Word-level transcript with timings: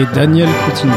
Et 0.00 0.06
Daniel 0.14 0.48
Coutinho. 0.64 0.94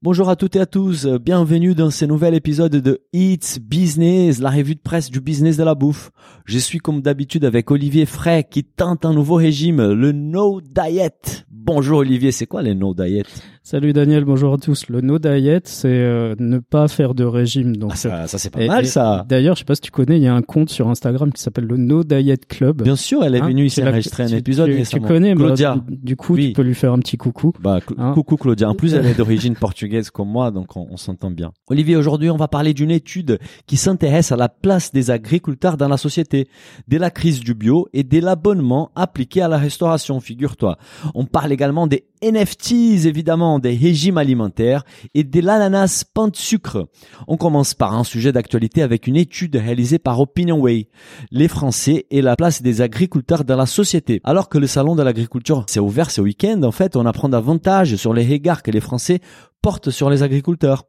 Bonjour 0.00 0.30
à 0.30 0.36
toutes 0.36 0.56
et 0.56 0.60
à 0.60 0.64
tous, 0.64 1.06
bienvenue 1.06 1.74
dans 1.74 1.90
ce 1.90 2.06
nouvel 2.06 2.32
épisode 2.32 2.76
de 2.76 3.02
It's 3.12 3.58
Business, 3.58 4.38
la 4.38 4.48
revue 4.48 4.74
de 4.74 4.80
presse 4.80 5.10
du 5.10 5.20
business 5.20 5.58
de 5.58 5.64
la 5.64 5.74
bouffe. 5.74 6.12
Je 6.46 6.58
suis 6.58 6.78
comme 6.78 7.02
d'habitude 7.02 7.44
avec 7.44 7.70
Olivier 7.70 8.06
Frey 8.06 8.44
qui 8.50 8.64
tente 8.64 9.04
un 9.04 9.12
nouveau 9.12 9.34
régime, 9.34 9.92
le 9.92 10.12
No 10.12 10.62
Diet. 10.62 11.44
Bonjour 11.50 11.98
Olivier, 11.98 12.32
c'est 12.32 12.46
quoi 12.46 12.62
les 12.62 12.74
No 12.74 12.94
Diet? 12.94 13.24
Salut 13.66 13.94
Daniel, 13.94 14.26
bonjour 14.26 14.52
à 14.52 14.58
tous. 14.58 14.88
Le 14.90 15.00
no 15.00 15.18
diet, 15.18 15.62
c'est 15.66 15.88
euh, 15.88 16.34
ne 16.38 16.58
pas 16.58 16.86
faire 16.86 17.14
de 17.14 17.24
régime. 17.24 17.78
Donc 17.78 17.92
ah, 17.94 17.96
ça, 17.96 18.26
ça 18.26 18.36
c'est 18.36 18.50
pas 18.50 18.60
et- 18.60 18.68
mal 18.68 18.84
ça. 18.84 19.24
D'ailleurs, 19.26 19.54
je 19.54 19.60
sais 19.60 19.64
pas 19.64 19.74
si 19.74 19.80
tu 19.80 19.90
connais, 19.90 20.18
il 20.18 20.22
y 20.22 20.26
a 20.26 20.34
un 20.34 20.42
compte 20.42 20.68
sur 20.68 20.86
Instagram 20.90 21.32
qui 21.32 21.40
s'appelle 21.40 21.64
le 21.64 21.78
No 21.78 22.04
Diet 22.04 22.44
Club. 22.46 22.82
Bien 22.82 22.94
sûr, 22.94 23.24
elle 23.24 23.34
est 23.34 23.40
Hein, 23.40 23.46
venue 23.48 23.64
ici 23.64 23.82
enregistrer 23.82 24.24
un 24.24 24.26
épisode 24.28 24.70
tu, 24.86 25.00
connais, 25.00 25.34
Claudia. 25.34 25.76
du, 25.88 25.96
du 25.96 26.14
coup, 26.14 26.34
Oui. 26.34 26.48
tu 26.48 26.52
peux 26.52 26.60
lui 26.60 26.74
faire 26.74 26.92
un 26.92 26.98
petit 26.98 27.16
coucou. 27.16 27.52
Bah, 27.58 27.78
Hein 27.96 28.12
coucou 28.12 28.36
Claudia. 28.36 28.68
En 28.68 28.74
plus, 28.74 28.92
elle 28.92 29.06
est 29.06 29.14
d'origine 29.16 29.54
portugaise 29.56 30.10
comme 30.10 30.28
moi, 30.28 30.50
donc 30.50 30.76
on, 30.76 30.86
on 30.90 30.98
s'entend 30.98 31.30
bien. 31.30 31.50
Olivier, 31.68 31.96
aujourd'hui, 31.96 32.28
on 32.28 32.36
va 32.36 32.48
parler 32.48 32.74
d'une 32.74 32.90
étude 32.90 33.38
qui 33.66 33.78
s'intéresse 33.78 34.30
à 34.30 34.36
la 34.36 34.50
place 34.50 34.92
des 34.92 35.10
agriculteurs 35.10 35.78
dans 35.78 35.88
la 35.88 35.96
société, 35.96 36.48
de 36.88 36.98
la 36.98 37.10
crise 37.10 37.40
du 37.40 37.54
bio 37.54 37.88
et 37.94 38.02
de 38.02 38.20
l'abonnement 38.20 38.90
appliqué 38.94 39.40
à 39.40 39.48
la 39.48 39.56
restauration, 39.56 40.20
figure-toi. 40.20 40.76
On 41.14 41.24
parle 41.24 41.50
également 41.50 41.86
des 41.86 42.04
NFTs, 42.24 43.04
évidemment, 43.04 43.58
des 43.58 43.76
régimes 43.76 44.16
alimentaires 44.16 44.84
et 45.14 45.24
de 45.24 45.40
l'ananas 45.40 46.04
pain 46.12 46.28
de 46.28 46.36
sucre. 46.36 46.88
On 47.28 47.36
commence 47.36 47.74
par 47.74 47.94
un 47.94 48.04
sujet 48.04 48.32
d'actualité 48.32 48.82
avec 48.82 49.06
une 49.06 49.16
étude 49.16 49.56
réalisée 49.56 49.98
par 49.98 50.20
OpinionWay. 50.20 50.88
Les 51.30 51.48
Français 51.48 52.06
et 52.10 52.22
la 52.22 52.36
place 52.36 52.62
des 52.62 52.80
agriculteurs 52.80 53.44
dans 53.44 53.56
la 53.56 53.66
société. 53.66 54.20
Alors 54.24 54.48
que 54.48 54.58
le 54.58 54.66
salon 54.66 54.94
de 54.94 55.02
l'agriculture 55.02 55.66
s'est 55.68 55.80
ouvert 55.80 56.10
ce 56.10 56.22
week-end, 56.22 56.62
en 56.62 56.72
fait, 56.72 56.96
on 56.96 57.04
apprend 57.04 57.28
davantage 57.28 57.96
sur 57.96 58.14
les 58.14 58.26
regards 58.26 58.62
que 58.62 58.70
les 58.70 58.80
Français 58.80 59.20
portent 59.60 59.90
sur 59.90 60.08
les 60.08 60.22
agriculteurs. 60.22 60.84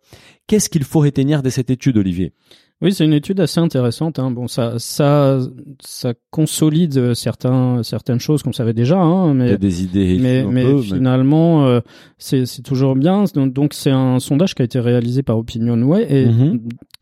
Qu'est-ce 0.47 0.69
qu'il 0.69 0.83
faut 0.83 0.99
retenir 0.99 1.43
de 1.43 1.49
cette 1.49 1.69
étude, 1.69 1.97
Olivier? 1.97 2.33
Oui, 2.81 2.93
c'est 2.93 3.05
une 3.05 3.13
étude 3.13 3.39
assez 3.39 3.59
intéressante. 3.61 4.19
Hein. 4.19 4.31
Bon, 4.31 4.47
ça, 4.47 4.73
ça, 4.79 5.39
ça 5.79 6.13
consolide 6.29 6.97
euh, 6.97 7.13
certains, 7.13 7.81
certaines 7.83 8.19
choses 8.19 8.43
qu'on 8.43 8.51
savait 8.51 8.73
déjà, 8.73 8.97
hein, 8.99 9.29
Il 9.29 9.35
y 9.35 9.37
mais 9.37 9.51
a 9.53 9.57
des 9.57 9.83
idées 9.83 10.17
mais, 10.19 10.41
un 10.41 10.51
mais 10.51 10.63
peu, 10.63 10.81
finalement, 10.81 11.65
euh, 11.65 11.79
c'est 12.17 12.45
c'est 12.45 12.63
toujours 12.63 12.95
bien. 12.95 13.23
Donc, 13.33 13.53
donc 13.53 13.73
c'est 13.73 13.91
un 13.91 14.19
sondage 14.19 14.55
qui 14.55 14.61
a 14.61 14.65
été 14.65 14.79
réalisé 14.79 15.23
par 15.23 15.37
OpinionWay 15.37 16.05
et 16.09 16.25
Mhm. 16.25 16.59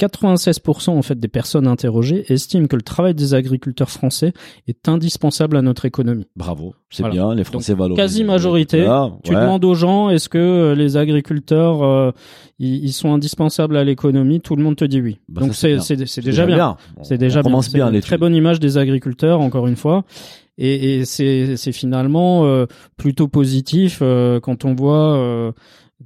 96% 0.07 0.89
en 0.91 1.01
fait 1.01 1.19
des 1.19 1.27
personnes 1.27 1.67
interrogées 1.67 2.31
estiment 2.31 2.67
que 2.67 2.75
le 2.75 2.81
travail 2.81 3.13
des 3.13 3.33
agriculteurs 3.33 3.89
français 3.89 4.33
est 4.67 4.87
indispensable 4.89 5.57
à 5.57 5.61
notre 5.61 5.85
économie. 5.85 6.27
Bravo, 6.35 6.75
c'est 6.89 7.03
Voilà. 7.03 7.13
bien, 7.15 7.35
les 7.35 7.43
Français 7.43 7.73
valorisent. 7.73 7.97
Quasi 7.97 8.23
majorité. 8.23 8.85
Tu 9.23 9.33
demandes 9.33 9.65
aux 9.65 9.75
gens 9.75 10.09
est-ce 10.09 10.29
que 10.29 10.37
euh, 10.37 10.75
les 10.75 10.97
agriculteurs 10.97 11.83
euh, 11.83 12.11
ils, 12.59 12.85
ils 12.85 12.93
sont 12.93 13.13
indispensables 13.13 13.77
à 13.77 13.83
l'économie 13.83 14.41
Tout 14.41 14.55
le 14.55 14.63
monde 14.63 14.75
te 14.75 14.85
dit 14.85 15.01
oui. 15.01 15.19
Bah, 15.27 15.41
donc 15.41 15.55
c'est 15.55 15.79
c'est 15.79 15.95
bien. 15.95 16.05
c'est 16.05 16.21
déjà 16.21 16.45
bien. 16.45 16.77
C'est 17.01 17.17
déjà 17.17 17.41
on 17.45 17.61
une 17.61 18.01
très 18.01 18.17
bonne 18.17 18.35
image 18.35 18.59
des 18.59 18.77
agriculteurs, 18.77 19.41
encore 19.41 19.67
une 19.67 19.75
fois. 19.75 20.03
Et, 20.57 20.99
et 20.99 21.05
c'est 21.05 21.71
finalement 21.71 22.45
euh, 22.45 22.67
plutôt 22.95 23.27
positif 23.27 23.99
euh, 24.01 24.39
quand 24.39 24.65
on 24.65 24.75
voit 24.75 25.53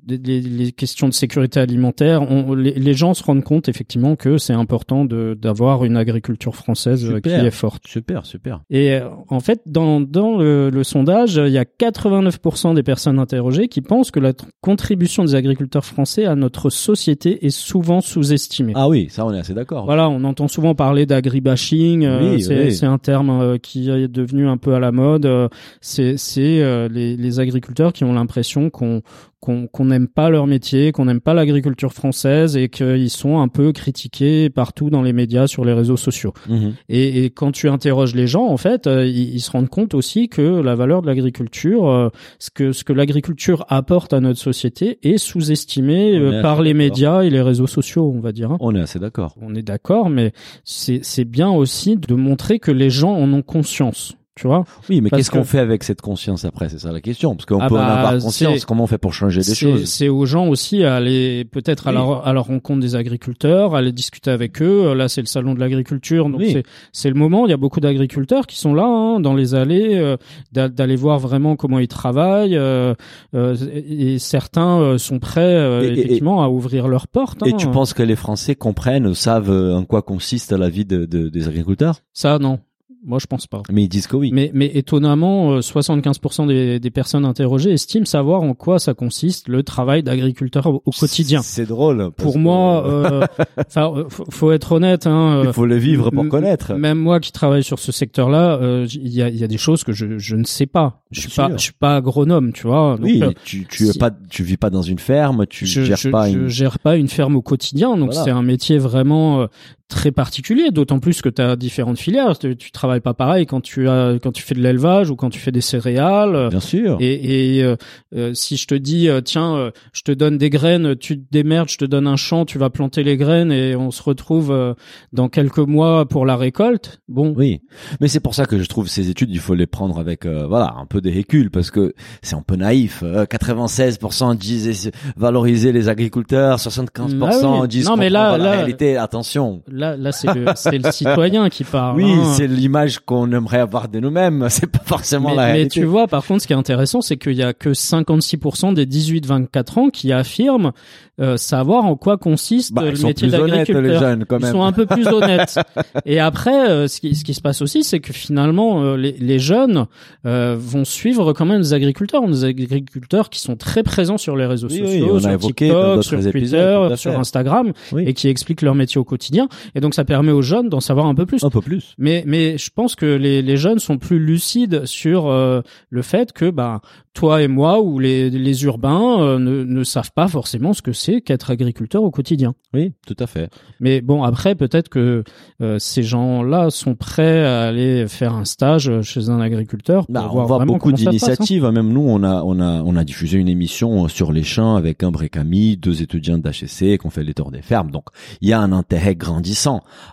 les, 0.07 0.41
les 0.41 0.72
questions 0.72 1.07
de 1.09 1.13
sécurité 1.13 1.59
alimentaire. 1.59 2.22
On, 2.31 2.53
les, 2.56 2.72
les 2.73 2.94
gens 2.94 3.13
se 3.13 3.23
rendent 3.23 3.44
compte 3.44 3.69
effectivement 3.69 4.16
que 4.16 4.38
c'est 4.38 4.53
important 4.53 5.06
de 5.06 5.38
d'avoir 5.40 5.84
une 5.85 5.97
agriculture 5.97 6.56
française 6.56 7.06
euh, 7.09 7.19
qui 7.19 7.29
est 7.29 7.51
forte. 7.51 7.84
Super, 7.88 8.25
super. 8.25 8.62
Et 8.69 8.94
euh, 8.94 9.09
en 9.29 9.40
fait, 9.40 9.62
dans, 9.66 10.01
dans 10.01 10.38
le, 10.38 10.69
le 10.69 10.84
sondage, 10.84 11.35
il 11.35 11.51
y 11.51 11.57
a 11.57 11.63
89% 11.66 12.73
des 12.75 12.84
personnes 12.84 13.19
interrogées 13.19 13.68
qui 13.68 13.81
pensent 13.81 14.12
que 14.12 14.19
la 14.19 14.31
tr- 14.34 14.45
contribution 14.62 15.23
des 15.25 15.35
agriculteurs 15.35 15.85
français 15.85 16.25
à 16.25 16.35
notre 16.35 16.69
société 16.69 17.45
est 17.45 17.50
souvent 17.50 18.01
sous-estimée. 18.01 18.74
Ah 18.75 18.88
oui, 18.88 19.07
ça 19.09 19.25
on 19.25 19.34
est 19.34 19.39
assez 19.39 19.53
d'accord. 19.53 19.85
Voilà, 19.85 20.09
on 20.09 20.24
entend 20.24 20.47
souvent 20.47 20.75
parler 20.75 21.06
d'agribashing. 21.06 22.06
euh, 22.06 22.34
Oui, 22.35 22.41
c'est 22.41 22.68
oui. 22.69 22.85
un 22.85 22.97
terme 22.97 23.29
euh, 23.29 23.57
qui 23.57 23.89
est 23.89 24.07
devenu 24.07 24.47
un 24.47 24.57
peu 24.57 24.74
à 24.74 24.79
la 24.79 24.91
mode. 24.91 25.25
euh, 25.25 25.47
c'est 25.81 26.16
euh, 26.39 26.88
les 26.89 27.39
agriculteurs 27.39 27.94
qui 27.94 28.03
ont 28.03 28.13
l'impression 28.13 28.69
qu'on 28.69 29.01
qu'on 29.39 29.85
n'aime 29.85 30.07
pas 30.07 30.29
leur 30.29 30.47
métier, 30.47 30.91
qu'on 30.91 31.05
n'aime 31.05 31.21
pas 31.21 31.33
l'agriculture 31.33 31.93
française 31.93 32.57
et 32.57 32.69
qu'ils 32.69 33.09
sont 33.09 33.39
un 33.39 33.47
peu 33.47 33.71
critiqués 33.71 34.49
partout 34.49 34.89
dans 34.89 35.01
les 35.01 35.13
médias, 35.13 35.47
sur 35.47 35.63
les 35.63 35.73
réseaux 35.73 35.95
sociaux. 35.95 36.33
Mhm. 36.49 36.73
Et, 36.89 37.23
et 37.25 37.29
quand 37.29 37.51
tu 37.51 37.69
interroges 37.69 38.15
les 38.15 38.27
gens, 38.27 38.45
en 38.47 38.57
fait, 38.57 38.87
euh, 38.87 39.05
ils, 39.05 39.35
ils 39.35 39.39
se 39.39 39.51
rendent 39.51 39.69
compte 39.69 39.93
aussi 39.93 40.27
que 40.27 40.41
la 40.41 40.75
valeur 40.75 41.01
de 41.01 41.07
l'agriculture, 41.07 41.87
euh, 41.87 42.09
ce 42.39 42.49
que 42.49 42.71
ce 42.71 42.83
que 42.83 42.93
l'agriculture 42.93 43.65
apporte 43.69 44.11
à 44.13 44.19
notre 44.19 44.39
société, 44.39 44.97
est 45.03 45.17
sous-estimé 45.17 46.17
On 46.19 46.23
euh, 46.33 46.41
par 46.41 46.61
les 46.61 46.73
médias 46.73 47.21
et 47.21 47.29
les 47.29 47.41
réseaux 47.41 47.67
sociaux, 47.67 48.11
on 48.13 48.19
va 48.19 48.31
dire. 48.31 48.51
hein. 48.51 48.57
On 48.59 48.75
est 48.75 48.81
assez 48.81 48.99
d'accord. 48.99 49.35
On 49.41 49.55
est 49.55 49.61
d'accord, 49.61 50.09
mais 50.09 50.31
c'est 50.63 51.25
bien 51.25 51.49
aussi 51.49 51.95
de 51.95 52.15
montrer 52.15 52.59
que 52.59 52.71
les 52.71 52.89
gens 52.89 53.13
en 53.13 53.31
ont 53.33 53.43
conscience. 53.43 54.15
Tu 54.37 54.45
vois, 54.47 54.63
Oui, 54.89 55.01
mais 55.01 55.09
qu'est-ce 55.09 55.31
qu'on 55.31 55.43
fait 55.43 55.59
avec 55.59 55.83
cette 55.83 55.99
conscience 56.01 56.45
après 56.45 56.69
C'est 56.69 56.77
ça 56.79 56.91
la 56.91 57.01
question. 57.01 57.35
Parce 57.35 57.45
qu'on 57.47 57.59
Ah 57.59 57.67
peut 57.67 57.75
en 57.75 57.79
bah, 57.79 57.85
avoir 57.95 58.21
conscience. 58.21 58.65
Comment 58.65 58.83
on 58.83 58.87
fait 58.87 58.97
pour 58.99 59.13
changer 59.13 59.41
des 59.41 59.55
choses 59.55 59.85
c'est 59.85 60.09
aux 60.09 60.25
gens 60.27 60.47
aussi 60.47 60.83
à 60.83 60.95
aller 60.95 61.43
peut-être 61.45 61.87
à, 61.87 61.91
la, 61.91 62.01
à 62.23 62.33
la 62.33 62.39
rencontre 62.41 62.79
des 62.81 62.95
agriculteurs, 62.95 63.73
à 63.73 63.79
aller 63.79 63.91
discuter 63.91 64.29
avec 64.29 64.61
eux. 64.61 64.93
Là, 64.93 65.07
c'est 65.09 65.21
le 65.21 65.27
salon 65.27 65.55
de 65.55 65.59
l'agriculture, 65.59 66.29
donc 66.29 66.39
Oui. 66.39 66.61
c'est 66.93 67.09
le 67.09 67.15
moment. 67.15 67.47
Il 67.47 67.49
y 67.49 67.53
a 67.53 67.57
beaucoup 67.57 67.79
d'agriculteurs 67.79 68.45
qui 68.45 68.57
sont 68.59 68.73
là 68.75 68.85
hein, 68.85 69.19
dans 69.19 69.33
les 69.33 69.55
allées, 69.55 69.95
euh, 69.95 70.17
d'a- 70.51 70.69
d'aller 70.69 70.95
voir 70.95 71.17
vraiment 71.19 71.55
comment 71.55 71.79
ils 71.79 71.87
travaillent. 71.87 72.55
euh, 72.57 72.93
euh, 73.33 73.55
et 73.73 74.19
certains 74.19 74.97
sont 74.99 75.17
prêts 75.19 75.55
et- 75.83 75.87
effectivement 75.91 76.43
à 76.43 76.49
ouvrir 76.49 76.87
leurs 76.87 77.07
portes. 77.07 77.41
Et 77.45 77.53
hein. 77.53 77.57
tu 77.57 77.67
penses 77.67 77.93
que 77.93 78.03
les 78.03 78.15
Français 78.15 78.55
comprennent, 78.55 79.13
savent 79.15 79.49
en 79.49 79.83
quoi 79.83 80.01
consiste 80.03 80.51
la 80.51 80.69
vie 80.69 80.85
de, 80.85 81.05
de- 81.05 81.29
des 81.29 81.47
agriculteurs? 81.47 82.01
Ça 82.13 82.37
Non, 82.39 82.59
moi 83.05 83.19
je 83.21 83.25
pense 83.27 83.47
pas. 83.47 83.61
Mais 83.71 83.83
ils 83.83 83.87
disent 83.89 84.07
que 84.07 84.15
oui. 84.15 84.31
Mais, 84.33 84.51
mais 84.53 84.71
étonnamment, 84.73 85.53
euh, 85.53 85.59
75% 85.59 86.47
des, 86.47 86.79
des 86.79 86.89
personnes 86.91 87.25
interrogées 87.25 87.71
estiment 87.71 88.05
savoir 88.05 88.41
en 88.41 88.53
quoi 88.53 88.79
ça 88.79 88.93
consiste 88.93 89.47
le 89.47 89.63
travail 89.63 90.03
d'agriculteur 90.03 90.65
au, 90.67 90.81
au 90.85 90.91
quotidien. 90.91 91.41
C'est 91.41 91.65
drôle. 91.65 92.11
Pour 92.17 92.33
que- 92.33 92.37
moi, 92.39 92.85
euh, 92.87 93.25
enfin, 93.67 93.93
euh, 93.95 94.05
faut, 94.29 94.51
être 94.51 94.71
honnête. 94.73 95.07
Hein, 95.07 95.43
il 95.45 95.53
faut 95.53 95.65
le 95.65 95.77
vivre 95.77 96.09
pour 96.11 96.27
connaître. 96.27 96.73
Même 96.73 96.97
moi 96.97 97.19
qui 97.19 97.31
travaille 97.31 97.63
sur 97.63 97.79
ce 97.79 97.91
secteur-là, 97.91 98.57
euh, 98.61 98.87
il 98.93 99.07
y, 99.09 99.21
a, 99.21 99.29
y 99.29 99.43
a 99.43 99.47
des 99.47 99.57
choses 99.57 99.83
que 99.83 99.93
je, 99.93 100.17
je 100.17 100.35
ne 100.35 100.43
sais 100.43 100.65
pas. 100.65 101.03
Je 101.11 101.21
suis 101.21 101.29
pas, 101.29 101.49
je 101.55 101.61
suis 101.61 101.73
pas 101.73 101.95
agronome, 101.95 102.51
tu 102.51 102.67
vois. 102.67 102.97
Donc, 102.97 103.05
oui, 103.05 103.21
euh, 103.23 103.31
tu 103.45 103.65
tu 103.69 103.85
si- 103.85 103.97
pas, 103.97 104.11
tu 104.29 104.43
vis 104.43 104.57
pas 104.57 104.69
dans 104.69 104.81
une 104.81 104.99
ferme, 104.99 105.45
tu 105.47 105.65
je, 105.65 105.83
gères 105.83 105.97
je, 105.97 106.09
pas 106.09 106.29
je 106.29 106.37
une. 106.37 106.47
gère 106.49 106.79
pas 106.79 106.97
une 106.97 107.07
ferme 107.07 107.35
au 107.37 107.41
quotidien, 107.41 107.95
donc 107.95 108.11
Voilà. 108.11 108.23
c'est 108.25 108.31
un 108.31 108.41
métier 108.43 108.77
vraiment 108.77 109.41
euh, 109.41 109.47
très 109.87 110.11
particulier. 110.11 110.71
D'autant 110.71 111.00
plus 111.00 111.21
que 111.21 111.29
tu 111.29 111.41
as 111.41 111.56
différentes 111.56 111.97
filières. 112.00 112.38
Tu, 112.38 112.56
tu 112.57 112.71
travailles 112.71 113.00
pas 113.00 113.13
pareil 113.13 113.45
quand 113.45 113.62
tu 113.62 113.88
as 113.88 114.17
quand 114.21 114.31
tu 114.31 114.44
fais 114.44 114.56
de 114.56 114.62
l'élevage 114.62 115.09
ou 115.09 115.15
quand 115.15 115.29
tu 115.29 115.39
fais 115.39 115.51
des 115.51 115.62
céréales. 115.62 116.50
Bien 116.50 116.59
sûr. 116.59 116.97
Et, 117.00 117.57
et 117.57 117.63
euh, 117.63 117.75
euh, 118.15 118.33
si 118.33 118.57
je 118.57 118.67
te 118.67 118.75
dis 118.75 119.07
euh, 119.09 119.21
tiens, 119.21 119.56
euh, 119.56 119.71
je 119.94 120.01
te 120.01 120.12
donne 120.12 120.38
des 120.38 120.50
graines, 120.50 120.95
tu 120.95 121.17
te 121.19 121.25
démerdes, 121.31 121.69
je 121.69 121.77
te 121.77 121.85
donne 121.85 122.07
un 122.07 122.15
champ, 122.17 122.45
tu 122.45 122.57
vas 122.57 122.69
planter 122.69 123.03
les 123.03 123.17
graines 123.17 123.51
et 123.51 123.75
on 123.75 123.91
se 123.91 124.03
retrouve 124.03 124.51
euh, 124.51 124.73
dans 125.13 125.29
quelques 125.29 125.57
mois 125.59 126.06
pour 126.07 126.25
la 126.25 126.35
récolte. 126.35 127.00
Bon, 127.07 127.33
Oui, 127.38 127.62
mais 128.01 128.07
c'est 128.07 128.19
pour 128.19 128.35
ça 128.35 128.45
que 128.45 128.59
je 128.59 128.67
trouve 128.67 128.88
ces 128.88 129.09
études, 129.09 129.29
il 129.31 129.39
faut 129.39 129.56
les 129.56 129.67
prendre 129.67 130.00
avec 130.00 130.25
euh, 130.25 130.45
voilà 130.47 130.73
un 130.77 130.85
peu 130.85 131.00
des 131.01 131.12
reculs 131.13 131.50
parce 131.51 131.71
que 131.71 131.94
c'est 132.21 132.35
un 132.35 132.41
peu 132.41 132.56
naïf. 132.56 133.03
Euh, 133.03 133.25
96% 133.25 134.35
disent 134.38 134.91
valoriser 135.15 135.71
les 135.71 135.89
agriculteurs, 135.89 136.57
75% 136.57 137.19
Ah 137.23 137.62
oui. 137.62 137.67
disent 137.67 137.85
Non, 137.88 137.95
mais 137.95 138.09
là- 138.09 138.38
la 138.38 138.44
là- 138.44 138.51
réalité. 138.51 138.97
Attention. 138.97 139.62
là, 139.67 139.76
là, 139.77 140.12
c'est 140.12 140.33
le, 140.33 140.45
le 140.45 140.91
citoyen 140.91 141.50
qui 141.50 141.63
parle. 141.63 141.97
Oui, 141.97 142.12
hein. 142.12 142.33
c'est 142.35 142.47
l'image 142.47 143.00
qu'on 143.00 143.31
aimerait 143.31 143.59
avoir 143.59 143.88
de 143.88 144.00
nous-mêmes. 144.00 144.47
C'est 144.57 144.68
pas 144.68 144.81
forcément 144.83 145.29
mais, 145.29 145.35
la 145.35 145.45
mais 145.47 145.51
réalité. 145.53 145.79
tu 145.81 145.85
vois, 145.85 146.07
par 146.07 146.25
contre, 146.25 146.41
ce 146.41 146.47
qui 146.47 146.53
est 146.53 146.57
intéressant, 146.57 147.01
c'est 147.01 147.18
qu'il 147.18 147.33
y 147.33 147.44
a 147.44 147.53
que 147.53 147.69
56% 147.69 148.74
des 148.74 148.85
18-24 148.85 149.79
ans 149.79 149.89
qui 149.89 150.12
affirment 150.12 150.71
euh, 151.19 151.38
savoir 151.38 151.85
en 151.85 151.95
quoi 151.95 152.18
consiste 152.18 152.74
Bah, 152.74 152.83
le 152.83 152.91
ils 152.91 152.97
sont 152.97 153.07
métier 153.07 153.27
plus 153.27 153.38
honnêtes, 153.39 153.68
les 153.68 153.74
d'agriculteur. 153.74 154.00
jeunes, 154.00 154.25
quand 154.25 154.38
Ils 154.39 154.44
même. 154.44 154.51
sont 154.51 154.63
un 154.63 154.71
peu 154.71 154.85
plus 154.85 155.07
honnêtes. 155.07 155.59
Et 156.06 156.19
après, 156.19 156.69
euh, 156.69 156.88
ce, 156.88 157.00
qui, 157.00 157.15
ce 157.15 157.24
qui 157.24 157.33
se 157.33 157.41
passe 157.41 157.62
aussi, 157.62 157.83
c'est 157.83 158.00
que 158.00 158.13
finalement, 158.13 158.83
euh, 158.83 158.97
les, 158.97 159.13
les 159.13 159.39
jeunes 159.39 159.85
euh, 160.25 160.56
vont 160.59 160.85
suivre 160.85 161.33
quand 161.33 161.45
même 161.45 161.62
des 161.62 161.74
agriculteurs, 161.74 162.25
des 162.27 162.44
agriculteurs 162.45 163.29
qui 163.29 163.39
sont 163.39 163.56
très 163.56 163.83
présents 163.83 164.18
sur 164.18 164.35
les 164.35 164.45
réseaux 164.45 164.68
Oui, 164.69 164.77
sociaux, 164.79 165.19
sur 165.19 165.38
TikTok, 165.39 166.03
sur 166.03 166.19
Twitter, 166.31 166.88
sur. 166.95 167.18
Instagram, 167.19 167.71
Oui. 167.94 168.03
et 168.06 168.13
qui 168.13 168.27
expliquent 168.27 168.62
leur 168.62 168.75
métier 168.75 169.00
au 169.00 169.03
quotidien. 169.03 169.47
Et 169.75 169.79
donc, 169.79 169.93
ça 169.93 170.05
permet 170.05 170.31
aux 170.31 170.41
jeunes 170.41 170.69
d'en 170.69 170.79
savoir 170.79 171.07
un 171.07 171.15
peu 171.15 171.25
plus. 171.25 171.43
Un 171.43 171.49
peu 171.49 171.61
plus. 171.61 171.93
Mais 171.97 172.23
mais 172.25 172.57
je 172.57 172.69
pense 172.73 172.95
que 172.95 173.05
les, 173.05 173.41
les 173.41 173.57
jeunes 173.57 173.79
sont 173.79 173.97
plus 173.97 174.19
lucides 174.19 174.85
sur 174.85 175.27
euh, 175.27 175.61
le 175.89 176.01
fait 176.01 176.33
que 176.33 176.49
bah 176.49 176.81
toi 177.13 177.41
et 177.41 177.47
moi 177.47 177.81
ou 177.81 177.99
les 177.99 178.29
les 178.29 178.63
urbains 178.65 179.21
euh, 179.21 179.39
ne 179.39 179.63
ne 179.63 179.83
savent 179.83 180.11
pas 180.13 180.27
forcément 180.27 180.73
ce 180.73 180.81
que 180.81 180.93
c'est 180.93 181.21
qu'être 181.21 181.49
agriculteur 181.49 182.03
au 182.03 182.11
quotidien. 182.11 182.53
Oui, 182.73 182.93
tout 183.05 183.15
à 183.19 183.27
fait. 183.27 183.49
Mais 183.79 184.01
bon 184.01 184.23
après 184.23 184.55
peut-être 184.55 184.89
que 184.89 185.23
euh, 185.61 185.79
ces 185.79 186.03
gens-là 186.03 186.69
sont 186.69 186.95
prêts 186.95 187.45
à 187.45 187.63
aller 187.63 188.07
faire 188.07 188.33
un 188.33 188.45
stage 188.45 189.01
chez 189.01 189.29
un 189.29 189.39
agriculteur 189.39 190.05
pour 190.05 190.13
Bah, 190.13 190.27
on 190.29 190.33
voir 190.33 190.47
voit 190.47 190.57
vraiment 190.57 190.73
beaucoup 190.73 190.89
hein. 190.89 190.93
d'initiatives. 190.93 191.65
Même 191.65 191.91
nous, 191.91 192.05
on 192.07 192.23
a, 192.23 192.43
on 192.43 192.59
a, 192.59 192.81
on 192.83 192.95
a 192.95 193.03
diffusé 193.03 193.37
une 193.37 193.49
émission 193.49 194.07
sur 194.07 194.31
les 194.31 194.43
champs 194.43 194.75
avec 194.75 195.03
un 195.03 195.11
Brécami, 195.11 195.77
deux 195.77 196.01
étudiants 196.01 196.37
d'HEC 196.37 196.99
qui 196.99 197.05
ont 197.05 197.09
fait 197.09 197.23
les 197.23 197.33
tours 197.33 197.51
des 197.51 197.61
fermes. 197.61 197.91
Donc, 197.91 198.05
il 198.41 198.49
y 198.49 198.53
a 198.53 198.59
un 198.59 198.71
intérêt 198.71 199.15
grandissant. 199.15 199.56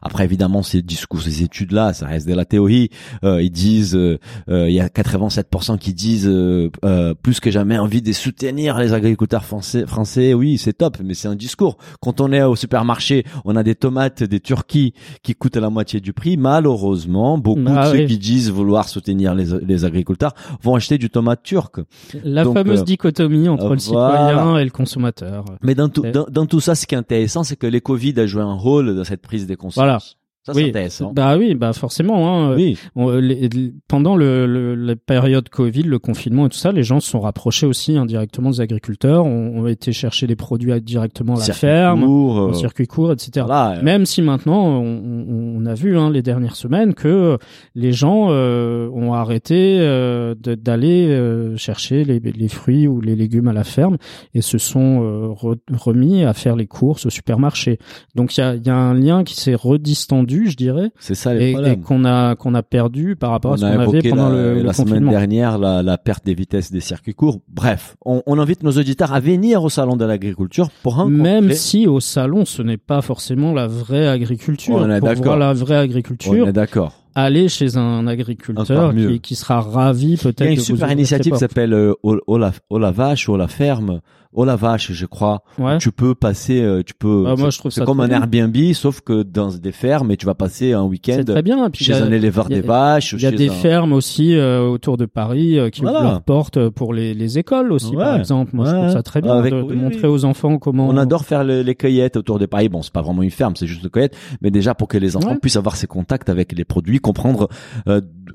Après, 0.02 0.24
évidemment, 0.24 0.62
ces 0.62 0.82
discours, 0.82 1.20
ces 1.22 1.42
études-là, 1.42 1.92
ça 1.92 2.06
reste 2.06 2.26
de 2.28 2.34
la 2.34 2.44
théorie. 2.44 2.90
Euh, 3.24 3.42
ils 3.42 3.50
disent, 3.50 3.94
euh, 3.96 4.18
euh, 4.48 4.68
il 4.68 4.74
y 4.74 4.80
a 4.80 4.88
87% 4.88 5.78
qui 5.78 5.92
disent 5.94 6.28
euh, 6.28 6.70
euh, 6.84 7.14
plus 7.14 7.40
que 7.40 7.50
jamais 7.50 7.78
envie 7.78 8.02
de 8.02 8.12
soutenir 8.12 8.78
les 8.78 8.92
agriculteurs 8.92 9.44
français. 9.44 9.86
Français, 9.86 10.34
oui, 10.34 10.58
c'est 10.58 10.72
top, 10.74 10.98
mais 11.02 11.14
c'est 11.14 11.28
un 11.28 11.34
discours. 11.36 11.76
Quand 12.00 12.20
on 12.20 12.32
est 12.32 12.42
au 12.42 12.56
supermarché, 12.56 13.24
on 13.44 13.56
a 13.56 13.62
des 13.62 13.74
tomates 13.74 14.22
des 14.22 14.40
Turquie 14.40 14.94
qui 15.22 15.34
coûtent 15.34 15.56
la 15.56 15.70
moitié 15.70 16.00
du 16.00 16.12
prix. 16.12 16.36
Malheureusement, 16.36 17.38
beaucoup 17.38 17.60
Ah 17.68 17.86
de 17.86 17.92
ceux 17.96 18.02
oui. 18.02 18.06
qui 18.06 18.18
disent 18.18 18.50
vouloir 18.50 18.88
soutenir 18.88 19.34
les, 19.34 19.46
les 19.66 19.84
agriculteurs 19.84 20.34
vont 20.62 20.74
acheter 20.74 20.98
du 20.98 21.10
tomate 21.10 21.42
turc. 21.42 21.80
La 22.24 22.44
Donc, 22.44 22.54
fameuse 22.54 22.80
euh, 22.80 22.84
dichotomie 22.84 23.48
entre 23.48 23.70
le 23.72 23.78
citoyen 23.78 24.42
voilà. 24.44 24.60
et 24.60 24.64
le 24.64 24.70
consommateur. 24.70 25.44
Mais 25.62 25.74
dans 25.74 25.88
tout, 25.88 26.02
dans, 26.02 26.26
dans 26.30 26.46
tout 26.46 26.60
ça, 26.60 26.74
ce 26.74 26.86
qui 26.86 26.94
est 26.94 26.98
intéressant, 26.98 27.42
c'est 27.42 27.56
que 27.56 27.66
les 27.66 27.80
Covid 27.80 28.14
a 28.20 28.26
joué 28.26 28.42
un 28.42 28.54
rôle 28.54 28.94
dans 28.94 29.04
cette 29.04 29.22
prise 29.22 29.33
de 29.46 29.54
conscience. 29.54 29.84
Voilà. 29.84 29.98
Ça, 30.46 30.52
c'est 30.52 30.62
oui, 30.62 30.68
intéressant. 30.68 31.12
bah 31.14 31.36
oui, 31.38 31.54
bah 31.54 31.72
forcément. 31.72 32.28
Hein, 32.50 32.54
oui. 32.54 32.76
On- 32.94 33.10
les- 33.16 33.48
les- 33.48 33.72
pendant 33.88 34.14
le, 34.14 34.46
le- 34.46 34.74
la 34.74 34.94
période 34.94 35.48
Covid, 35.48 35.84
le 35.84 35.98
confinement 35.98 36.46
et 36.46 36.48
tout 36.50 36.58
ça, 36.58 36.70
les 36.70 36.82
gens 36.82 37.00
se 37.00 37.08
sont 37.10 37.20
rapprochés 37.20 37.66
aussi 37.66 37.96
indirectement 37.96 38.50
des 38.50 38.60
agriculteurs, 38.60 39.24
ont, 39.24 39.58
ont 39.62 39.66
été 39.66 39.92
chercher 39.92 40.26
les 40.26 40.36
produits 40.36 40.78
directement 40.82 41.34
à 41.36 41.38
la 41.38 41.44
Circuit 41.44 41.60
ferme, 41.60 42.04
court, 42.04 42.36
en 42.36 42.48
euh, 42.50 42.52
circuit 42.52 42.86
court, 42.86 43.12
etc. 43.12 43.46
voilà. 43.46 43.80
Même 43.82 44.04
si 44.06 44.20
maintenant, 44.22 44.66
on, 44.66 45.24
on- 45.30 45.54
a 45.66 45.72
vu 45.72 45.96
hein, 45.96 46.10
les 46.10 46.20
dernières 46.20 46.56
semaines 46.56 46.92
que 46.92 47.38
les 47.74 47.92
gens 47.92 48.26
euh, 48.28 48.90
ont 48.92 49.14
arrêté 49.14 49.78
euh, 49.80 50.34
d'aller 50.34 51.06
euh, 51.08 51.56
chercher 51.56 52.04
les, 52.04 52.20
les 52.20 52.48
fruits 52.48 52.86
ou 52.86 53.00
les 53.00 53.16
légumes 53.16 53.48
à 53.48 53.54
la 53.54 53.64
ferme 53.64 53.96
et 54.34 54.42
se 54.42 54.58
sont 54.58 55.00
euh, 55.02 55.28
re- 55.28 55.56
remis 55.72 56.22
à 56.22 56.34
faire 56.34 56.54
les 56.54 56.66
courses 56.66 57.06
au 57.06 57.10
supermarché. 57.10 57.78
Donc 58.14 58.36
il 58.36 58.40
y 58.40 58.44
a, 58.44 58.54
il 58.56 58.66
y 58.66 58.68
a 58.68 58.76
un 58.76 58.92
lien 58.92 59.24
qui 59.24 59.36
s'est 59.36 59.54
redistendu, 59.54 60.33
je 60.50 60.56
dirais, 60.56 60.90
C'est 60.98 61.14
ça 61.14 61.34
les 61.34 61.52
et, 61.52 61.76
qu'on 61.78 62.04
a 62.04 62.34
qu'on 62.36 62.54
a 62.54 62.62
perdu 62.62 63.16
par 63.16 63.30
rapport 63.30 63.52
à 63.52 63.54
On 63.54 63.56
ce 63.58 63.62
qu'on 63.62 63.68
avait 63.68 63.82
évoqué 63.84 64.10
pendant 64.10 64.28
la, 64.28 64.36
le, 64.36 64.54
le 64.54 64.62
la 64.62 64.72
semaine 64.72 65.08
dernière 65.08 65.58
la, 65.58 65.82
la 65.82 65.98
perte 65.98 66.24
des 66.24 66.34
vitesses 66.34 66.70
des 66.72 66.80
circuits 66.80 67.14
courts. 67.14 67.40
Bref, 67.48 67.96
on, 68.04 68.22
on 68.26 68.38
invite 68.38 68.62
nos 68.62 68.72
auditeurs 68.72 69.12
à 69.12 69.20
venir 69.20 69.62
au 69.62 69.68
salon 69.68 69.96
de 69.96 70.04
l'agriculture 70.04 70.68
pour 70.82 70.96
rencontrer. 70.96 71.22
Même 71.22 71.52
si 71.52 71.86
au 71.86 72.00
salon, 72.00 72.44
ce 72.44 72.62
n'est 72.62 72.76
pas 72.76 73.02
forcément 73.02 73.52
la 73.52 73.66
vraie 73.66 74.08
agriculture. 74.08 74.74
On 74.76 74.90
est 74.90 75.00
Pour 75.00 75.12
voir 75.14 75.38
la 75.38 75.52
vraie 75.52 75.76
On 75.76 75.80
agriculture, 75.82 76.48
est 76.48 76.52
d'accord. 76.52 77.03
Aller 77.14 77.48
chez 77.48 77.76
un 77.76 78.06
agriculteur 78.06 78.94
qui, 78.94 79.20
qui 79.20 79.34
sera 79.34 79.60
ravi 79.60 80.16
peut-être. 80.16 80.40
Il 80.40 80.46
y 80.46 80.48
a 80.50 80.52
une 80.52 80.60
super 80.60 80.90
initiative 80.90 81.32
qui 81.32 81.38
s'appelle 81.38 81.72
euh, 81.72 81.94
la, 82.28 82.52
au 82.70 82.78
la 82.78 82.90
vache, 82.90 83.28
au 83.28 83.36
la 83.36 83.48
ferme, 83.48 84.00
au 84.32 84.44
la 84.44 84.56
vache, 84.56 84.90
je 84.90 85.06
crois. 85.06 85.44
Ouais. 85.60 85.78
Tu 85.78 85.92
peux 85.92 86.16
passer, 86.16 86.60
euh, 86.60 86.82
tu 86.84 86.92
peux. 86.94 87.24
Ah, 87.28 87.36
moi, 87.36 87.50
c'est- 87.50 87.50
je 87.52 87.58
trouve 87.60 87.70
c'est 87.70 87.80
ça 87.80 87.86
comme 87.86 88.00
un 88.00 88.08
bien. 88.08 88.20
Airbnb, 88.20 88.56
sauf 88.72 89.00
que 89.00 89.22
dans 89.22 89.50
des 89.50 89.70
fermes, 89.70 90.10
et 90.10 90.16
tu 90.16 90.26
vas 90.26 90.34
passer 90.34 90.72
un 90.72 90.82
week-end 90.82 91.22
très 91.24 91.42
bien. 91.42 91.70
Puis, 91.70 91.84
chez 91.84 91.92
a- 91.92 92.02
un 92.04 92.10
éleveur 92.10 92.46
a- 92.46 92.48
des 92.48 92.60
vaches. 92.60 93.12
Il 93.12 93.20
y 93.22 93.26
a 93.26 93.30
des 93.30 93.48
un- 93.48 93.52
fermes 93.52 93.92
aussi 93.92 94.34
euh, 94.34 94.62
autour 94.66 94.96
de 94.96 95.06
Paris 95.06 95.56
euh, 95.56 95.70
qui 95.70 95.82
Voilà. 95.82 96.00
ouvrent 96.00 96.08
leurs 96.10 96.22
portes 96.22 96.68
pour 96.70 96.92
les, 96.94 97.14
les 97.14 97.38
écoles 97.38 97.70
aussi, 97.70 97.94
par 97.94 98.16
exemple. 98.16 98.50
Moi, 98.56 98.64
je 98.66 98.70
Ouais. 98.72 98.78
trouve 98.80 98.90
ça 98.92 99.02
très 99.04 99.20
bien 99.22 99.34
Avec- 99.38 99.52
de, 99.54 99.58
de 99.58 99.66
oui, 99.66 99.76
montrer 99.76 100.08
aux 100.08 100.24
enfants 100.24 100.58
comment. 100.58 100.88
On 100.88 100.96
adore 100.96 101.24
faire 101.24 101.44
le- 101.44 101.62
les 101.62 101.76
cueillettes 101.76 102.16
autour 102.16 102.40
de 102.40 102.46
Paris. 102.46 102.68
Bon, 102.68 102.82
c'est 102.82 102.92
pas 102.92 103.02
vraiment 103.02 103.22
une 103.22 103.30
ferme, 103.30 103.54
c'est 103.54 103.68
juste 103.68 103.84
une 103.84 103.90
cueillette, 103.90 104.16
mais 104.42 104.50
déjà 104.50 104.74
pour 104.74 104.88
que 104.88 104.98
les 104.98 105.16
enfants 105.16 105.36
puissent 105.36 105.54
avoir 105.56 105.76
ces 105.76 105.86
contacts 105.86 106.28
avec 106.28 106.50
les 106.58 106.64
produits, 106.64 106.98
comprendre, 107.04 107.48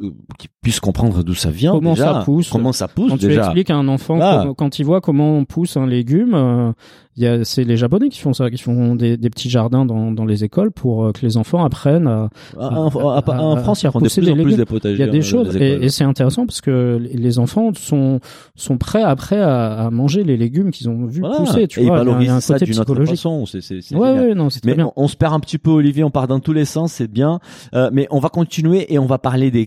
euh, 0.02 0.10
qu'ils 0.38 0.50
puissent 0.62 0.80
comprendre 0.80 1.24
d'où 1.24 1.34
ça 1.34 1.52
vient, 1.52 1.72
Comment 1.74 1.94
déjà, 1.94 2.14
ça 2.14 2.22
pousse. 2.26 2.50
comment 2.50 2.74
ça 2.74 2.88
pousse 2.88 3.12
Quand 3.12 3.18
tu 3.18 3.32
expliques 3.34 3.70
à 3.70 3.76
un 3.76 3.88
enfant 3.88 4.20
Ah. 4.22 4.40
comment- 4.42 4.54
quand 4.54 4.80
il 4.80 4.86
voit 4.86 5.02
comment 5.02 5.38
on 5.38 5.46
pousse 5.46 5.78
un 5.78 5.88
légume, 5.88 6.34
euh, 6.34 6.72
il 7.16 7.24
y 7.24 7.28
a 7.28 7.44
c'est 7.44 7.64
les 7.66 7.76
Japonais 7.76 8.08
qui 8.10 8.20
font 8.20 8.34
ça, 8.34 8.50
qui 8.50 8.58
font 8.62 8.96
des, 8.96 9.18
des 9.18 9.30
petits 9.30 9.50
jardins 9.50 9.86
dans, 9.86 10.12
dans 10.12 10.26
les 10.26 10.44
écoles 10.46 10.72
pour 10.72 11.06
euh, 11.06 11.12
que 11.12 11.26
les 11.26 11.36
enfants 11.38 11.64
apprennent 11.66 12.08
à, 12.08 12.30
Ah, 12.58 12.70
En, 12.80 12.88
en- 12.88 12.96
en- 12.96 13.10
à- 13.56 13.58
France, 13.62 13.84
à 13.84 13.90
ils 13.90 13.92
font 13.92 14.00
de 14.00 14.06
pousser 14.06 14.22
plus 14.22 14.26
des 14.28 14.32
en 14.32 14.36
plus 14.36 14.44
légumes. 14.46 14.58
des 14.58 14.66
potagers. 14.66 14.96
Il 14.96 15.00
y 15.00 15.04
a 15.04 15.12
des 15.12 15.18
euh, 15.20 15.22
choses 15.22 15.56
et, 15.58 15.90
c'est 15.90 16.04
intéressant 16.06 16.46
parce 16.46 16.62
que 16.62 16.98
les 17.02 17.40
enfants 17.40 17.72
sont 17.76 18.20
sont 18.56 18.78
prêts 18.78 19.04
après 19.04 19.40
à, 19.40 19.86
à 19.88 19.90
manger 19.90 20.24
les 20.24 20.38
légumes 20.38 20.72
qu'ils 20.72 20.88
ont 20.90 21.06
vu 21.06 21.20
Voilà. 21.22 21.38
pousser. 21.38 21.68
Tu 21.68 21.82
et 21.82 21.86
vois, 21.86 21.98
ils 22.00 22.04
il 22.04 22.08
y 22.08 22.12
a- 22.12 22.20
il 22.20 22.26
y 22.26 22.30
a 22.30 22.30
valorisent 22.30 22.30
un 22.32 22.40
ça 22.42 22.54
côté 22.54 22.66
d'une 22.66 22.76
autre 22.76 22.86
psychologique. 22.86 23.16
façon. 23.16 23.46
C'est, 23.46 23.62
c'est, 23.62 23.96
Ouais, 23.96 24.12
ouais, 24.12 24.36
non, 24.36 24.50
c'est 24.50 24.62
très 24.62 24.72
Mais 24.72 24.76
bien. 24.78 24.92
on, 24.96 25.04
on 25.04 25.08
se 25.08 25.18
perd 25.18 25.34
un 25.34 25.40
petit 25.40 25.58
peu, 25.58 25.72
Olivier. 25.72 26.04
On 26.04 26.12
part 26.12 26.28
dans 26.28 26.40
tous 26.40 26.54
les 26.54 26.66
sens, 26.66 26.94
c'est 26.94 27.12
bien. 27.12 27.40
Euh, 27.74 27.90
mais 27.92 28.08
on 28.12 28.20
va 28.20 28.30
continuer 28.30 28.94
et 28.94 28.98
on 29.00 29.06
va 29.06 29.18
parler 29.18 29.52
des 29.52 29.66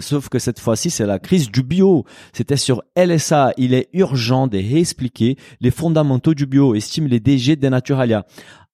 Sauf 0.00 0.28
que 0.28 0.38
cette 0.38 0.60
fois-ci, 0.60 0.88
c'est 0.90 1.06
la 1.06 1.18
crise 1.18 1.50
du 1.50 1.62
bio. 1.62 2.04
C'était 2.32 2.56
sur 2.56 2.82
LSA. 2.96 3.52
Il 3.56 3.74
est 3.74 3.88
urgent 3.92 4.46
de 4.46 4.58
réexpliquer 4.58 5.36
les 5.60 5.70
fondamentaux 5.70 6.34
du 6.34 6.46
bio, 6.46 6.74
estime 6.74 7.06
les 7.08 7.18
DG 7.18 7.56
de 7.56 7.68
Naturalia. 7.68 8.24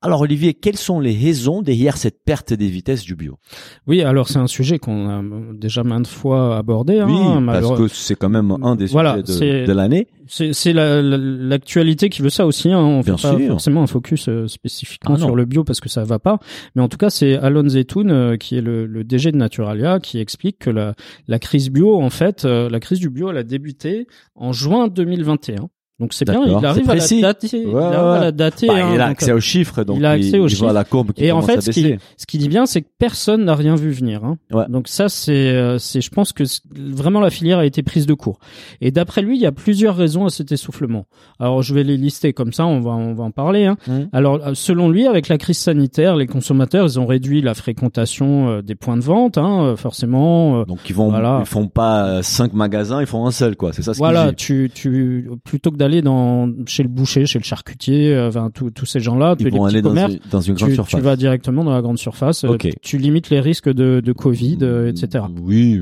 Alors 0.04 0.20
Olivier, 0.20 0.52
quelles 0.52 0.76
sont 0.76 1.00
les 1.00 1.16
raisons 1.16 1.62
derrière 1.62 1.96
cette 1.96 2.22
perte 2.24 2.52
des 2.52 2.68
vitesses 2.68 3.04
du 3.04 3.16
bio? 3.16 3.38
Oui, 3.86 4.02
alors 4.02 4.28
c'est 4.28 4.38
un 4.38 4.46
sujet 4.46 4.78
qu'on 4.78 5.08
a 5.08 5.22
déjà 5.54 5.82
maintes 5.82 6.06
fois 6.06 6.58
abordé. 6.58 6.98
hein, 7.00 7.06
Oui, 7.08 7.46
parce 7.46 7.70
que 7.78 7.88
c'est 7.88 8.14
quand 8.14 8.28
même 8.28 8.54
un 8.62 8.76
des 8.76 8.84
Voilà, 8.86 9.16
sujets 9.24 9.62
de, 9.62 9.66
de 9.66 9.72
l'année. 9.72 10.06
C'est 10.26 10.52
c'est 10.52 10.72
la- 10.74 11.00
la- 11.02 11.16
l'actualité 11.18 12.08
qui 12.10 12.20
veut 12.22 12.28
ça 12.30 12.46
aussi. 12.46 12.70
Hein. 12.70 12.78
On 12.78 13.00
Bien 13.00 13.16
fait 13.16 13.28
pas 13.30 13.38
sûr. 13.38 13.48
forcément 13.48 13.82
un 13.82 13.86
focus 13.86 14.28
euh, 14.28 14.46
spécifiquement 14.46 15.14
Ah 15.16 15.18
sur 15.18 15.36
le 15.36 15.44
bio 15.46 15.64
parce 15.64 15.80
que 15.80 15.88
ça 15.88 16.04
va 16.04 16.18
pas. 16.18 16.38
Mais 16.74 16.82
en 16.82 16.88
tout 16.88 16.96
cas, 16.98 17.08
c'est 17.10 17.36
Alon 17.36 17.68
Zetoun 17.68 18.10
euh, 18.10 18.36
qui 18.36 18.56
est 18.56 18.62
le, 18.62 18.86
le 18.86 19.04
DG 19.04 19.32
de 19.32 19.36
Naturalia 19.38 20.00
qui 20.00 20.18
explique 20.18 20.58
que 20.60 20.70
la, 20.70 20.94
la 21.28 21.38
crise 21.38 21.70
bio, 21.70 22.00
en 22.00 22.10
fait, 22.10 22.44
euh, 22.44 22.68
la 22.70 22.80
crise 22.80 22.98
du 23.00 23.10
bio, 23.10 23.30
elle 23.30 23.36
a 23.38 23.42
débuté 23.42 24.06
en 24.34 24.52
juin 24.52 24.88
2021. 24.88 25.68
Donc 26.00 26.12
c'est 26.12 26.24
bien, 26.24 26.42
il 26.44 26.64
arrive 26.66 26.90
à 26.90 26.94
la 26.96 27.00
dater. 27.20 27.46
il 27.62 27.68
Ouais, 27.68 27.82
arrive 27.82 27.98
à 27.98 28.12
ouais. 28.14 28.20
la 28.20 28.32
dater. 28.32 28.66
Bah, 28.66 28.74
hein. 28.76 28.90
il 28.94 29.00
a 29.00 29.04
Donc, 29.04 29.12
accès 29.12 29.32
aux 29.32 29.40
chiffres, 29.40 29.84
donc 29.84 29.96
il 29.98 30.04
a 30.04 30.10
accès 30.10 30.30
aux 30.40 30.48
il 30.48 30.56
voit 30.56 30.68
chiffres. 30.68 30.72
la 30.72 30.84
courbe 30.84 31.12
qui 31.12 31.24
Et 31.24 31.30
en 31.30 31.40
fait, 31.40 31.60
ce 31.60 31.70
qui, 31.70 31.82
baisser. 31.84 31.98
ce 32.16 32.26
qui 32.26 32.38
dit 32.38 32.48
bien, 32.48 32.66
c'est 32.66 32.82
que 32.82 32.88
personne 32.98 33.44
n'a 33.44 33.54
rien 33.54 33.76
vu 33.76 33.90
venir. 33.92 34.24
Hein. 34.24 34.36
Ouais. 34.52 34.64
Donc 34.68 34.88
ça, 34.88 35.08
c'est, 35.08 35.32
euh, 35.52 35.78
c'est, 35.78 36.00
je 36.00 36.10
pense 36.10 36.32
que 36.32 36.42
vraiment 36.74 37.20
la 37.20 37.30
filière 37.30 37.58
a 37.58 37.64
été 37.66 37.84
prise 37.84 38.06
de 38.06 38.14
court. 38.14 38.38
Et 38.80 38.90
d'après 38.90 39.22
lui, 39.22 39.36
il 39.36 39.40
y 39.42 39.46
a 39.46 39.52
plusieurs 39.52 39.94
raisons 39.96 40.26
à 40.26 40.30
cet 40.30 40.50
essoufflement. 40.50 41.06
Alors 41.38 41.62
je 41.62 41.72
vais 41.74 41.84
les 41.84 41.96
lister 41.96 42.32
comme 42.32 42.52
ça, 42.52 42.66
on 42.66 42.80
va, 42.80 42.90
on 42.90 43.14
va 43.14 43.22
en 43.22 43.30
parler. 43.30 43.66
Hein. 43.66 43.76
Mhm. 43.86 44.08
Alors 44.12 44.40
euh, 44.44 44.54
selon 44.54 44.88
lui, 44.90 45.06
avec 45.06 45.28
la 45.28 45.38
crise 45.38 45.58
sanitaire, 45.58 46.16
les 46.16 46.26
consommateurs, 46.26 46.86
ils 46.86 46.98
ont 46.98 47.06
réduit 47.06 47.40
la 47.40 47.54
fréquentation 47.54 48.48
euh, 48.48 48.62
des 48.62 48.74
points 48.74 48.96
de 48.96 49.02
vente, 49.02 49.38
hein, 49.38 49.62
euh, 49.64 49.76
forcément. 49.76 50.60
euh, 50.60 50.64
Donc 50.64 50.80
ils 50.88 50.94
vont, 50.94 51.10
Voilà. 51.10 51.38
ils 51.40 51.46
font 51.46 51.68
pas 51.68 52.04
euh, 52.06 52.22
cinq 52.22 52.52
magasins, 52.52 53.00
ils 53.00 53.06
font 53.06 53.26
un 53.26 53.30
seul, 53.30 53.54
quoi. 53.56 53.72
C'est 53.72 53.82
ça 53.82 53.94
ce 53.94 53.98
voilà, 53.98 54.30
dit. 54.30 54.36
tu, 54.36 54.70
tu, 54.74 55.30
plutôt 55.44 55.70
que 55.70 55.76
d'aller 55.84 56.02
dans 56.02 56.50
chez 56.66 56.82
le 56.82 56.88
boucher, 56.88 57.26
chez 57.26 57.38
le 57.38 57.44
charcutier, 57.44 58.14
euh, 58.14 58.28
enfin 58.28 58.50
tous 58.52 58.70
tous 58.70 58.86
ces 58.86 59.00
gens-là, 59.00 59.36
Ils 59.38 59.44
les 59.44 59.50
vont 59.50 59.64
aller 59.66 59.82
dans 59.82 59.90
commerces, 59.90 60.14
une, 60.14 60.20
dans 60.30 60.40
une 60.40 60.54
grande 60.54 60.70
tu, 60.70 60.74
surface. 60.76 60.98
tu 61.00 61.04
vas 61.04 61.16
directement 61.16 61.62
dans 61.64 61.72
la 61.74 61.82
grande 61.82 61.98
surface, 61.98 62.44
euh, 62.44 62.48
Ok. 62.48 62.68
tu 62.82 62.98
limites 62.98 63.28
les 63.30 63.40
risques 63.40 63.68
de, 63.72 64.00
de 64.04 64.12
Covid, 64.12 64.58
euh, 64.62 64.88
etc. 64.90 65.24
Oui, 65.42 65.80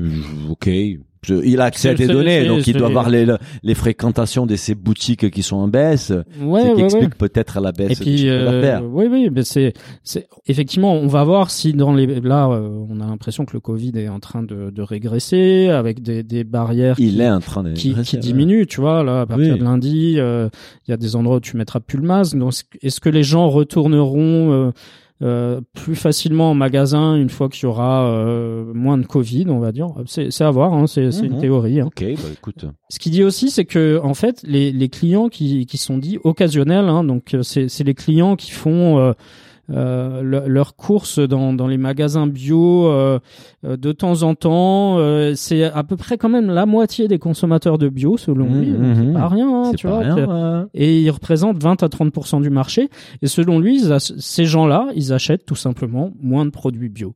ok. 0.49 0.69
Je- 1.23 1.35
il 1.43 1.59
a 1.61 1.65
accès 1.65 1.89
à 1.89 1.91
C'est- 1.91 1.97
tes 1.97 2.05
c'est- 2.07 2.13
données, 2.13 2.41
c'est- 2.41 2.47
donc 2.47 2.67
il 2.67 2.73
doit 2.73 2.87
c'est- 2.87 2.93
voir 2.93 3.09
les, 3.09 3.25
les 3.63 3.75
fréquentations 3.75 4.45
de 4.45 4.55
ces 4.55 4.75
boutiques 4.75 5.29
qui 5.31 5.41
sont 5.43 5.55
en 5.55 5.67
baisse. 5.67 6.11
Ouais, 6.41 6.61
ce 6.61 6.65
qui 6.67 6.73
ouais, 6.73 6.83
explique 6.83 7.15
peut-être 7.17 7.59
la 7.61 7.71
baisse 7.71 7.99
Et 7.99 8.03
puis, 8.03 8.17
chiffre 8.17 8.29
euh, 8.31 8.79
oui, 8.83 9.05
oui, 9.09 9.29
mais 9.31 9.43
c'est, 9.43 9.73
c'est 10.03 10.27
effectivement, 10.47 10.93
on 10.95 11.07
va 11.07 11.23
voir 11.23 11.49
si 11.49 11.73
dans 11.73 11.93
les 11.93 12.05
là, 12.21 12.49
euh, 12.49 12.85
on 12.89 12.99
a 12.99 13.05
l'impression 13.07 13.45
que 13.45 13.53
le 13.53 13.59
Covid 13.59 13.91
est 13.95 14.09
en 14.09 14.19
train 14.19 14.43
de, 14.43 14.69
de 14.69 14.81
régresser 14.81 15.69
avec 15.69 16.01
des, 16.01 16.23
des 16.23 16.43
barrières 16.43 16.95
Il 16.99 17.13
qui, 17.13 17.21
est 17.21 17.29
en 17.29 17.39
train 17.39 17.63
de 17.63 17.71
qui, 17.71 17.93
qui 18.03 18.17
diminuent, 18.17 18.65
tu 18.67 18.81
vois. 18.81 19.03
Là, 19.03 19.21
à 19.21 19.25
partir 19.25 19.53
Oui. 19.53 19.59
de 19.59 19.63
lundi, 19.63 20.15
euh, 20.17 20.49
il 20.87 20.91
y 20.91 20.93
a 20.93 20.97
des 20.97 21.15
endroits 21.15 21.37
où 21.37 21.39
tu 21.41 21.55
mettras 21.57 21.79
plus 21.79 21.97
le 21.99 22.05
masque. 22.07 22.37
Donc, 22.37 22.53
est-ce 22.81 22.99
que 22.99 23.09
les 23.09 23.23
gens 23.23 23.49
retourneront 23.49 24.51
euh, 24.51 24.71
euh, 25.23 25.61
plus 25.73 25.95
facilement 25.95 26.51
en 26.51 26.53
magasin 26.53 27.15
une 27.15 27.29
fois 27.29 27.47
qu'il 27.49 27.63
y 27.63 27.65
aura 27.65 28.05
euh, 28.09 28.65
moins 28.73 28.97
de 28.97 29.05
Covid, 29.05 29.45
on 29.49 29.59
va 29.59 29.71
dire. 29.71 29.87
C'est 30.05 30.31
c'est 30.31 30.43
à 30.43 30.51
voir, 30.51 30.73
hein, 30.73 30.85
c'est 30.85 31.11
c'est 31.11 31.25
une 31.25 31.35
Mhm. 31.35 31.41
théorie. 31.41 31.79
hein. 31.79 31.85
Ok, 31.87 32.03
bah 32.03 32.29
écoute. 32.33 32.65
Ce 32.89 32.99
qu'il 32.99 33.11
dit 33.13 33.23
aussi, 33.23 33.49
c'est 33.49 33.65
que 33.65 33.99
en 34.03 34.13
fait, 34.13 34.43
les, 34.45 34.71
les 34.71 34.89
clients 34.89 35.29
qui, 35.29 35.65
qui 35.65 35.77
sont 35.77 35.97
dits 35.97 36.19
occasionnels, 36.23 36.89
hein, 36.89 37.03
donc 37.03 37.33
euh, 37.33 37.41
c'est 37.43 37.69
c'est 37.69 37.83
les 37.85 37.93
clients 37.95 38.35
qui 38.35 38.51
font 38.51 39.13
euh, 39.69 40.21
le- 40.21 40.47
leurs 40.47 40.75
courses 40.75 41.19
dans, 41.19 41.53
dans 41.53 41.67
les 41.67 41.77
magasins 41.77 42.27
bio 42.27 42.87
euh, 42.87 43.19
euh, 43.65 43.77
de 43.77 43.91
temps 43.93 44.23
en 44.23 44.35
temps. 44.35 44.97
euh, 44.99 45.33
c'est 45.35 45.63
à 45.63 45.83
peu 45.83 45.95
près 45.95 46.17
quand 46.17 46.29
même 46.29 46.47
la 46.51 46.65
moitié 46.65 47.07
des 47.07 47.17
consommateurs 47.19 47.77
de 47.77 47.87
bio, 47.89 48.17
selon 48.17 48.45
lui. 48.53 48.71
Mhm, 48.71 48.77
donc 48.77 48.97
c'est 49.07 49.13
pas 49.13 49.27
rien, 49.29 49.63
hein, 49.63 49.71
tu 49.75 49.87
pas 49.87 50.01
vois. 50.01 50.13
rien. 50.15 50.67
et 50.73 51.01
ils 51.01 51.09
représentent 51.11 51.61
20 51.63 51.81
à 51.81 51.89
30 51.89 52.41
du 52.41 52.49
marché. 52.49 52.89
Et 53.21 53.27
selon 53.27 53.59
lui, 53.59 53.81
ils 53.81 53.93
ces 53.99 54.45
gens-là, 54.45 54.87
ils 54.95 55.13
achètent 55.13 55.45
tout 55.45 55.55
simplement 55.55 56.11
moins 56.21 56.45
de 56.45 56.51
produits 56.51 56.89
bio. 56.89 57.13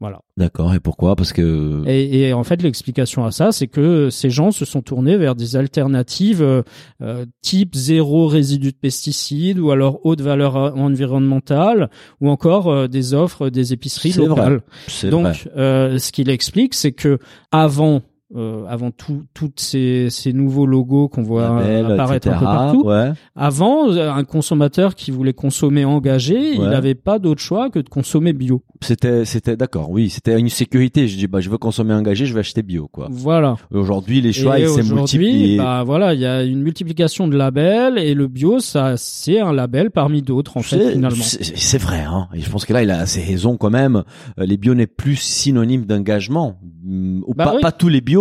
Voilà. 0.00 0.20
D'accord. 0.38 0.72
Et 0.72 0.80
pourquoi? 0.80 1.14
Parce 1.14 1.34
que. 1.34 1.82
Et, 1.86 2.20
et 2.28 2.32
en 2.32 2.42
fait, 2.42 2.62
l'explication 2.62 3.26
à 3.26 3.30
ça, 3.32 3.52
c'est 3.52 3.66
que 3.66 4.08
ces 4.08 4.30
gens 4.30 4.50
se 4.50 4.64
sont 4.64 4.80
tournés 4.80 5.18
vers 5.18 5.34
des 5.34 5.56
alternatives 5.56 6.40
euh, 6.42 6.62
euh, 7.02 7.26
type 7.42 7.74
zéro 7.74 8.26
résidu 8.26 8.72
de 8.72 8.76
pesticides 8.76 9.58
ou 9.58 9.70
alors 9.70 10.00
haute 10.04 10.22
valeur 10.22 10.56
environnementale 10.56 11.90
ou 12.20 12.30
encore 12.30 12.68
euh, 12.68 12.88
des 12.88 13.12
offres 13.14 13.50
des 13.50 13.72
épiceries 13.74 14.12
C'est 14.12 14.20
vrai. 14.20 14.28
locales. 14.28 14.60
C'est 14.86 15.10
vrai. 15.10 15.22
Donc, 15.22 15.48
euh, 15.56 15.98
ce 15.98 16.12
qu'il 16.12 16.30
explique, 16.30 16.72
c'est 16.74 16.92
que 16.92 17.18
avant 17.52 18.00
euh, 18.36 18.64
avant 18.68 18.90
tout, 18.92 19.24
toutes 19.34 19.58
ces, 19.58 20.08
ces 20.10 20.32
nouveaux 20.32 20.66
logos 20.66 21.08
qu'on 21.08 21.22
voit 21.22 21.60
Label, 21.60 21.92
apparaître 21.92 22.28
etc. 22.28 22.36
un 22.36 22.38
peu 22.38 22.44
partout, 22.44 22.82
Ouais. 22.86 23.12
avant, 23.34 23.90
euh, 23.90 24.10
un 24.12 24.24
consommateur 24.24 24.94
qui 24.94 25.10
voulait 25.10 25.32
consommer 25.32 25.84
engagé, 25.84 26.54
il 26.54 26.60
n'avait 26.62 26.94
pas 26.94 27.18
d'autre 27.18 27.40
choix 27.42 27.70
que 27.70 27.78
de 27.80 27.88
consommer 27.88 28.32
bio. 28.32 28.62
C'était, 28.82 29.24
c'était 29.24 29.56
d'accord. 29.56 29.90
Oui, 29.90 30.10
c'était 30.10 30.38
une 30.38 30.48
sécurité. 30.48 31.08
Je 31.08 31.16
dis, 31.16 31.26
bah, 31.26 31.40
je 31.40 31.50
veux 31.50 31.58
consommer 31.58 31.92
engagé, 31.92 32.24
je 32.26 32.32
vais 32.34 32.40
acheter 32.40 32.62
bio, 32.62 32.88
quoi. 32.88 33.08
Voilà. 33.10 33.56
Aujourd'hui, 33.72 34.20
les 34.20 34.32
choix, 34.32 34.58
et 34.58 34.62
ils 34.62 34.68
s'est 34.68 34.94
multiplié. 34.94 35.56
bah 35.58 35.82
voilà, 35.84 36.14
il 36.14 36.20
y 36.20 36.26
a 36.26 36.42
une 36.44 36.62
multiplication 36.62 37.26
de 37.28 37.36
labels 37.36 37.98
et 37.98 38.14
le 38.14 38.26
bio, 38.28 38.58
ça, 38.60 38.94
c'est 38.96 39.40
un 39.40 39.52
label 39.52 39.90
parmi 39.90 40.22
d'autres 40.22 40.56
en 40.56 40.62
fait 40.62 40.92
finalement. 40.92 41.24
C'est 41.24 41.78
vrai, 41.78 42.00
hein. 42.00 42.28
Et 42.34 42.40
je 42.40 42.48
pense 42.50 42.64
que 42.64 42.72
là, 42.72 42.82
il 42.82 42.90
a 42.90 42.98
assez 43.00 43.20
raison 43.22 43.56
quand 43.56 43.70
même. 43.70 44.04
Euh, 44.38 44.46
Les 44.46 44.56
bio 44.56 44.74
n'est 44.74 44.86
plus 44.86 45.16
synonyme 45.16 45.84
d'engagement. 45.84 46.58
Ou 46.86 47.34
Bah 47.36 47.44
pas, 47.44 47.54
oui. 47.56 47.60
pas 47.62 47.72
tous 47.72 47.88
les 47.88 48.00
bio. 48.00 48.19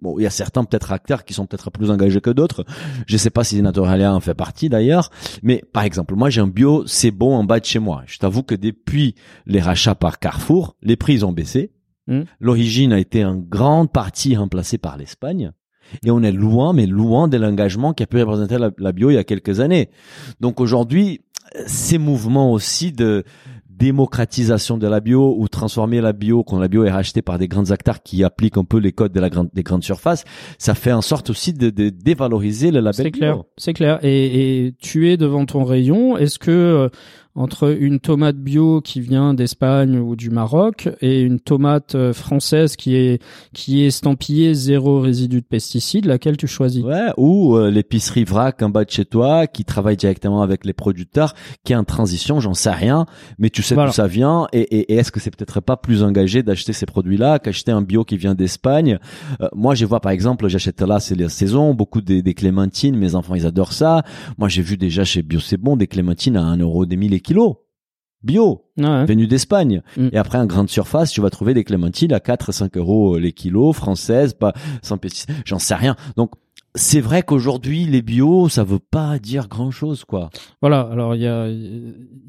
Bon, 0.00 0.16
il 0.18 0.22
y 0.22 0.26
a 0.26 0.30
certains 0.30 0.62
peut-être 0.62 0.92
acteurs 0.92 1.24
qui 1.24 1.34
sont 1.34 1.46
peut-être 1.46 1.70
plus 1.72 1.90
engagés 1.90 2.20
que 2.20 2.30
d'autres. 2.30 2.64
Je 3.06 3.16
sais 3.16 3.30
pas 3.30 3.42
si 3.42 3.60
Naturalia 3.60 4.14
en 4.14 4.20
fait 4.20 4.34
partie 4.34 4.68
d'ailleurs. 4.68 5.10
Mais 5.42 5.64
par 5.72 5.82
exemple, 5.82 6.14
moi 6.14 6.30
j'ai 6.30 6.40
un 6.40 6.46
bio, 6.46 6.84
c'est 6.86 7.10
bon 7.10 7.34
en 7.34 7.42
bas 7.42 7.58
de 7.58 7.64
chez 7.64 7.80
moi. 7.80 8.04
Je 8.06 8.18
t'avoue 8.18 8.44
que 8.44 8.54
depuis 8.54 9.16
les 9.46 9.60
rachats 9.60 9.96
par 9.96 10.20
Carrefour, 10.20 10.76
les 10.82 10.96
prix 10.96 11.24
ont 11.24 11.32
baissé. 11.32 11.72
Hmm. 12.06 12.22
L'origine 12.38 12.92
a 12.92 13.00
été 13.00 13.24
en 13.24 13.34
grande 13.34 13.90
partie 13.90 14.36
remplacée 14.36 14.78
par 14.78 14.96
l'Espagne. 14.96 15.50
Et 16.04 16.10
on 16.10 16.22
est 16.22 16.32
loin, 16.32 16.74
mais 16.74 16.86
loin 16.86 17.26
de 17.28 17.36
l'engagement 17.36 17.92
qui 17.92 18.02
a 18.02 18.06
pu 18.06 18.20
représenter 18.20 18.58
la, 18.58 18.70
la 18.78 18.92
bio 18.92 19.10
il 19.10 19.14
y 19.14 19.18
a 19.18 19.24
quelques 19.24 19.58
années. 19.58 19.90
Donc 20.38 20.60
aujourd'hui, 20.60 21.22
ces 21.66 21.98
mouvements 21.98 22.52
aussi 22.52 22.92
de 22.92 23.24
démocratisation 23.78 24.76
de 24.76 24.86
la 24.86 25.00
bio 25.00 25.34
ou 25.38 25.48
transformer 25.48 26.00
la 26.00 26.12
bio 26.12 26.42
quand 26.42 26.58
la 26.58 26.68
bio 26.68 26.84
est 26.84 26.90
rachetée 26.90 27.22
par 27.22 27.38
des 27.38 27.48
grands 27.48 27.70
acteurs 27.70 28.02
qui 28.02 28.24
appliquent 28.24 28.58
un 28.58 28.64
peu 28.64 28.78
les 28.78 28.92
codes 28.92 29.12
de 29.12 29.20
la 29.20 29.30
grande, 29.30 29.48
des 29.54 29.62
grandes 29.62 29.84
surfaces, 29.84 30.24
ça 30.58 30.74
fait 30.74 30.92
en 30.92 31.02
sorte 31.02 31.30
aussi 31.30 31.52
de, 31.52 31.70
de 31.70 31.88
dévaloriser 31.88 32.70
le 32.70 32.80
label 32.80 33.06
C'est 33.06 33.10
clair, 33.10 33.42
c'est 33.56 33.72
clair. 33.72 33.98
Et, 34.02 34.66
et 34.66 34.74
tu 34.78 35.10
es 35.10 35.16
devant 35.16 35.46
ton 35.46 35.64
rayon. 35.64 36.16
Est-ce 36.16 36.38
que 36.38 36.50
euh, 36.50 36.88
entre 37.38 37.76
une 37.80 38.00
tomate 38.00 38.36
bio 38.36 38.80
qui 38.80 39.00
vient 39.00 39.32
d'Espagne 39.32 39.96
ou 39.98 40.16
du 40.16 40.28
Maroc 40.30 40.88
et 41.00 41.20
une 41.20 41.38
tomate 41.38 41.94
euh, 41.94 42.12
française 42.12 42.74
qui 42.74 42.96
est 42.96 43.22
qui 43.54 43.82
est 43.82 43.86
estampillée 43.86 44.54
zéro 44.54 45.00
résidu 45.00 45.40
de 45.40 45.46
pesticides, 45.46 46.04
laquelle 46.06 46.36
tu 46.36 46.48
choisis? 46.48 46.82
Ouais, 46.82 47.06
ou 47.16 47.56
euh, 47.56 47.70
l'épicerie 47.70 48.24
vrac 48.24 48.60
en 48.62 48.70
bas 48.70 48.84
de 48.84 48.90
chez 48.90 49.04
toi 49.04 49.46
qui 49.46 49.64
travaille 49.64 49.96
directement 49.96 50.42
avec 50.42 50.64
les 50.66 50.72
producteurs, 50.72 51.34
qui 51.64 51.72
est 51.72 51.76
en 51.76 51.84
transition, 51.84 52.40
j'en 52.40 52.54
sais 52.54 52.70
rien, 52.72 53.06
mais 53.38 53.50
tu 53.50 53.62
sais 53.62 53.74
Voilà. 53.74 53.90
d'où 53.90 53.94
ça 53.94 54.08
vient 54.08 54.48
et, 54.52 54.60
et, 54.60 54.92
et 54.92 54.96
est-ce 54.96 55.12
que 55.12 55.20
c'est 55.20 55.30
peut-être 55.34 55.60
pas 55.60 55.76
plus 55.76 56.02
engagé 56.02 56.42
d'acheter 56.42 56.72
ces 56.72 56.86
produits-là 56.86 57.38
qu'acheter 57.38 57.70
un 57.70 57.82
bio 57.82 58.02
qui 58.04 58.16
vient 58.16 58.34
d'Espagne? 58.34 58.98
Euh, 59.40 59.48
Moi, 59.54 59.76
je 59.76 59.86
vois 59.86 60.00
par 60.00 60.10
exemple, 60.10 60.48
j'achète 60.48 60.80
là, 60.82 60.98
c'est 60.98 61.14
la 61.14 61.28
saison, 61.28 61.72
beaucoup 61.72 62.00
des, 62.00 62.20
des 62.22 62.34
clémentines, 62.34 62.96
mes 62.96 63.14
enfants 63.14 63.36
ils 63.36 63.46
adorent 63.46 63.72
ça. 63.72 64.02
Moi, 64.38 64.48
j'ai 64.48 64.62
vu 64.62 64.76
déjà 64.76 65.04
chez 65.04 65.22
Bio 65.22 65.38
c'est 65.38 65.56
bon 65.56 65.76
des 65.76 65.86
clémentines 65.86 66.36
à 66.36 66.42
1 66.42 66.56
euro 66.58 66.84
des 66.84 66.96
mille 66.96 67.14
kilos. 67.28 67.54
Bio, 68.22 68.64
Ouais. 68.76 69.04
venu 69.06 69.28
d'Espagne. 69.28 69.82
Mm. 69.96 70.08
Et 70.12 70.16
après, 70.18 70.38
en 70.38 70.46
grande 70.46 70.68
surface, 70.68 71.12
tu 71.12 71.20
vas 71.20 71.30
trouver 71.30 71.54
des 71.54 71.62
clémentines 71.62 72.12
à 72.12 72.18
4 72.20 72.50
5 72.50 72.76
euros 72.76 73.16
les 73.18 73.32
kilos, 73.32 73.76
françaises, 73.76 74.34
pas 74.34 74.52
sans 74.82 74.98
pesticides. 74.98 75.30
J'en 75.44 75.60
sais 75.60 75.76
rien. 75.76 75.94
Donc, 76.16 76.32
c'est 76.74 77.00
vrai 77.00 77.22
qu'aujourd'hui, 77.22 77.84
les 77.84 78.02
bio, 78.02 78.48
ça 78.48 78.64
veut 78.64 78.80
pas 78.80 79.18
dire 79.20 79.46
grand 79.48 79.70
chose, 79.70 80.04
quoi. 80.04 80.30
Voilà. 80.60 80.80
Alors 80.80 81.14
il 81.14 81.22
y 81.22 81.26
a, 81.26 81.48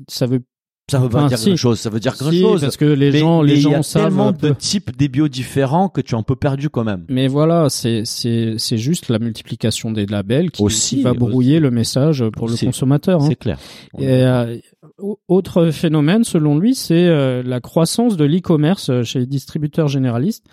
ça 0.08 0.26
veut 0.28 0.44
Ça 0.90 1.00
veut 1.00 1.10
pas 1.10 1.28
dire 1.28 1.38
si. 1.38 1.48
grand 1.50 1.56
chose. 1.58 1.80
Ça 1.80 1.90
veut 1.90 2.00
dire 2.00 2.16
grand 2.18 2.32
si, 2.32 2.42
chose. 2.42 2.62
parce 2.62 2.78
que 2.78 2.86
les 2.86 3.12
Mais- 3.12 3.20
gens, 3.20 3.42
mais 3.44 3.50
les 3.50 3.58
il 3.60 3.64
y 3.64 3.74
a 3.74 3.78
gens 3.78 3.84
savent 3.84 4.04
tellement 4.06 4.32
de 4.32 4.50
types 4.50 4.96
des 4.98 5.08
bio 5.08 5.28
différents 5.28 5.90
que 5.90 6.02
tu 6.02 6.16
es 6.16 6.18
un 6.18 6.24
peu 6.24 6.36
perdu 6.36 6.70
quand 6.70 6.84
même. 6.84 7.06
Mais 7.10 7.28
voilà, 7.28 7.70
c'est 7.70 8.04
c'est 8.06 8.56
c'est 8.58 8.78
juste 8.78 9.10
la 9.10 9.20
multiplication 9.20 9.92
des 9.92 10.06
labels 10.06 10.52
qui, 10.52 10.64
Aussi, 10.64 10.98
qui 10.98 11.02
va 11.04 11.14
brouiller 11.14 11.60
le 11.60 11.72
message 11.72 12.24
pour 12.36 12.48
le 12.48 12.56
consommateur. 12.56 13.22
hein. 13.22 13.28
C'est 13.30 13.36
clair. 13.36 13.58
Et, 13.98 14.08
euh, 14.08 14.58
au- 14.98 15.20
autre 15.28 15.72
phénomène, 15.72 16.24
selon 16.24 16.58
lui, 16.58 16.76
c'est 16.76 17.08
euh, 17.08 17.42
la 17.46 17.60
croissance 17.62 18.18
de 18.18 18.26
l'e-commerce 18.26 18.90
euh, 18.90 19.04
chez 19.04 19.20
les 19.20 19.26
distributeurs 19.26 19.88
généralistes. 19.88 20.46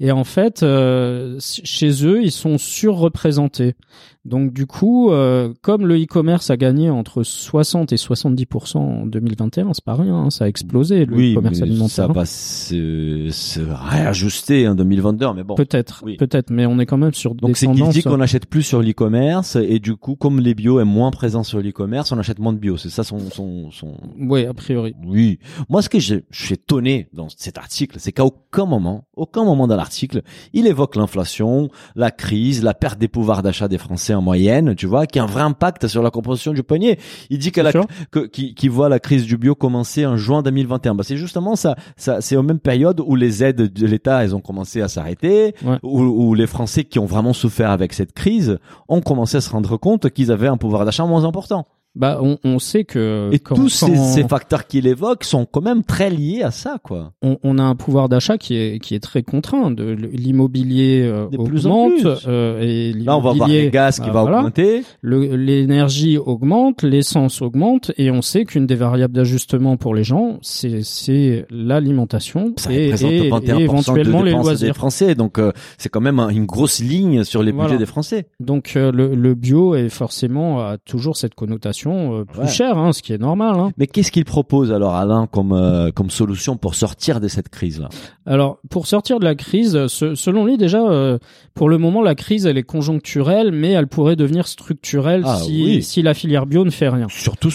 Et 0.00 0.10
en 0.12 0.24
fait, 0.24 0.62
euh, 0.62 1.38
chez 1.40 2.04
eux, 2.06 2.22
ils 2.22 2.32
sont 2.32 2.58
surreprésentés. 2.58 3.74
Donc 4.24 4.52
du 4.52 4.66
coup, 4.66 5.10
euh, 5.10 5.52
comme 5.62 5.84
le 5.84 6.00
e-commerce 6.00 6.50
a 6.50 6.56
gagné 6.56 6.90
entre 6.90 7.24
60 7.24 7.92
et 7.92 7.96
70% 7.96 8.76
en 8.78 9.06
2021, 9.06 9.72
c'est 9.74 9.84
pas 9.84 9.94
rien, 9.96 10.14
hein, 10.14 10.30
ça 10.30 10.44
a 10.44 10.48
explosé 10.48 11.04
le 11.06 11.16
oui, 11.16 11.32
e-commerce 11.32 11.60
alimentaire. 11.60 11.88
ça 11.90 12.04
hein. 12.04 12.12
va 12.12 12.24
se, 12.24 13.28
se 13.32 13.60
réajuster 13.60 14.68
en 14.68 14.76
2022, 14.76 15.26
mais 15.34 15.42
bon. 15.42 15.56
Peut-être, 15.56 16.02
Oui. 16.04 16.16
peut-être, 16.16 16.50
mais 16.50 16.66
on 16.66 16.78
est 16.78 16.86
quand 16.86 16.98
même 16.98 17.14
sur 17.14 17.34
Donc 17.34 17.50
des 17.50 17.54
c'est 17.54 17.66
qu'il 17.66 17.78
tendances. 17.78 17.94
dit 17.94 18.02
qu'on 18.04 18.16
n'achète 18.18 18.46
plus 18.46 18.62
sur 18.62 18.80
l'e-commerce 18.80 19.56
et 19.56 19.80
du 19.80 19.96
coup 19.96 20.14
comme 20.14 20.38
les 20.38 20.54
bio 20.54 20.78
est 20.80 20.84
moins 20.84 21.10
présent 21.10 21.42
sur 21.42 21.60
l'e-commerce, 21.60 22.12
on 22.12 22.18
achète 22.18 22.38
moins 22.38 22.52
de 22.52 22.58
bio. 22.58 22.76
C'est 22.76 22.90
ça 22.90 23.02
son 23.02 23.18
son 23.30 23.70
son. 23.72 23.94
Oui, 24.20 24.46
a 24.46 24.54
priori. 24.54 24.94
Oui. 25.04 25.40
Moi 25.68 25.82
ce 25.82 25.88
que 25.88 25.98
je, 25.98 26.16
je 26.30 26.44
suis 26.44 26.54
étonné 26.54 27.08
dans 27.12 27.28
cet 27.28 27.58
article, 27.58 27.96
c'est 27.98 28.12
qu'à 28.12 28.24
aucun 28.24 28.66
moment, 28.66 29.04
aucun 29.16 29.44
moment 29.44 29.66
dans 29.66 29.76
l'article, 29.76 30.22
il 30.52 30.68
évoque 30.68 30.94
l'inflation, 30.94 31.70
la 31.96 32.12
crise, 32.12 32.62
la 32.62 32.74
perte 32.74 33.00
des 33.00 33.08
pouvoirs 33.08 33.42
d'achat 33.42 33.66
des 33.66 33.78
Français 33.78 34.11
en 34.14 34.22
moyenne, 34.22 34.74
tu 34.74 34.86
vois, 34.86 35.06
qui 35.06 35.18
a 35.18 35.22
un 35.22 35.26
vrai 35.26 35.42
impact 35.42 35.86
sur 35.86 36.02
la 36.02 36.10
composition 36.10 36.52
du 36.52 36.62
panier. 36.62 36.98
Il 37.30 37.38
dit 37.38 37.52
qu'elle 37.52 37.66
a, 37.66 37.72
Bien 37.72 37.82
sûr. 37.82 37.90
que, 38.10 38.26
qui, 38.26 38.54
qui 38.54 38.68
voit 38.68 38.88
la 38.88 38.98
crise 38.98 39.24
du 39.26 39.36
bio 39.36 39.54
commencer 39.54 40.06
en 40.06 40.16
juin 40.16 40.42
2021. 40.42 40.94
Bah, 40.94 41.04
c'est 41.06 41.16
justement 41.16 41.56
ça, 41.56 41.76
ça 41.96 42.20
c'est 42.20 42.36
aux 42.36 42.42
mêmes 42.42 42.58
périodes 42.60 43.00
où 43.04 43.14
les 43.16 43.42
aides 43.44 43.72
de 43.72 43.86
l'État, 43.86 44.22
elles 44.24 44.34
ont 44.34 44.40
commencé 44.40 44.80
à 44.82 44.88
s'arrêter, 44.88 45.54
Ouais. 45.64 45.78
où, 45.82 46.00
où 46.02 46.34
les 46.34 46.46
Français 46.46 46.84
qui 46.84 46.98
ont 46.98 47.06
vraiment 47.06 47.32
souffert 47.32 47.70
avec 47.70 47.92
cette 47.92 48.12
crise 48.12 48.58
ont 48.88 49.00
commencé 49.00 49.36
à 49.36 49.40
se 49.40 49.50
rendre 49.50 49.76
compte 49.76 50.10
qu'ils 50.10 50.30
avaient 50.32 50.48
un 50.48 50.56
pouvoir 50.56 50.84
d'achat 50.84 51.04
moins 51.04 51.24
important. 51.24 51.66
Bah, 51.94 52.18
on, 52.22 52.38
on 52.42 52.58
sait 52.58 52.84
que 52.84 53.28
Et 53.32 53.38
quand- 53.38 53.54
tous 53.54 53.68
ces, 53.68 54.26
facteurs 54.26 54.66
qu'il 54.66 54.86
évoque 54.86 55.24
sont 55.24 55.44
quand 55.44 55.60
même 55.60 55.84
très 55.84 56.08
liés 56.08 56.42
à 56.42 56.50
ça, 56.50 56.78
quoi. 56.82 57.12
on, 57.22 57.36
on 57.42 57.58
a 57.58 57.62
un 57.62 57.74
pouvoir 57.74 58.08
d'achat 58.08 58.38
qui 58.38 58.54
est 58.56 58.78
qui 58.78 58.94
est 58.94 59.00
très 59.00 59.22
contraint. 59.22 59.70
De 59.70 59.84
l'immobilier 59.92 61.02
euh, 61.04 61.26
plus 61.44 61.66
augmente 61.66 61.92
plus. 62.00 62.08
euh, 62.26 62.60
et 62.62 62.92
Là, 62.94 63.16
on 63.16 63.20
va 63.20 63.32
voir 63.32 63.48
les 63.48 63.70
gaz 63.70 63.96
qui 64.00 64.06
bah, 64.06 64.12
va 64.12 64.20
voilà. 64.22 64.38
augmenter. 64.38 64.84
Le- 65.02 65.36
L'énergie 65.36 66.16
augmente, 66.18 66.82
l'essence 66.82 67.42
augmente, 67.42 67.92
et 67.98 68.10
on 68.10 68.22
sait 68.22 68.44
qu'une 68.44 68.66
des 68.66 68.74
variables 68.74 69.14
d'ajustement 69.14 69.76
pour 69.76 69.94
les 69.94 70.04
gens, 70.04 70.38
c'est 70.42 70.82
c'est 70.82 71.46
l'alimentation 71.50 72.54
Ça 72.56 72.72
et, 72.72 72.88
et- 72.88 72.92
21% 72.94 73.58
et 73.58 73.62
éventuellement 73.62 74.20
de 74.20 74.24
les 74.24 74.30
dépenses 74.30 74.44
des 74.44 74.50
loisirs. 74.50 74.76
Français. 74.76 75.14
Donc, 75.14 75.38
euh, 75.38 75.52
c'est 75.78 75.88
quand 75.88 76.00
même 76.00 76.18
un- 76.20 76.28
une 76.30 76.46
grosse 76.46 76.80
ligne 76.80 77.24
sur 77.24 77.42
les 77.42 77.52
budgets 77.52 77.78
des 77.78 77.86
Français. 77.86 78.26
Donc 78.40 78.74
euh, 78.76 78.90
le, 78.92 79.14
le 79.14 79.34
bio 79.34 79.74
est 79.74 79.88
forcément 79.88 80.60
a 80.60 80.78
toujours 80.78 81.16
cette 81.16 81.34
connotation 81.34 81.81
euh, 81.90 82.24
plus 82.24 82.40
Ouais. 82.42 82.48
chère, 82.48 82.78
hein, 82.78 82.92
ce 82.92 83.02
qui 83.02 83.12
est 83.12 83.18
normal. 83.18 83.56
Hein. 83.58 83.70
Mais 83.76 83.86
qu'est-ce 83.86 84.10
qu'il 84.12 84.24
propose 84.24 84.72
alors, 84.72 84.94
Alain, 84.94 85.26
comme, 85.26 85.52
euh, 85.52 85.90
comme 85.90 86.10
solution 86.10 86.56
pour 86.56 86.74
sortir 86.74 87.20
de 87.20 87.28
cette 87.28 87.48
crise-là? 87.48 87.88
Alors, 88.26 88.58
pour 88.70 88.86
sortir 88.86 89.18
de 89.18 89.24
la 89.24 89.34
crise, 89.34 89.86
ce- 89.88 90.14
selon 90.14 90.44
lui 90.46 90.56
déjà, 90.56 90.80
euh, 90.82 91.18
pour 91.54 91.68
le 91.68 91.78
moment, 91.78 92.02
la 92.02 92.14
crise, 92.14 92.46
elle 92.46 92.56
est 92.58 92.62
conjoncturelle, 92.62 93.50
mais 93.52 93.70
elle 93.72 93.88
pourrait 93.88 94.16
devenir 94.16 94.46
structurelle 94.46 95.22
Ah, 95.24 95.36
si, 95.36 95.62
oui. 95.64 95.82
si 95.82 96.02
la 96.02 96.14
filière 96.14 96.46
bio 96.46 96.64
ne 96.64 96.70
fait 96.70 96.88
rien. 96.88 97.06
Surtout 97.10 97.50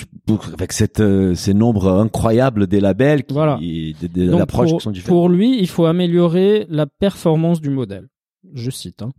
avec 0.53 0.74
cette, 0.74 1.00
euh, 1.00 1.36
ces 1.36 1.53
nombres 1.53 1.89
incroyables 1.89 2.67
des 2.67 2.79
labels, 2.81 3.24
qui, 3.24 3.34
Voilà. 3.34 3.57
des, 3.62 4.29
approches 4.34 4.69
pour, 4.69 4.79
qui 4.79 4.84
sont 4.84 4.91
différentes. 4.91 5.17
pour 5.17 5.29
lui, 5.29 5.57
il 5.60 5.67
faut 5.67 5.86
améliorer 5.86 6.65
la 6.69 6.86
performance 6.86 7.62
du 7.62 7.69
modèle. 7.69 8.07
Je 8.54 8.70
cite, 8.70 9.01
hein. 9.01 9.12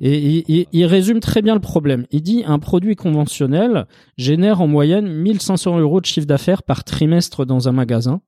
et 0.00 0.66
il, 0.72 0.86
résume 0.86 1.20
très 1.20 1.42
bien 1.42 1.54
le 1.54 1.60
problème. 1.60 2.06
Il 2.10 2.22
dit 2.22 2.44
un 2.46 2.58
produit 2.58 2.96
conventionnel 2.96 3.86
génère 4.16 4.60
en 4.60 4.66
moyenne 4.66 5.08
1500 5.08 5.78
euros 5.78 6.00
de 6.00 6.06
chiffre 6.06 6.26
d'affaires 6.26 6.62
par 6.62 6.84
trimestre 6.84 7.44
dans 7.44 7.68
un 7.68 7.72
magasin, 7.72 8.20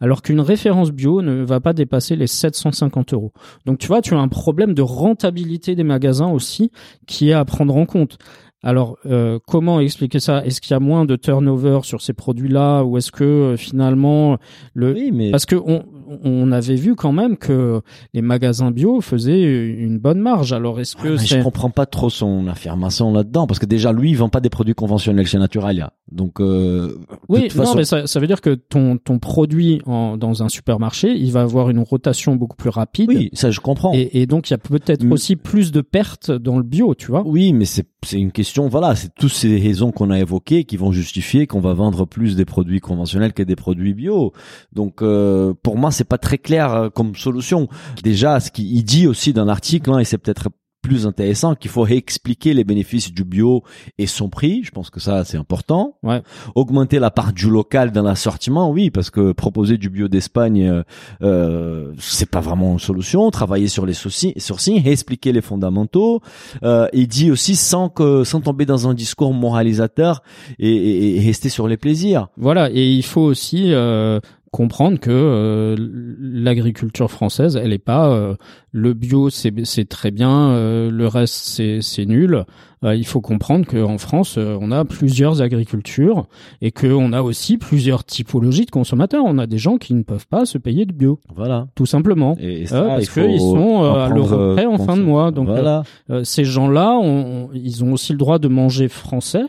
alors 0.00 0.22
qu'une 0.22 0.40
référence 0.40 0.90
bio 0.92 1.22
ne 1.22 1.42
va 1.42 1.60
pas 1.60 1.72
dépasser 1.72 2.16
les 2.16 2.26
750 2.26 3.12
euros. 3.12 3.32
Donc 3.64 3.78
tu 3.78 3.86
vois, 3.86 4.02
tu 4.02 4.14
as 4.14 4.18
un 4.18 4.28
problème 4.28 4.74
de 4.74 4.82
rentabilité 4.82 5.74
des 5.74 5.84
magasins 5.84 6.30
aussi 6.30 6.70
qui 7.06 7.30
est 7.30 7.34
à 7.34 7.44
prendre 7.44 7.76
en 7.76 7.86
compte. 7.86 8.18
Alors, 8.62 8.96
euh, 9.06 9.38
comment 9.46 9.78
expliquer 9.78 10.18
ça? 10.18 10.44
Est-ce 10.44 10.60
qu'il 10.60 10.72
y 10.72 10.74
a 10.74 10.80
moins 10.80 11.04
de 11.04 11.14
turnover 11.14 11.80
sur 11.84 12.00
ces 12.02 12.14
produits-là? 12.14 12.82
Ou 12.82 12.96
est-ce 12.96 13.12
que 13.12 13.22
euh, 13.22 13.56
finalement 13.56 14.38
le 14.74 14.92
Oui, 14.92 15.12
mais 15.12 15.30
parce 15.30 15.46
que 15.46 15.54
on, 15.54 15.84
on 16.24 16.52
avait 16.52 16.74
vu 16.76 16.94
quand 16.94 17.12
même 17.12 17.36
que 17.36 17.80
les 18.14 18.22
magasins 18.22 18.70
bio 18.70 19.00
faisaient 19.00 19.42
une 19.42 19.98
bonne 19.98 20.20
marge. 20.20 20.52
Alors 20.52 20.80
est-ce 20.80 20.96
Ouais, 20.96 21.02
que 21.02 21.08
mais 21.10 21.18
c'est 21.18 21.38
je 21.38 21.42
comprends 21.42 21.70
pas 21.70 21.86
trop 21.86 22.10
son 22.10 22.46
affirmation 22.48 23.12
là-dedans 23.12 23.46
parce 23.46 23.58
que 23.58 23.66
déjà 23.66 23.92
lui 23.92 24.10
il 24.10 24.16
vend 24.16 24.28
pas 24.28 24.40
des 24.40 24.50
produits 24.50 24.74
conventionnels 24.74 25.26
chez 25.26 25.38
Naturalia. 25.38 25.92
Donc 26.10 26.40
euh, 26.40 26.96
oui, 27.28 27.48
toute 27.48 27.56
non, 27.56 27.64
façon, 27.64 27.76
mais 27.76 27.84
ça, 27.84 28.06
ça 28.06 28.20
veut 28.20 28.26
dire 28.26 28.40
que 28.40 28.54
ton 28.54 28.96
ton 28.96 29.18
produit 29.18 29.82
en, 29.86 30.16
dans 30.16 30.42
un 30.42 30.48
supermarché, 30.48 31.12
il 31.12 31.32
va 31.32 31.42
avoir 31.42 31.70
une 31.70 31.80
rotation 31.80 32.36
beaucoup 32.36 32.56
plus 32.56 32.70
rapide. 32.70 33.08
oui, 33.08 33.30
ça 33.32 33.50
je 33.50 33.60
comprends. 33.60 33.92
Et, 33.94 34.22
et 34.22 34.26
donc 34.26 34.48
il 34.48 34.52
y 34.52 34.54
a 34.54 34.58
peut-être 34.58 35.04
aussi 35.10 35.36
plus 35.36 35.72
de 35.72 35.80
pertes 35.80 36.30
dans 36.30 36.56
le 36.56 36.62
bio, 36.62 36.94
tu 36.94 37.08
vois. 37.08 37.22
Oui, 37.26 37.52
mais 37.52 37.64
c'est 37.64 37.86
c'est 38.04 38.20
une 38.20 38.30
question. 38.30 38.68
Voilà, 38.68 38.94
c'est 38.94 39.12
toutes 39.18 39.32
ces 39.32 39.58
raisons 39.58 39.90
qu'on 39.90 40.10
a 40.10 40.18
évoquées 40.20 40.62
qui 40.64 40.76
vont 40.76 40.92
justifier 40.92 41.46
qu'on 41.48 41.60
va 41.60 41.72
vendre 41.72 42.04
plus 42.06 42.36
des 42.36 42.44
produits 42.44 42.78
conventionnels 42.80 43.32
que 43.32 43.42
des 43.42 43.56
produits 43.56 43.94
bio. 43.94 44.32
Donc 44.72 45.02
euh, 45.02 45.54
pour 45.62 45.76
moi, 45.76 45.90
c'est 45.96 46.04
pas 46.08 46.18
très 46.18 46.38
clair 46.38 46.72
euh, 46.72 46.88
comme 46.90 47.14
solution. 47.16 47.68
Déjà, 48.02 48.38
ce 48.40 48.50
qu'il 48.50 48.66
il 48.76 48.84
dit 48.84 49.06
aussi 49.06 49.32
dans 49.32 49.44
l'article, 49.44 49.90
hein, 49.90 49.98
et 49.98 50.04
c'est 50.04 50.18
peut-être 50.18 50.48
plus 50.82 51.04
intéressant 51.04 51.56
qu'il 51.56 51.68
faut 51.68 51.82
réexpliquer 51.82 52.54
les 52.54 52.62
bénéfices 52.62 53.10
du 53.12 53.24
bio 53.24 53.64
et 53.98 54.06
son 54.06 54.28
prix. 54.28 54.62
Je 54.62 54.70
pense 54.70 54.88
que 54.88 55.00
ça 55.00 55.24
c'est 55.24 55.36
important. 55.36 55.96
Ouais. 56.04 56.22
Augmenter 56.54 57.00
la 57.00 57.10
part 57.10 57.32
du 57.32 57.50
local 57.50 57.90
dans 57.90 58.04
l'assortiment, 58.04 58.70
oui, 58.70 58.90
parce 58.90 59.10
que 59.10 59.32
proposer 59.32 59.78
du 59.78 59.90
bio 59.90 60.06
d'Espagne, 60.06 60.62
euh, 60.62 60.82
euh, 61.22 61.92
c'est 61.98 62.30
pas 62.30 62.38
vraiment 62.40 62.72
une 62.74 62.78
solution. 62.78 63.28
Travailler 63.32 63.66
sur 63.66 63.84
les 63.84 63.94
sourcils, 63.94 64.34
sourcils, 64.36 64.78
réexpliquer 64.78 65.32
les 65.32 65.40
fondamentaux. 65.40 66.20
Euh, 66.62 66.86
il 66.92 67.08
dit 67.08 67.32
aussi 67.32 67.56
sans 67.56 67.88
que 67.88 68.22
sans 68.22 68.40
tomber 68.40 68.64
dans 68.64 68.86
un 68.86 68.94
discours 68.94 69.34
moralisateur 69.34 70.22
et, 70.60 70.70
et- 70.70 71.16
et 71.16 71.20
rester 71.26 71.48
sur 71.48 71.66
les 71.66 71.76
plaisirs. 71.78 72.28
Voilà, 72.36 72.70
et 72.70 72.92
il 72.92 73.02
faut 73.02 73.22
aussi 73.22 73.72
euh, 73.72 74.20
comprendre 74.56 74.98
que 74.98 75.10
euh, 75.10 75.76
l'agriculture 76.18 77.10
française, 77.10 77.60
elle 77.62 77.74
est 77.74 77.78
pas 77.78 78.08
euh, 78.08 78.36
le 78.72 78.94
bio, 78.94 79.28
c'est 79.28 79.84
très 79.86 80.10
bien, 80.10 80.48
euh, 80.48 80.90
le 80.90 81.06
reste 81.06 81.60
c'est 81.82 82.06
nul. 82.06 82.46
Euh, 82.86 82.94
il 82.94 83.04
faut 83.04 83.20
comprendre 83.20 83.66
qu'en 83.66 83.98
France, 83.98 84.36
euh, 84.38 84.56
on 84.60 84.70
a 84.70 84.84
plusieurs 84.84 85.42
agricultures 85.42 86.26
et 86.62 86.70
qu'on 86.70 87.12
a 87.12 87.20
aussi 87.22 87.58
plusieurs 87.58 88.04
typologies 88.04 88.64
de 88.64 88.70
consommateurs. 88.70 89.24
On 89.26 89.38
a 89.38 89.46
des 89.46 89.58
gens 89.58 89.76
qui 89.76 89.92
ne 89.94 90.02
peuvent 90.02 90.26
pas 90.28 90.46
se 90.46 90.56
payer 90.58 90.86
de 90.86 90.92
bio, 90.92 91.18
Voilà. 91.34 91.66
tout 91.74 91.86
simplement. 91.86 92.36
Et, 92.40 92.62
et 92.62 92.62
Euh, 92.64 92.66
ça, 92.66 92.82
parce 92.84 93.08
qu'ils 93.10 93.40
sont 93.40 93.82
euh, 93.84 93.92
à 94.04 94.08
l'euro 94.08 94.54
près 94.54 94.66
en 94.66 94.78
fin 94.78 94.96
de 94.96 95.02
mois. 95.02 95.30
Donc, 95.32 95.48
voilà. 95.48 95.82
euh, 96.10 96.22
ces 96.24 96.44
gens-là, 96.44 96.92
on- 97.00 97.46
on- 97.46 97.48
ils 97.54 97.82
ont 97.84 97.92
aussi 97.92 98.12
le 98.12 98.18
droit 98.18 98.38
de 98.38 98.48
manger 98.48 98.88
français 98.88 99.42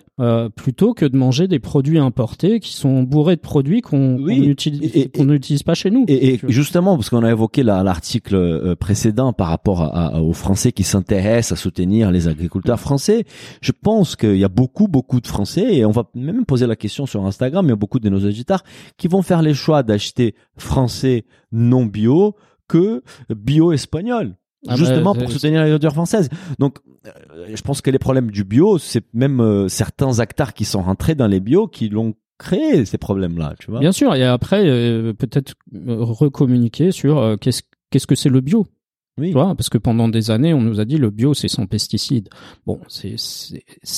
plutôt 0.55 0.93
que 0.95 1.05
de 1.05 1.15
manger 1.15 1.47
des 1.47 1.59
produits 1.59 1.99
importés 1.99 2.59
qui 2.59 2.73
sont 2.73 3.03
bourrés 3.03 3.35
de 3.35 3.41
produits 3.41 3.81
qu'on 3.81 4.17
Oui, 4.19 4.39
n'utilise 4.39 5.61
pas 5.63 5.75
chez 5.75 5.91
nous. 5.91 6.05
Et, 6.07 6.39
justement, 6.47 6.95
parce 6.95 7.09
qu'on 7.11 7.23
a 7.23 7.29
évoqué 7.29 7.61
la- 7.61 7.83
l'article 7.83 8.75
précédent 8.79 9.31
par 9.33 9.47
rapport 9.49 9.81
à- 9.83 10.15
à- 10.15 10.21
aux 10.21 10.33
Français 10.33 10.71
qui 10.71 10.83
s'intéressent 10.83 11.51
à 11.59 11.61
soutenir 11.61 12.11
les 12.11 12.27
agriculteurs 12.27 12.79
français, 12.79 13.25
je 13.61 13.71
pense 13.71 14.15
qu'il 14.15 14.37
y 14.37 14.43
a 14.43 14.49
beaucoup, 14.49 14.87
beaucoup 14.87 15.21
de 15.21 15.27
Français, 15.27 15.75
et 15.75 15.85
on 15.85 15.91
va 15.91 16.09
même 16.15 16.45
poser 16.45 16.67
la 16.67 16.75
question 16.75 17.05
sur 17.05 17.25
Instagram, 17.25 17.65
il 17.65 17.69
y 17.69 17.73
a 17.73 17.77
beaucoup 17.77 17.99
de 17.99 18.09
nos 18.09 18.25
auditeurs 18.25 18.63
qui 18.97 19.07
vont 19.07 19.21
faire 19.21 19.41
les 19.41 19.53
choix 19.53 19.83
d'acheter 19.83 20.35
français 20.57 21.25
non 21.51 21.85
bio 21.85 22.35
que 22.67 23.03
bio 23.29 23.71
espagnol. 23.71 24.35
Ah 24.65 24.71
bah, 24.71 24.75
justement 24.75 25.13
pour 25.13 25.31
soutenir 25.31 25.59
l'agriculture 25.59 25.93
française. 25.93 26.29
Donc, 26.59 26.79
euh, 27.05 27.11
je 27.53 27.61
pense 27.61 27.81
que 27.81 27.91
les 27.91 27.99
problèmes 27.99 28.31
du 28.31 28.43
bio, 28.43 28.77
c'est 28.77 29.03
même 29.13 29.39
euh, 29.39 29.67
certains 29.67 30.19
acteurs 30.19 30.53
qui 30.53 30.65
sont 30.65 30.81
rentrés 30.81 31.15
dans 31.15 31.27
les 31.27 31.39
bio 31.39 31.67
qui 31.67 31.89
l'ont 31.89 32.15
créé 32.37 32.85
ces 32.85 32.97
problèmes-là, 32.97 33.53
tu 33.59 33.71
vois. 33.71 33.79
Bien 33.79 33.91
sûr, 33.91 34.13
et 34.15 34.23
après 34.23 34.67
euh, 34.67 35.13
peut-être 35.13 35.53
recommuniquer 35.87 36.91
sur 36.91 37.37
qu'est-ce 37.39 37.61
qu'est-ce 37.89 38.07
que 38.07 38.15
c'est 38.15 38.29
le 38.29 38.41
bio. 38.41 38.67
Oui. 39.17 39.27
Tu 39.29 39.33
vois, 39.33 39.55
parce 39.55 39.69
que 39.69 39.77
pendant 39.77 40.07
des 40.07 40.31
années, 40.31 40.53
on 40.53 40.61
nous 40.61 40.79
a 40.79 40.85
dit 40.85 40.97
le 40.97 41.09
bio 41.09 41.33
c'est 41.33 41.47
sans 41.47 41.65
pesticides. 41.65 42.29
Bon, 42.65 42.79
c'est 42.87 43.17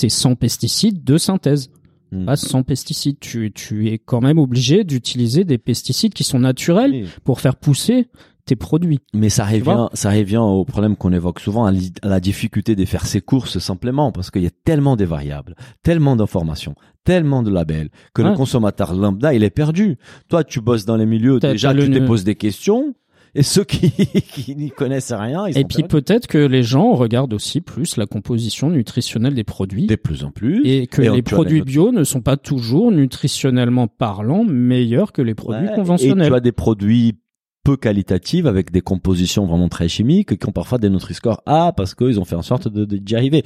sans 0.09 0.35
pesticides 0.35 1.03
de 1.03 1.17
synthèse. 1.17 1.69
Mm. 2.11 2.25
Pas 2.25 2.35
sans 2.35 2.63
pesticides. 2.63 3.19
Tu 3.19 3.51
tu 3.53 3.89
es 3.89 3.97
quand 3.97 4.21
même 4.21 4.39
obligé 4.39 4.83
d'utiliser 4.83 5.43
des 5.43 5.57
pesticides 5.57 6.13
qui 6.13 6.23
sont 6.23 6.39
naturels 6.39 6.91
Oui. 6.91 7.05
pour 7.23 7.39
faire 7.39 7.55
pousser 7.55 8.07
tes 8.49 8.55
produits. 8.55 8.99
Mais 9.13 9.29
ça 9.29 9.45
revient, 9.45 9.87
ça 9.93 10.09
revient 10.09 10.37
au 10.37 10.65
problème 10.65 10.95
qu'on 10.95 11.13
évoque 11.13 11.39
souvent, 11.39 11.65
à, 11.65 11.71
la 12.03 12.19
difficulté 12.19 12.75
de 12.75 12.83
faire 12.83 13.05
ses 13.05 13.21
courses 13.21 13.59
simplement, 13.59 14.11
parce 14.11 14.31
qu'il 14.31 14.41
y 14.41 14.47
a 14.47 14.51
tellement 14.63 14.95
de 14.95 15.05
variables, 15.05 15.55
tellement 15.83 16.15
d'informations, 16.15 16.73
tellement 17.03 17.43
de 17.43 17.51
labels, 17.51 17.89
que 18.15 18.23
le 18.23 18.33
consommateur 18.33 18.95
lambda, 18.95 19.35
il 19.35 19.43
est 19.43 19.51
perdu. 19.51 19.97
Toi, 20.29 20.43
tu 20.43 20.61
bosses 20.61 20.85
dans 20.85 20.97
les 20.97 21.05
milieux, 21.05 21.39
déjà, 21.39 21.75
tu 21.75 21.91
te 21.91 22.07
poses 22.07 22.23
des 22.23 22.35
questions, 22.35 22.95
et 23.35 23.43
ceux 23.43 23.63
qui, 23.63 23.91
qui 24.33 24.55
n'y 24.55 24.71
connaissent 24.71 25.11
rien, 25.11 25.47
ils 25.47 25.57
Et 25.57 25.63
puis 25.65 25.83
peut-être 25.83 26.27
que 26.27 26.37
les 26.37 26.63
gens 26.63 26.93
regardent 26.93 27.33
aussi 27.33 27.61
plus 27.61 27.97
la 27.97 28.05
composition 28.05 28.69
nutritionnelle 28.69 29.33
des 29.35 29.43
produits. 29.43 29.87
de 29.87 29.95
plus 29.95 30.23
en 30.23 30.31
plus. 30.31 30.61
Et 30.65 30.87
que 30.87 31.01
Et 31.01 31.09
les 31.09 31.21
produits 31.21 31.61
bio 31.61 31.91
ne 31.91 32.03
sont 32.03 32.21
pas 32.21 32.37
toujours 32.37 32.91
nutritionnellement 32.91 33.87
parlant 33.87 34.43
meilleurs 34.43 35.11
que 35.11 35.21
les 35.21 35.35
produits 35.35 35.65
Ouais, 35.67 35.71
Et 35.71 35.75
conventionnels. 35.75 36.29
tu 36.29 36.33
as 36.35 36.39
des 36.39 36.51
produits 36.51 37.15
peu 37.69 37.77
qualitatives 37.77 38.47
avec 38.47 38.71
des 38.71 38.81
compositions 38.81 39.45
vraiment 39.45 39.69
très 39.69 39.87
chimiques 39.87 40.39
qui 40.39 40.49
ont 40.49 40.51
parfois 40.51 40.79
des 40.79 40.89
Nutri-Score 40.89 41.43
A 41.45 41.71
parce 41.71 41.93
qu'ils 41.93 42.19
ont 42.19 42.25
fait 42.25 42.35
en 42.35 42.41
sorte 42.41 42.67
de, 42.67 42.83
d'y 42.83 43.15
arriver. 43.15 43.43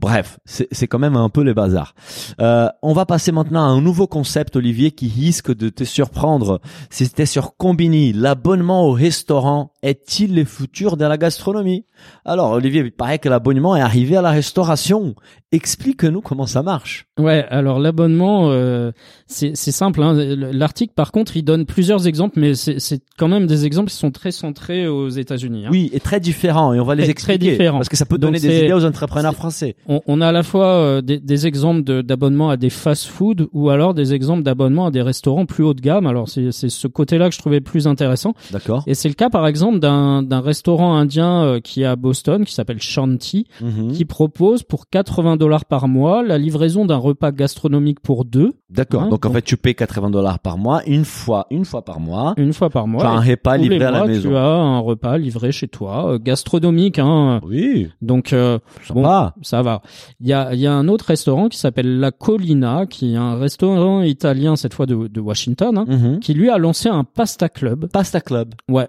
Bref, 0.00 0.40
c'est 0.44 0.88
quand 0.88 0.98
même 0.98 1.14
un 1.14 1.28
peu 1.28 1.42
les 1.42 1.54
bazars. 1.54 1.94
Euh, 2.40 2.68
on 2.82 2.92
va 2.92 3.06
passer 3.06 3.30
maintenant 3.30 3.60
à 3.60 3.68
un 3.68 3.80
nouveau 3.80 4.08
concept, 4.08 4.56
Olivier, 4.56 4.90
qui 4.90 5.06
risque 5.08 5.54
de 5.54 5.68
te 5.68 5.84
surprendre. 5.84 6.60
C'était 6.90 7.26
sur 7.26 7.56
Combini. 7.56 8.12
L'abonnement 8.12 8.86
au 8.86 8.90
restaurant 8.90 9.72
est-il 9.82 10.34
le 10.34 10.44
futur 10.44 10.96
de 10.96 11.04
la 11.04 11.16
gastronomie? 11.16 11.84
Alors, 12.24 12.52
Olivier, 12.52 12.80
il 12.82 12.92
paraît 12.92 13.18
que 13.18 13.28
l'abonnement 13.28 13.76
est 13.76 13.80
arrivé 13.80 14.16
à 14.16 14.22
la 14.22 14.30
restauration. 14.30 15.14
Explique-nous 15.52 16.20
comment 16.20 16.46
ça 16.46 16.62
marche. 16.62 17.06
Ouais, 17.18 17.44
alors 17.50 17.78
l'abonnement, 17.80 18.50
euh, 18.50 18.92
c'est 19.26 19.54
simple. 19.56 20.02
Hein. 20.02 20.14
L'article, 20.52 20.94
par 20.94 21.12
contre, 21.12 21.36
il 21.36 21.42
donne 21.42 21.66
plusieurs 21.66 22.06
exemples, 22.06 22.38
mais 22.40 22.54
c'est 22.54 23.00
quand 23.18 23.28
même 23.28 23.46
des 23.46 23.66
exemples 23.66 23.90
qui 23.90 23.96
sont 23.96 24.10
très 24.12 24.30
centrés 24.32 24.86
aux 24.86 25.08
États-Unis. 25.08 25.66
hein. 25.66 25.70
Oui, 25.72 25.90
et 25.92 26.00
très 26.00 26.20
différent, 26.20 26.72
et 26.72 26.80
on 26.80 26.84
va 26.84 26.94
les 26.94 27.10
expliquer. 27.10 27.38
très 27.38 27.50
différent. 27.50 27.78
Parce 27.78 27.88
que 27.88 27.96
ça 27.96 28.06
peut 28.06 28.16
Donc 28.16 28.32
donner 28.32 28.40
des 28.40 28.58
idées 28.64 28.72
aux 28.72 28.84
entrepreneurs 28.84 29.34
français. 29.34 29.76
On, 29.88 30.00
on 30.06 30.20
a 30.20 30.28
à 30.28 30.32
la 30.32 30.42
fois 30.42 30.66
euh, 30.66 31.00
des, 31.02 31.18
des 31.18 31.46
exemples 31.46 31.82
de- 31.84 32.00
d'abonnement 32.02 32.48
à 32.50 32.56
des 32.56 32.70
fast-food 32.70 33.48
ou 33.52 33.70
alors 33.70 33.92
des 33.92 34.14
exemples 34.14 34.42
d'abonnement 34.42 34.86
à 34.86 34.90
des 34.90 35.02
restaurants 35.02 35.46
plus 35.46 35.64
haut 35.64 35.74
de 35.74 35.80
gamme. 35.80 36.06
Alors 36.06 36.28
c'est 36.28 36.52
c'est 36.52 36.68
ce 36.70 36.86
côté-là 36.86 37.28
que 37.28 37.34
je 37.34 37.38
trouvais 37.40 37.60
plus 37.60 37.86
intéressant. 37.86 38.34
D'accord 38.52 38.84
Et 38.86 38.94
c'est 38.94 39.08
le 39.08 39.14
cas, 39.14 39.30
par 39.30 39.46
exemple, 39.46 39.69
d'un 39.78 40.22
d'un 40.22 40.40
restaurant 40.40 40.96
indien 40.96 41.42
euh, 41.44 41.60
qui 41.60 41.82
est 41.82 41.86
à 41.86 41.96
Boston, 41.96 42.44
qui 42.44 42.52
s'appelle 42.54 42.80
Shanti, 42.80 43.46
Mhm. 43.60 43.92
qui 43.92 44.04
propose 44.04 44.62
pour 44.62 44.88
80 44.88 45.36
dollars 45.36 45.64
par 45.64 45.86
mois 45.88 46.22
la 46.22 46.38
livraison 46.38 46.84
d'un 46.84 46.96
repas 46.96 47.32
gastronomique 47.32 48.00
pour 48.00 48.24
deux, 48.24 48.52
D'accord. 48.70 49.02
Hein, 49.02 49.08
donc 49.08 49.26
en 49.26 49.32
fait, 49.32 49.42
tu 49.42 49.56
payes 49.56 49.74
80 49.74 50.10
dollars 50.10 50.38
par 50.38 50.56
mois, 50.58 50.82
une 50.86 51.04
fois, 51.04 51.46
une 51.50 51.64
fois 51.64 51.84
par 51.84 51.98
mois. 52.00 52.34
une 52.36 52.52
fois 52.52 52.70
par 52.70 52.86
mois. 52.86 53.00
tu 53.02 53.06
as 53.06 53.10
un 53.10 53.20
repas 53.20 53.56
livré 53.56 53.84
à 53.84 53.90
la 53.90 54.06
maison. 54.06 54.28
Tu 54.30 54.36
as 54.36 54.44
un 54.44 54.78
repas 54.78 55.18
livré 55.18 55.50
chez 55.52 55.68
toi, 55.68 56.12
euh, 56.14 56.18
gastronomique. 56.18 56.98
Hein. 56.98 57.40
Oui, 57.46 57.88
Donc 58.00 58.32
euh, 58.32 58.58
bon, 58.90 59.02
sympa. 59.02 59.34
ça 59.42 59.62
va. 59.62 59.82
Il 60.20 60.28
y 60.28 60.32
a, 60.32 60.54
il 60.54 60.60
y 60.60 60.66
a 60.66 60.72
un 60.72 60.86
autre 60.88 61.06
restaurant 61.06 61.48
qui 61.48 61.58
s'appelle 61.58 61.98
La 62.00 62.10
Colina, 62.12 62.86
qui 62.86 63.14
est 63.14 63.16
un 63.16 63.36
restaurant 63.36 64.02
italien 64.02 64.56
cette 64.56 64.74
fois 64.74 64.86
de, 64.86 65.08
de 65.08 65.20
Washington, 65.20 65.76
hein, 65.78 65.84
Mhm. 65.88 66.20
qui 66.20 66.34
lui 66.34 66.48
a 66.50 66.58
lancé 66.58 66.88
un 66.88 67.04
pasta 67.04 67.48
club. 67.48 67.88
Pasta 67.92 68.20
Club. 68.20 68.54
Ouais. 68.68 68.88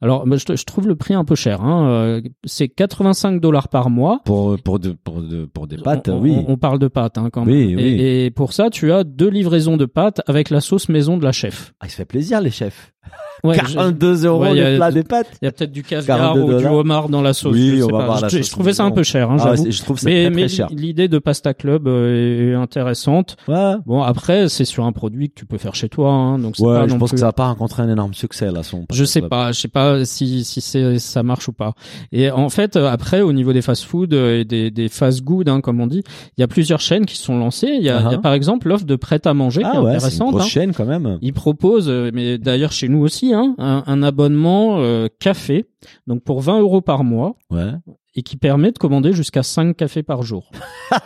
Alors, 0.00 0.26
bah, 0.26 0.36
je, 0.36 0.64
trouve 0.64 0.86
le 0.88 0.96
prix 0.96 1.14
un 1.14 1.24
peu 1.24 1.34
cher. 1.34 1.62
Hein. 1.62 1.88
euh, 1.88 2.20
C'est 2.44 2.68
85 2.68 3.40
dollars 3.40 3.68
par 3.68 3.90
mois. 3.90 4.20
Pour, 4.24 4.56
pour, 4.62 4.78
de, 4.78 4.92
pour, 4.92 5.22
de, 5.22 5.44
pour 5.46 5.66
des 5.66 5.76
pâtes, 5.78 6.08
on, 6.08 6.20
oui. 6.20 6.34
on- 6.46 6.52
on 6.52 6.56
parle 6.56 6.78
de 6.78 6.88
pâtes 6.88 7.18
hein, 7.18 7.28
quand 7.32 7.44
même. 7.44 7.54
Oui, 7.54 7.74
oui. 7.76 7.82
Et, 7.82 8.26
et 8.26 8.30
pour 8.30 8.52
ça, 8.52 8.70
tu 8.70 8.92
as 8.92 9.04
deux 9.04 9.28
livraisons 9.28 9.76
de 9.76 9.86
pâtes 9.86 10.20
avec 10.26 10.50
la 10.50 10.60
sauce 10.60 10.88
maison 10.88 11.16
de 11.16 11.24
la 11.24 11.32
chef. 11.32 11.74
Ah, 11.80 11.86
il 11.86 11.90
se 11.90 11.96
fait 11.96 12.04
plaisir, 12.04 12.40
les 12.40 12.50
chefs. 12.50 12.92
Ouais, 13.44 13.56
je- 13.66 13.74
42 13.74 14.24
euros 14.26 14.42
Ouais, 14.42 14.52
il 14.52 14.56
y 14.58 14.60
a- 14.60 14.70
le 14.72 14.76
plat 14.76 14.90
des 14.90 15.02
pâtes. 15.02 15.26
Il 15.42 15.44
y 15.44 15.48
a 15.48 15.52
peut-être 15.52 15.72
du 15.72 15.82
caviar 15.82 16.18
42 16.18 16.54
ou 16.54 16.58
du 16.58 16.66
homard 16.66 17.08
dans 17.08 17.22
la 17.22 17.32
sauce. 17.32 17.52
Oui, 17.54 17.76
je 17.78 17.84
on 17.84 17.88
va 17.88 18.04
voir 18.06 18.20
la 18.20 18.28
Je, 18.28 18.38
sauce 18.38 18.46
je 18.46 18.50
trouvais 18.50 18.72
ça 18.72 18.84
un 18.84 18.90
peu 18.90 19.02
cher, 19.02 19.30
hein, 19.30 19.36
Ah, 19.40 19.54
je 19.56 19.82
trouve 19.82 19.98
ça 19.98 20.08
mais 20.08 20.22
très, 20.26 20.30
mais 20.34 20.46
très 20.46 20.56
cher. 20.56 20.68
l'idée 20.70 21.08
de 21.08 21.18
Pasta 21.18 21.54
Club 21.54 21.86
euh, 21.88 22.52
est 22.52 22.54
intéressante. 22.54 23.36
Ouais. 23.48 23.74
Bon, 23.86 24.02
après, 24.02 24.48
c'est 24.48 24.64
sur 24.64 24.84
un 24.84 24.92
produit 24.92 25.28
que 25.30 25.34
tu 25.34 25.46
peux 25.46 25.58
faire 25.58 25.74
chez 25.74 25.88
toi, 25.88 26.10
hein, 26.10 26.38
donc 26.38 26.54
Ouais, 26.58 26.74
pas 26.74 26.86
je 26.88 26.92
non 26.92 26.98
pense 26.98 27.10
plus... 27.10 27.16
que 27.16 27.20
ça 27.20 27.26
va 27.26 27.32
pas 27.32 27.46
rencontrer 27.46 27.82
un 27.82 27.90
énorme 27.90 28.14
succès 28.14 28.50
là. 28.50 28.62
Son 28.62 28.84
Je 28.92 29.04
sais 29.04 29.22
pas, 29.22 29.52
je 29.52 29.60
sais 29.60 29.68
pas 29.68 30.04
si 30.04 30.44
si 30.44 30.60
c'est 30.60 30.98
ça 30.98 31.22
marche 31.22 31.48
ou 31.48 31.52
pas. 31.52 31.74
Et 32.12 32.30
en 32.30 32.48
fait, 32.48 32.76
euh, 32.76 32.88
après, 32.90 33.20
au 33.20 33.32
niveau 33.32 33.52
des 33.52 33.62
fast-food 33.62 34.14
euh, 34.14 34.40
et 34.40 34.44
des 34.44 34.70
des 34.70 34.88
fast-good, 34.88 35.48
hein, 35.48 35.60
comme 35.60 35.80
on 35.80 35.86
dit, 35.86 36.02
il 36.36 36.40
y 36.40 36.44
a 36.44 36.48
plusieurs 36.48 36.80
chaînes 36.80 37.06
qui 37.06 37.16
se 37.16 37.24
sont 37.24 37.38
lancées. 37.38 37.68
Il 37.78 37.82
y 37.84 37.90
a, 37.90 38.00
il 38.00 38.04
y 38.04 38.14
a 38.14 38.16
Uh-huh. 38.16 38.20
par 38.20 38.32
exemple 38.34 38.68
l'offre 38.68 38.84
de 38.86 38.96
prêt 38.96 39.20
à 39.26 39.34
manger 39.34 39.60
qui 39.62 39.66
Ah 39.70 39.76
est 39.76 39.78
ouais, 39.78 39.82
c'est 39.84 39.88
une 39.90 39.96
intéressante. 39.96 40.30
grosse 40.32 40.42
hein. 40.44 40.46
chaîne 40.48 40.72
quand 40.72 40.84
même. 40.84 41.18
Ils 41.22 41.32
proposent, 41.32 41.88
mais 42.12 42.38
d'ailleurs 42.38 42.72
chez 42.72 42.88
nous 42.88 43.00
aussi, 43.00 43.25
hein, 43.32 43.54
un, 43.58 44.02
abonnement 44.02 44.78
euh, 44.78 45.08
café, 45.18 45.66
donc 46.06 46.22
pour 46.22 46.40
20 46.40 46.60
euros 46.60 46.80
par 46.80 47.04
mois, 47.04 47.36
Ouais. 47.50 47.72
Et 48.16 48.22
qui 48.22 48.36
permet 48.36 48.72
de 48.72 48.78
commander 48.78 49.12
jusqu'à 49.12 49.42
5 49.42 49.76
cafés 49.76 50.02
par 50.02 50.22
jour. 50.22 50.50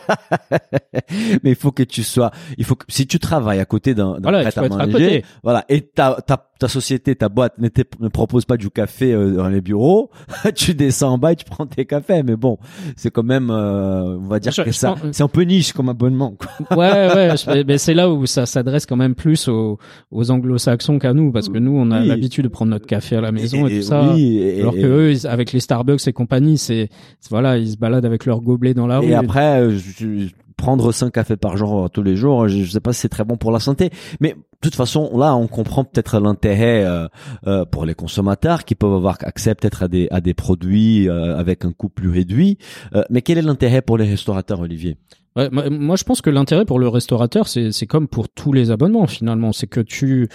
Mais 1.42 1.50
il 1.50 1.54
faut 1.56 1.72
que 1.72 1.82
tu 1.82 2.02
sois, 2.02 2.30
il 2.58 2.64
faut 2.64 2.74
que 2.76 2.84
si 2.88 3.06
tu 3.06 3.18
travailles 3.18 3.58
à 3.60 3.64
côté 3.64 3.94
d'un 3.94 4.14
d'un 4.14 4.30
Voilà, 4.30 4.42
il 4.42 4.48
prêt 4.50 4.60
à 4.60 4.64
être 4.64 4.74
à 4.80 4.86
manger, 4.86 4.92
côté. 4.92 5.24
voilà, 5.42 5.64
et 5.68 5.80
ta 5.82 6.16
ta 6.26 6.46
ta 6.60 6.68
société, 6.68 7.16
ta 7.16 7.30
boîte 7.30 7.54
ne, 7.58 7.68
te- 7.68 7.80
ne 8.00 8.08
propose 8.08 8.44
pas 8.44 8.58
du 8.58 8.68
café 8.68 9.14
euh, 9.14 9.30
dans 9.34 9.48
les 9.48 9.62
bureaux, 9.62 10.10
tu 10.54 10.74
descends 10.74 11.12
en 11.14 11.18
bas 11.18 11.32
et 11.32 11.36
tu 11.36 11.46
prends 11.46 11.64
tes 11.66 11.86
cafés. 11.86 12.22
Mais 12.22 12.36
bon, 12.36 12.58
c'est 12.96 13.10
quand 13.10 13.22
même, 13.22 13.50
euh, 13.50 14.18
on 14.18 14.28
va 14.28 14.40
dire 14.40 14.52
Je- 14.52 14.62
que 14.62 14.70
je 14.70 14.76
ça, 14.76 14.90
pense- 14.92 15.12
c'est 15.12 15.22
un 15.22 15.28
peu 15.28 15.40
niche 15.42 15.72
comme 15.72 15.88
abonnement. 15.88 16.36
Quoi. 16.68 16.76
Ouais, 16.76 17.14
ouais, 17.14 17.34
je- 17.36 17.64
mais 17.64 17.78
c'est 17.78 17.94
là 17.94 18.10
où 18.10 18.26
ça 18.26 18.44
s'adresse 18.44 18.84
quand 18.84 18.96
même 18.96 19.14
plus 19.14 19.48
aux, 19.48 19.78
aux 20.10 20.30
anglo-saxons 20.30 20.98
qu'à 20.98 21.14
nous, 21.14 21.32
parce 21.32 21.48
que 21.48 21.56
nous, 21.58 21.72
on 21.76 21.90
a 21.92 22.02
Oui. 22.02 22.08
l'habitude 22.08 22.44
de 22.44 22.48
prendre 22.50 22.70
notre 22.72 22.86
café 22.86 23.16
à 23.16 23.22
la 23.22 23.32
maison 23.32 23.66
et, 23.66 23.76
Et- 23.76 23.80
tout 23.80 23.86
ça. 23.86 24.12
oui, 24.12 24.36
et- 24.38 24.60
alors 24.60 24.74
que 24.74 24.80
eux, 25.14 25.26
avec 25.26 25.52
les 25.52 25.60
Starbucks 25.60 26.06
et 26.08 26.12
compagnie, 26.12 26.58
c'est- 26.58 26.90
voilà, 27.30 27.58
ils 27.58 27.72
se 27.72 27.76
baladent 27.76 28.04
avec 28.06 28.26
leur 28.26 28.40
gobelet 28.40 28.74
dans 28.74 28.86
la 28.86 28.98
rue. 29.00 29.06
Et 29.08 29.14
après, 29.14 29.60
euh, 29.60 29.70
je- 29.70 29.78
je- 30.26 30.28
prendre 30.56 30.92
5 30.92 31.10
cafés 31.12 31.38
par 31.38 31.56
jour 31.56 31.84
euh, 31.84 31.88
tous 31.88 32.02
les 32.02 32.16
jours, 32.16 32.46
je, 32.46 32.58
je 32.64 32.70
sais 32.70 32.80
pas 32.80 32.92
si 32.92 33.00
c'est 33.00 33.08
très 33.08 33.24
bon 33.24 33.38
pour 33.38 33.50
la 33.50 33.60
santé. 33.60 33.88
Mais 34.20 34.32
de 34.34 34.36
toute 34.60 34.74
façon, 34.74 35.10
là, 35.16 35.34
on 35.34 35.46
comprend 35.46 35.84
peut-être 35.84 36.20
l'intérêt 36.20 36.84
euh, 36.84 37.08
euh, 37.46 37.64
pour 37.64 37.86
les 37.86 37.94
consommateurs 37.94 38.66
qui 38.66 38.74
peuvent 38.74 38.92
avoir 38.92 39.16
accès 39.22 39.54
peut-être 39.54 39.84
à 39.84 39.88
des 39.88 40.06
à 40.10 40.20
des 40.20 40.34
produits 40.34 41.08
euh, 41.08 41.34
avec 41.38 41.64
un 41.64 41.72
coût 41.72 41.88
plus 41.88 42.10
réduit. 42.10 42.58
Euh, 42.94 43.02
mais 43.08 43.22
quel 43.22 43.38
est 43.38 43.42
l'intérêt 43.42 43.80
pour 43.80 43.96
les 43.96 44.06
restaurateurs, 44.06 44.60
Olivier? 44.60 44.98
Ouais, 45.34 45.48
moi, 45.50 45.70
moi, 45.70 45.96
je 45.96 46.04
pense 46.04 46.20
que 46.20 46.28
l'intérêt 46.28 46.66
pour 46.66 46.78
le 46.78 46.88
restaurateur, 46.88 47.48
c'est 47.48 47.72
c'est 47.72 47.86
comme 47.86 48.06
pour 48.06 48.28
tous 48.28 48.52
les 48.52 48.70
abonnements 48.70 49.06
finalement, 49.06 49.52
c'est 49.52 49.66
que 49.68 49.80
tu 49.80 50.28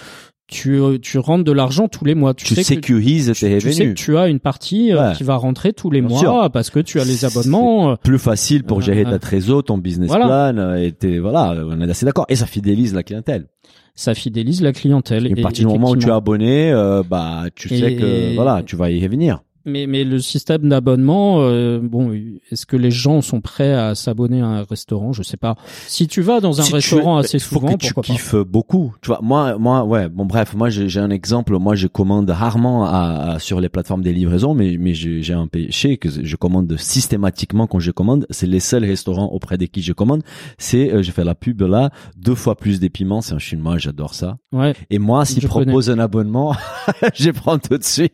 tu 0.48 0.80
tu 1.02 1.18
rentres 1.18 1.44
de 1.44 1.52
l'argent 1.52 1.88
tous 1.88 2.04
les 2.04 2.14
mois. 2.14 2.32
Tu, 2.34 2.44
Tu 2.44 2.54
sais 2.54 2.62
que 2.62 2.66
sécurises 2.66 3.32
tes 3.38 3.58
tu 3.58 3.72
sais 3.72 3.86
que 3.88 3.92
tu 3.94 4.16
as 4.16 4.28
une 4.28 4.38
partie 4.40 4.92
euh, 4.92 5.08
Ouais. 5.10 5.14
qui 5.16 5.24
va 5.24 5.36
rentrer 5.36 5.72
tous 5.72 5.90
les 5.90 6.00
Bien 6.00 6.08
mois 6.10 6.18
sûr. 6.20 6.50
parce 6.52 6.70
que 6.70 6.78
tu 6.80 7.00
as 7.00 7.04
les 7.04 7.24
abonnements. 7.24 7.90
euh, 7.90 7.96
Plus 8.02 8.18
facile 8.18 8.62
pour 8.64 8.80
gérer 8.80 9.04
Euh, 9.06 9.10
ta 9.10 9.18
trésor, 9.18 9.64
ton 9.64 9.78
business 9.78 10.08
voilà. 10.08 10.52
plan, 10.52 10.58
euh, 10.62 10.90
et 11.02 11.18
voilà, 11.18 11.54
on 11.66 11.80
est 11.80 11.90
assez 11.90 12.06
d'accord. 12.06 12.26
Et 12.28 12.36
ça 12.36 12.46
fidélise 12.46 12.94
la 12.94 13.02
clientèle. 13.02 13.46
Ça 13.94 14.14
fidélise 14.14 14.60
la 14.62 14.72
clientèle. 14.72 15.26
Et 15.26 15.32
à 15.38 15.42
partir 15.42 15.66
du 15.66 15.72
moment 15.72 15.90
où 15.90 15.96
tu 15.96 16.08
es 16.08 16.12
abonné, 16.12 16.70
euh, 16.70 17.02
bah, 17.08 17.44
tu 17.54 17.68
sais 17.68 17.94
Et- 17.94 17.96
que 17.96 18.34
voilà, 18.34 18.62
tu 18.62 18.76
vas 18.76 18.90
y 18.90 19.02
revenir. 19.02 19.42
Mais, 19.66 19.86
mais 19.86 20.04
le 20.04 20.20
système 20.20 20.68
d'abonnement, 20.68 21.40
euh, 21.40 21.80
bon, 21.82 22.12
est-ce 22.50 22.64
que 22.66 22.76
les 22.76 22.90
gens 22.92 23.20
sont 23.20 23.40
prêts 23.40 23.72
à 23.74 23.94
s'abonner 23.96 24.40
à 24.40 24.46
un 24.46 24.62
restaurant? 24.62 25.12
Je 25.12 25.22
sais 25.24 25.36
pas. 25.36 25.56
Si 25.88 26.06
tu 26.06 26.22
vas 26.22 26.40
dans 26.40 26.60
un 26.60 26.64
Si 26.64 26.72
restaurant 26.72 27.18
es- 27.20 27.24
assez 27.24 27.38
faut 27.40 27.56
souvent, 27.56 27.72
que 27.76 27.84
tu 27.84 27.92
pas? 27.92 28.02
kiffes 28.02 28.36
beaucoup. 28.36 28.94
Tu 29.02 29.08
vois, 29.08 29.18
moi, 29.22 29.58
moi, 29.58 29.84
ouais. 29.84 30.08
Bon, 30.08 30.24
bref, 30.24 30.54
moi, 30.54 30.70
j'ai 30.70 31.00
un 31.00 31.10
exemple. 31.10 31.58
Moi, 31.58 31.74
je 31.74 31.88
commande 31.88 32.30
rarement 32.30 32.84
à, 32.86 33.32
à- 33.34 33.38
sur 33.40 33.60
les 33.60 33.68
plateformes 33.68 34.02
des 34.02 34.12
livraisons, 34.12 34.54
mais 34.54 34.76
mais 34.78 34.94
j'ai 34.94 35.32
un 35.34 35.48
péché 35.48 35.96
que 35.96 36.08
je 36.10 36.36
commande 36.36 36.76
systématiquement 36.78 37.66
quand 37.66 37.80
je 37.80 37.90
commande. 37.90 38.26
C'est 38.30 38.46
les 38.46 38.60
seuls 38.60 38.84
restaurants 38.84 39.26
auprès 39.32 39.58
de 39.58 39.66
qui 39.66 39.82
je 39.82 39.92
commande. 39.92 40.22
C'est, 40.58 40.92
euh, 40.92 41.02
je 41.02 41.10
fais 41.10 41.24
la 41.24 41.34
pub 41.34 41.60
là, 41.62 41.90
deux 42.16 42.34
fois 42.36 42.54
plus 42.56 42.78
des 42.78 42.88
piments. 42.90 43.20
C'est 43.20 43.34
un 43.34 43.38
chinois, 43.40 43.78
j'adore 43.78 44.14
ça. 44.14 44.38
Ouais. 44.52 44.74
Et 44.90 44.98
moi, 45.00 45.24
s'il 45.24 45.42
Je 45.42 45.48
propose 45.48 45.90
un 45.90 45.98
abonnement, 45.98 46.54
je 47.14 47.30
prends 47.30 47.58
tout 47.58 47.76
de 47.78 47.82
suite. 47.84 48.12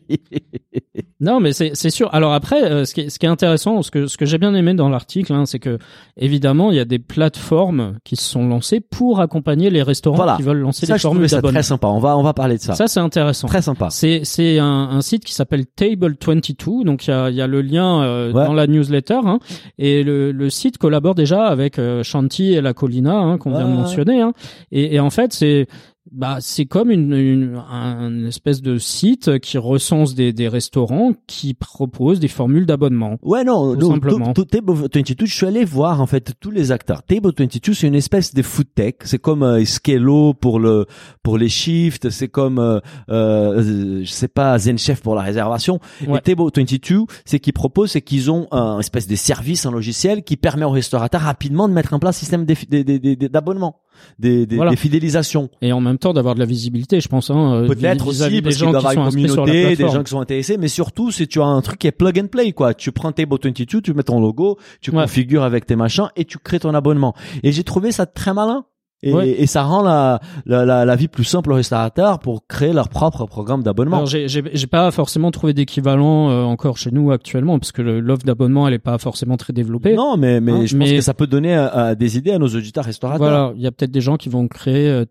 Non, 1.23 1.39
mais 1.39 1.53
c'est 1.53 1.89
sûr. 1.89 2.09
Alors 2.13 2.33
après, 2.33 2.61
euh, 2.63 2.85
ce 2.85 2.93
qui 2.93 3.01
est, 3.01 3.09
ce 3.09 3.17
qui 3.17 3.25
est 3.25 3.29
intéressant, 3.29 3.81
ce 3.81 3.89
que 3.89 4.07
ce 4.07 4.17
que 4.17 4.25
j'ai 4.25 4.37
bien 4.37 4.53
aimé 4.53 4.73
dans 4.73 4.89
l'article, 4.89 5.33
hein, 5.33 5.45
c'est 5.45 5.57
que 5.59 5.77
évidemment, 6.17 6.69
il 6.71 6.77
y 6.77 6.79
a 6.79 6.85
des 6.85 6.99
plateformes 6.99 7.97
qui 8.03 8.15
se 8.17 8.23
sont 8.29 8.47
lancées 8.47 8.81
pour 8.81 9.21
accompagner 9.21 9.69
les 9.69 9.81
restaurants 9.83 10.17
Voilà. 10.17 10.35
qui 10.35 10.43
veulent 10.43 10.59
lancer 10.59 10.85
ça, 10.85 10.93
des 10.93 10.99
formules 10.99 11.29
ça 11.29 11.37
d'abonnement. 11.37 11.53
très 11.59 11.63
sympa. 11.63 11.87
On 11.87 11.99
va 11.99 12.17
on 12.17 12.23
va 12.23 12.33
parler 12.33 12.57
de 12.57 12.61
ça. 12.61 12.75
Ça, 12.75 12.87
c'est 12.87 12.99
intéressant. 12.99 13.47
Très 13.47 13.61
sympa. 13.61 13.89
C'est 13.89 14.21
c'est 14.25 14.59
un, 14.59 14.65
un 14.91 15.01
site 15.01 15.23
qui 15.25 15.33
s'appelle 15.33 15.63
Table22, 15.77 16.83
donc 16.83 17.07
il 17.07 17.11
y 17.11 17.13
a, 17.13 17.29
il 17.29 17.35
y 17.35 17.41
a 17.41 17.47
le 17.47 17.61
lien 17.61 18.03
euh, 18.03 18.31
Ouais. 18.33 18.45
dans 18.45 18.53
la 18.53 18.67
newsletter, 18.67 19.19
hein, 19.25 19.39
et 19.77 20.03
le, 20.03 20.31
le 20.31 20.49
site 20.49 20.77
collabore 20.77 21.15
déjà 21.15 21.45
avec 21.45 21.79
euh, 21.79 22.03
Shanti 22.03 22.53
et 22.53 22.61
la 22.61 22.73
Colina 22.73 23.15
hein, 23.15 23.37
qu'on 23.37 23.51
vient 23.51 23.67
de 23.67 23.73
mentionner, 23.73 24.21
hein, 24.21 24.33
et, 24.71 24.95
et 24.95 24.99
en 24.99 25.09
fait 25.09 25.33
c'est 25.33 25.67
bah 26.11 26.37
c'est 26.41 26.65
comme 26.65 26.91
une, 26.91 27.13
une, 27.13 27.55
un 27.69 28.25
espèce 28.25 28.61
de 28.61 28.77
site 28.77 29.39
qui 29.39 29.57
recense 29.57 30.15
des, 30.15 30.33
des 30.33 30.47
restaurants 30.49 31.13
qui 31.27 31.53
proposent 31.53 32.19
des 32.19 32.27
formules 32.27 32.65
d'abonnement. 32.65 33.17
Ouais, 33.21 33.43
non, 33.43 33.75
Tout 33.75 33.89
simplement. 33.91 34.33
tout- 34.33 34.43
tout- 34.43 34.49
Table 34.57 34.73
22, 34.73 35.25
je 35.25 35.33
suis 35.33 35.45
allé 35.47 35.63
voir, 35.63 36.01
en 36.01 36.05
fait, 36.05 36.33
tous 36.39 36.51
les 36.51 36.71
acteurs. 36.71 37.03
Table 37.03 37.31
22, 37.37 37.73
c'est 37.73 37.87
une 37.87 37.95
espèce 37.95 38.33
de 38.33 38.41
food 38.41 38.67
tech. 38.75 38.95
C'est 39.05 39.17
comme 39.19 39.43
euh, 39.43 39.63
Skello 39.65 40.33
pour 40.33 40.59
le, 40.59 40.85
pour 41.23 41.37
les 41.37 41.49
shifts. 41.49 42.09
C'est 42.09 42.27
comme, 42.27 42.59
euh, 42.59 42.79
euh, 43.09 44.01
je 44.03 44.11
sais 44.11 44.27
pas, 44.27 44.59
ZenChef 44.59 45.01
pour 45.01 45.15
la 45.15 45.21
réservation. 45.21 45.79
Ouais. 46.05 46.19
Et 46.19 46.21
Table 46.21 46.43
22, 46.55 47.05
c'est 47.25 47.39
qu'ils 47.39 47.53
proposent, 47.53 47.91
c'est 47.91 48.01
qu'ils 48.01 48.29
ont 48.29 48.47
un 48.51 48.79
espèce 48.79 49.07
de 49.07 49.15
service, 49.15 49.65
un 49.65 49.71
logiciel 49.71 50.23
qui 50.23 50.35
permet 50.37 50.65
aux 50.65 50.69
restaurateurs 50.71 51.21
rapidement 51.21 51.69
de 51.69 51.73
mettre 51.73 51.93
en 51.93 51.99
place 51.99 52.17
un 52.17 52.19
système 52.19 52.45
d'abonnement, 52.45 53.77
des, 54.19 54.45
des, 54.45 54.55
Voilà. 54.55 54.71
des 54.71 54.77
fidélisations. 54.77 55.49
Et 55.61 55.71
en 55.73 55.81
même 55.81 55.97
temps 55.97 56.13
d'avoir 56.13 56.35
de 56.35 56.39
la 56.39 56.45
visibilité, 56.45 56.99
je 57.01 57.07
pense. 57.07 57.29
Hein, 57.29 57.63
euh, 57.63 57.67
Peut-être 57.67 58.07
aussi 58.07 58.29
des 58.29 58.41
parce 58.41 58.55
qu'il 58.55 58.65
gens 58.65 58.71
doit 58.71 58.81
qui 58.81 58.87
avoir 58.87 59.11
sont 59.11 59.17
une 59.17 59.27
communauté, 59.27 59.75
des 59.75 59.87
gens 59.89 60.03
qui 60.03 60.09
sont 60.11 60.19
intéressés, 60.19 60.57
mais 60.57 60.67
surtout 60.67 61.11
si 61.11 61.27
tu 61.27 61.41
as 61.41 61.45
un 61.45 61.61
truc 61.61 61.79
qui 61.79 61.87
est 61.87 61.91
plug 61.91 62.19
and 62.19 62.27
play 62.27 62.51
quoi. 62.53 62.73
Tu 62.73 62.91
prends 62.91 63.11
Table 63.11 63.35
22, 63.43 63.81
tu 63.81 63.93
mets 63.93 64.03
ton 64.03 64.19
logo, 64.19 64.57
tu 64.81 64.91
Ouais. 64.91 65.03
configures 65.03 65.43
avec 65.43 65.65
tes 65.65 65.75
machins 65.75 66.09
et 66.15 66.25
tu 66.25 66.37
crées 66.37 66.59
ton 66.59 66.73
abonnement. 66.73 67.13
Et 67.43 67.51
j'ai 67.51 67.63
trouvé 67.63 67.91
ça 67.91 68.05
très 68.05 68.33
malin. 68.33 68.65
Et, 69.03 69.13
Ouais. 69.13 69.29
et 69.29 69.45
ça 69.47 69.63
rend 69.63 69.81
la, 69.83 70.19
la, 70.45 70.65
la, 70.65 70.85
la 70.85 70.95
vie 70.95 71.07
plus 71.09 71.25
simple 71.25 71.51
aux 71.51 71.55
restaurateurs 71.55 72.19
pour 72.19 72.47
créer 72.47 72.73
leur 72.73 72.89
propre 72.89 73.25
programme 73.25 73.61
d'abonnement. 73.61 73.97
Alors 73.97 74.07
j'ai 74.07 74.67
pas 74.67 74.89
forcément 74.91 75.29
trouvé 75.29 75.53
d'équivalent 75.53 76.29
euh, 76.29 76.43
encore 76.43 76.77
chez 76.77 76.89
nous 76.91 77.11
actuellement 77.11 77.59
parce 77.59 77.71
que 77.71 77.81
l'offre 77.81 78.23
d'abonnement 78.23 78.67
elle 78.67 78.73
est 78.73 78.79
pas 78.79 78.97
forcément 78.97 79.37
très 79.37 79.53
développée. 79.53 79.93
Non, 79.95 80.17
mais, 80.17 80.39
mais 80.41 80.51
Hein, 80.53 80.65
je 80.65 80.77
pense 80.77 80.89
que 80.91 81.01
ça 81.01 81.13
peut 81.13 81.27
donner 81.27 81.55
euh, 81.55 81.95
des 81.95 82.17
idées 82.17 82.31
à 82.31 82.39
nos 82.39 82.47
auditeurs 82.47 82.85
restaurateurs. 82.85 83.19
Voilà, 83.27 83.53
il 83.55 83.61
y 83.61 83.67
a 83.67 83.71
peut-être 83.71 83.91
des 83.91 84.01
gens 84.01 84.15
qui 84.17 84.29
vont 84.29 84.47
créer 84.47 84.87
euh, 84.89 85.05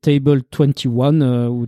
Table 0.00 0.42
21 0.58 1.20
euh, 1.20 1.48
ou 1.48 1.66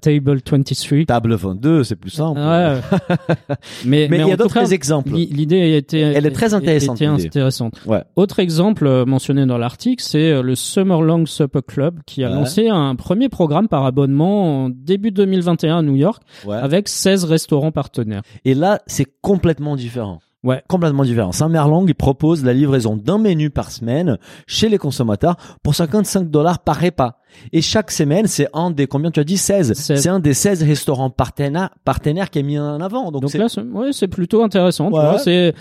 Table 0.00 0.40
23. 0.44 1.04
Table 1.06 1.34
22, 1.34 1.84
c'est 1.84 1.96
plus 1.96 2.10
simple. 2.10 2.40
Ouais. 2.40 2.76
mais 3.84 4.08
Mais 4.10 4.18
il 4.18 4.26
y 4.28 4.32
a 4.32 4.36
d'autres 4.36 4.72
exemples. 4.72 5.10
l'i- 5.12 5.26
L'idée 5.26 5.76
été 5.76 6.00
Elle 6.00 6.26
est 6.26 6.30
très 6.30 6.54
intéressante, 6.54 6.96
était 6.96 7.06
intéressante. 7.06 7.80
Ouais. 7.86 8.02
Autre 8.16 8.38
exemple 8.40 8.86
euh, 8.86 9.04
mentionné 9.04 9.46
dans 9.46 9.58
l'article, 9.58 10.02
c'est 10.02 10.30
euh, 10.32 10.42
le 10.42 10.54
Summer 10.54 11.02
Long 11.02 11.26
Supper 11.26 11.60
Club 11.66 12.00
qui 12.06 12.24
a 12.24 12.28
Ouais. 12.30 12.34
lancé 12.34 12.68
un 12.68 12.94
premier 12.96 13.28
programme 13.28 13.68
par 13.68 13.84
abonnement 13.86 14.64
en 14.64 14.68
début 14.70 15.10
2021 15.10 15.78
à 15.78 15.82
New 15.82 15.96
York 15.96 16.22
avec 16.48 16.88
16 16.88 17.24
restaurants 17.24 17.72
partenaires. 17.72 18.22
Et 18.44 18.54
là, 18.54 18.80
c'est 18.86 19.06
complètement 19.20 19.76
différent. 19.76 20.20
Ouais. 20.42 20.62
Complètement 20.68 21.04
différent. 21.04 21.32
Saint-Merlang, 21.32 21.92
propose 21.92 22.44
la 22.44 22.54
livraison 22.54 22.96
d'un 22.96 23.18
menu 23.18 23.50
par 23.50 23.70
semaine 23.70 24.16
chez 24.46 24.70
les 24.70 24.78
consommateurs 24.78 25.36
pour 25.62 25.74
55 25.74 26.30
dollars 26.30 26.60
par 26.60 26.80
repas. 26.80 27.18
Et 27.52 27.62
chaque 27.62 27.90
semaine, 27.90 28.26
c'est 28.26 28.48
un 28.52 28.70
des, 28.70 28.86
combien 28.86 29.10
tu 29.10 29.20
as 29.20 29.24
dit? 29.24 29.36
16. 29.38 29.72
16. 29.74 30.00
C'est 30.02 30.08
un 30.08 30.20
des 30.20 30.34
16 30.34 30.62
restaurants 30.62 31.10
partenaires, 31.10 31.70
partenaires 31.84 32.30
qui 32.30 32.38
est 32.38 32.42
mis 32.42 32.58
en 32.58 32.80
avant. 32.80 33.10
Donc, 33.10 33.22
Donc 33.22 33.30
c'est- 33.30 33.38
là, 33.38 33.48
c'est- 33.48 33.60
ouais, 33.62 33.92
c'est 33.92 34.08
plutôt 34.08 34.42
intéressant. 34.42 34.88
tu 34.90 34.96
Ouais. 34.96 35.00
vois, 35.00 35.18
c'est 35.18 35.54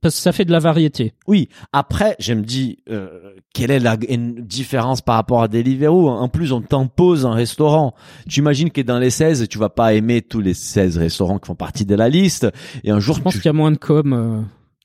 parce 0.00 0.14
que 0.16 0.20
ça 0.20 0.32
fait 0.32 0.44
de 0.44 0.52
la 0.52 0.58
variété. 0.58 1.14
oui. 1.26 1.48
Après, 1.72 2.16
je 2.18 2.34
me 2.34 2.42
dis, 2.42 2.78
euh, 2.90 3.08
quelle 3.52 3.70
est 3.70 3.80
la 3.80 3.96
différence 3.96 5.00
par 5.00 5.16
rapport 5.16 5.42
à 5.42 5.48
Deliveroo? 5.48 6.08
En 6.08 6.28
plus, 6.28 6.52
on 6.52 6.60
t'impose 6.60 7.26
un 7.26 7.32
restaurant. 7.34 7.94
Tu 8.28 8.40
imagines 8.40 8.70
que 8.70 8.80
dans 8.80 8.98
les 8.98 9.10
16, 9.10 9.46
tu 9.48 9.58
vas 9.58 9.68
pas 9.68 9.94
aimer 9.94 10.22
tous 10.22 10.40
les 10.40 10.54
16 10.54 10.98
restaurants 10.98 11.38
qui 11.38 11.46
font 11.46 11.54
partie 11.54 11.84
de 11.84 11.94
la 11.94 12.08
liste. 12.08 12.46
Et 12.84 12.90
un 12.90 13.00
jour, 13.00 13.16
Je 13.16 13.22
pense 13.22 13.32
tu 13.34 13.40
qu'il 13.40 13.48
y 13.48 13.50
a 13.50 13.52
moins 13.52 13.72
de 13.72 13.76
com. 13.76 14.12
euh, 14.12 14.40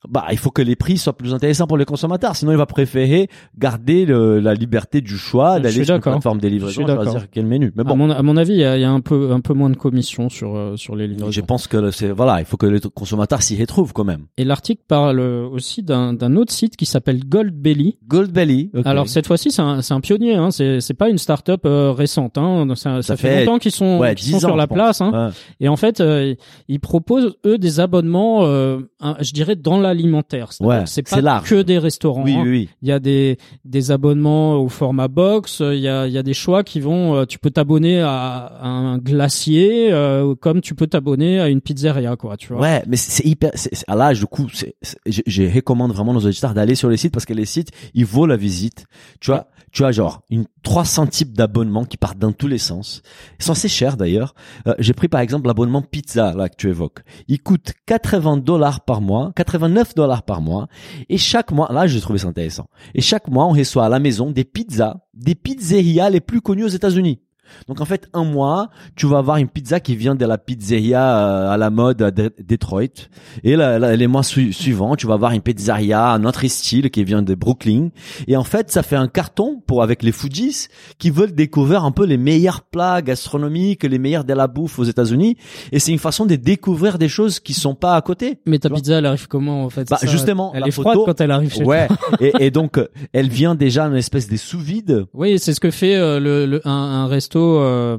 bah, 0.08 0.26
il 0.32 0.38
faut 0.38 0.52
que 0.52 0.62
les 0.62 0.76
prix 0.76 0.98
soient 0.98 1.18
plus 1.18 1.34
intéressants 1.34 1.68
pour 1.68 1.78
les 1.78 1.86
consommateurs. 1.86 2.36
Sinon, 2.36 2.52
il 2.52 2.58
va 2.58 2.66
préférer 2.66 3.28
garder 3.58 4.06
le- 4.06 4.40
la 4.40 4.54
liberté 4.54 5.02
du 5.02 5.18
choix 5.18 5.60
d'aller 5.60 5.84
sur 5.84 5.96
une 5.96 6.02
plateforme 6.02 6.40
de 6.40 6.48
Je 6.48 6.54
livraison, 6.54 6.74
suis 6.74 6.86
d'accord. 6.86 7.04
choisir 7.04 7.28
quel 7.32 7.46
menu? 7.46 7.72
Mais 7.76 7.82
À 7.82 7.84
bon, 7.84 7.96
mon, 7.98 8.10
à 8.12 8.22
mon 8.22 8.38
avis, 8.38 8.54
il 8.54 8.60
y 8.60 8.64
a, 8.64 8.78
il 8.78 8.82
y 8.82 8.86
a 8.86 8.92
un 8.92 9.02
peu 9.02 9.32
un 9.32 9.42
peu 9.42 9.54
moins 9.54 9.70
de 9.70 9.76
commission 9.76 10.30
sur 10.30 10.56
euh, 10.56 10.78
sur 10.78 10.96
les 10.96 11.08
livraisons. 11.08 11.32
je 11.32 11.42
pense 11.42 11.68
que 11.68 11.92
c'est 11.92 12.12
voilà, 12.12 12.40
il 12.40 12.46
faut 12.46 12.56
que 12.58 12.66
les 12.66 12.80
consommateurs 12.80 13.42
s'y 13.42 13.60
retrouvent 13.60 13.92
quand 13.94 14.06
même. 14.06 14.26
Et 14.38 14.46
l'article 14.46 14.82
parle 14.88 15.20
aussi 15.20 15.84
d'un 15.84 16.14
d'un 16.14 16.36
autre 16.38 16.54
site 16.54 16.78
qui 16.78 16.86
s'appelle 16.86 17.26
Goldbelly. 17.28 17.98
Goldbelly. 18.08 18.72
ok. 18.74 18.86
Alors 18.86 19.10
cette 19.10 19.28
fois-ci, 19.28 19.52
c'est 19.52 19.62
un, 19.62 19.82
c'est 19.82 19.94
un 19.94 20.00
pionnier. 20.02 20.36
Hein. 20.36 20.52
C'est 20.52 20.80
c'est 20.80 20.94
pas 20.94 21.10
une 21.10 21.18
start-up 21.18 21.62
euh, 21.66 21.92
récente. 21.92 22.38
Hein. 22.38 22.66
Ça, 22.76 23.02
ça, 23.02 23.18
fait, 23.18 23.28
fait, 23.30 23.40
longtemps 23.46 23.60
qu'ils 23.60 23.72
sont, 23.72 23.98
ouais, 24.00 24.16
qu'ils 24.16 24.32
sont 24.32 24.38
10 24.38 24.46
ans, 24.46 24.48
sur 24.50 24.56
la 24.58 24.68
place. 24.68 25.02
Hein. 25.02 25.12
Ouais. 25.28 25.34
Et 25.60 25.68
en 25.68 25.76
fait, 25.76 26.00
euh, 26.00 26.36
ils 26.68 26.80
proposent 26.80 27.36
eux 27.46 27.58
des 27.58 27.80
abonnements, 27.80 28.46
euh, 28.46 28.80
un- 29.02 29.16
je 29.20 29.32
dirais 29.34 29.56
dans 29.56 29.74
l'alimentaire. 29.74 29.89
Ouais, 30.62 30.84
que 30.84 30.90
c'est 30.90 31.08
c'est 31.08 31.16
pas 31.16 31.22
large. 31.22 31.50
que 31.50 31.62
des 31.62 31.78
restaurants. 31.78 32.24
Oui, 32.24 32.34
hein. 32.34 32.42
oui, 32.44 32.50
oui. 32.50 32.70
Il 32.82 32.88
y 32.88 32.92
a 32.92 33.00
des 33.00 33.38
des 33.66 33.92
abonnements 33.92 34.56
au 34.56 34.70
format 34.70 35.08
box. 35.08 35.60
Il 35.62 35.80
y 35.80 35.88
a 35.88 36.08
il 36.08 36.14
y 36.14 36.18
a 36.18 36.24
des 36.24 36.34
choix 36.34 36.64
qui 36.64 36.80
vont. 36.80 37.16
euh, 37.16 37.26
Tu 37.26 37.40
peux 37.40 37.52
t'abonner 37.52 38.02
à, 38.02 38.60
un 38.62 38.98
glacier, 38.98 39.92
euh, 39.92 40.36
comme 40.36 40.62
tu 40.62 40.76
peux 40.76 40.88
t'abonner 40.88 41.40
à 41.40 41.50
une 41.50 41.62
pizzeria, 41.62 42.16
quoi. 42.16 42.38
Tu 42.38 42.48
vois. 42.54 42.62
Ouais, 42.62 42.84
mais 42.88 42.96
c'est 42.96 43.26
hyper. 43.26 43.52
ah 43.88 43.96
là, 43.96 44.14
du 44.14 44.26
coup, 44.26 44.48
c'est- 44.54 44.76
je, 45.06 45.22
je 45.26 45.44
recommande 45.44 45.92
vraiment 45.94 46.14
nos 46.14 46.20
auditeurs 46.26 46.54
d'aller 46.54 46.76
sur 46.76 46.90
les 46.90 46.98
sites 46.98 47.14
parce 47.14 47.26
que 47.26 47.34
les 47.34 47.46
sites, 47.46 47.70
ils 47.94 48.06
vaut 48.06 48.26
la 48.26 48.38
visite. 48.38 48.86
Tu 49.20 49.32
vois, 49.32 49.48
tu 49.72 49.86
as 49.86 49.92
genre 49.92 50.22
une 50.32 50.46
300 50.64 51.08
types 51.08 51.34
d'abonnements 51.38 51.86
qui 51.86 51.98
partent 51.98 52.18
dans 52.18 52.32
tous 52.32 52.48
les 52.48 52.58
sens. 52.58 53.02
Ils 53.40 53.46
sont 53.46 53.52
assez 53.52 53.68
chers 53.70 53.98
d'ailleurs. 53.98 54.34
Euh, 54.68 54.74
j'ai 54.80 54.94
pris 54.94 55.08
par 55.08 55.22
exemple 55.22 55.48
l'abonnement 55.48 55.82
pizza 55.82 56.34
là 56.34 56.50
que 56.50 56.56
tu 56.58 56.70
évoques. 56.70 57.00
Il 57.28 57.40
coûte 57.42 57.74
80 57.86 58.38
dollars 58.38 58.82
par 58.82 59.00
mois, 59.02 59.32
89 59.36 59.79
dollars 59.96 60.24
par 60.24 60.42
mois. 60.42 60.68
Et 61.10 61.18
chaque 61.18 61.52
mois, 61.52 61.72
là, 61.72 61.88
j'ai 61.88 62.02
trouvé 62.02 62.20
ça 62.20 62.28
intéressant. 62.28 62.68
Et 62.94 63.02
chaque 63.02 63.28
mois, 63.28 63.46
on 63.46 63.54
reçoit 63.54 63.86
à 63.86 63.90
la 63.90 64.00
maison 64.00 64.32
des 64.32 64.44
pizzas, 64.44 64.98
des 65.14 65.36
pizzerias 65.36 66.10
les 66.10 66.22
plus 66.22 66.42
connues 66.42 66.66
aux 66.66 66.68
États-Unis. 66.68 67.20
Donc 67.68 67.82
en 67.82 67.86
fait, 67.86 68.08
un 68.14 68.24
mois, 68.24 68.70
tu 68.96 69.06
vas 69.08 69.18
avoir 69.20 69.38
une 69.38 69.48
pizza 69.48 69.80
qui 69.80 69.96
vient 69.96 70.16
de 70.16 70.26
la 70.26 70.38
pizzeria 70.38 71.18
euh, 71.18 71.50
à 71.52 71.58
la 71.58 71.70
mode 71.70 72.02
à 72.02 72.12
Detroit. 72.12 73.08
Et 73.44 73.56
là, 73.56 73.80
là, 73.80 73.96
les 73.96 74.08
mois 74.08 74.24
su- 74.24 74.54
suivants, 74.54 74.96
tu 74.96 75.08
vas 75.08 75.14
avoir 75.16 75.32
une 75.32 75.42
pizzeria 75.42 76.12
à 76.12 76.18
notre 76.20 76.46
style 76.48 76.90
qui 76.90 77.04
vient 77.04 77.22
de 77.22 77.36
Brooklyn. 77.36 77.90
Et 78.28 78.36
en 78.38 78.44
fait, 78.44 78.72
ça 78.72 78.84
fait 78.84 78.96
un 78.96 79.08
carton 79.08 79.62
pour 79.68 79.84
avec 79.84 80.04
les 80.04 80.12
foodies 80.12 80.68
qui 80.98 81.10
veulent 81.10 81.34
découvrir 81.34 81.84
un 81.84 81.92
peu 81.92 82.06
les 82.06 82.18
meilleurs 82.18 82.62
plats 82.62 83.02
gastronomiques, 83.02 83.84
les 83.84 84.00
meilleurs 84.00 84.24
de 84.24 84.34
la 84.34 84.48
bouffe 84.48 84.80
aux 84.80 84.84
États-Unis. 84.84 85.38
Et 85.72 85.80
c'est 85.80 85.92
une 85.92 86.00
façon 86.00 86.26
de 86.26 86.36
découvrir 86.36 86.98
des 86.98 87.10
choses 87.10 87.40
qui 87.40 87.54
sont 87.54 87.76
pas 87.76 87.96
à 87.96 88.02
côté. 88.02 88.40
Mais 88.46 88.60
ta 88.60 88.70
pizza, 88.70 88.98
elle 88.98 89.06
arrive 89.06 89.28
comment 89.28 89.64
en 89.66 89.70
fait? 89.70 89.90
Bah, 89.90 89.98
ça 89.98 90.08
justement, 90.08 90.52
elle 90.54 90.62
la 90.62 90.68
est 90.68 90.72
photo- 90.72 90.92
froide 90.92 91.00
quand 91.06 91.22
elle 91.22 91.32
arrive 91.32 91.54
chez 91.54 91.64
Ouais. 91.64 91.88
toi. 91.88 91.98
et, 92.20 92.32
et 92.48 92.52
donc, 92.52 92.78
euh, 92.78 92.88
elle 93.14 93.30
vient 93.30 93.56
déjà 93.56 93.88
d'une 93.88 93.98
espèce 93.98 94.28
de 94.30 94.38
sous-vide. 94.38 95.06
Oui, 95.14 95.38
c'est 95.40 95.54
ce 95.54 95.60
que 95.60 95.72
fait 95.72 95.96
euh, 95.96 96.20
le, 96.20 96.46
le- 96.46 96.62
un, 96.68 96.72
un 96.72 97.08
resto. 97.08 97.39
Euh, 97.40 97.98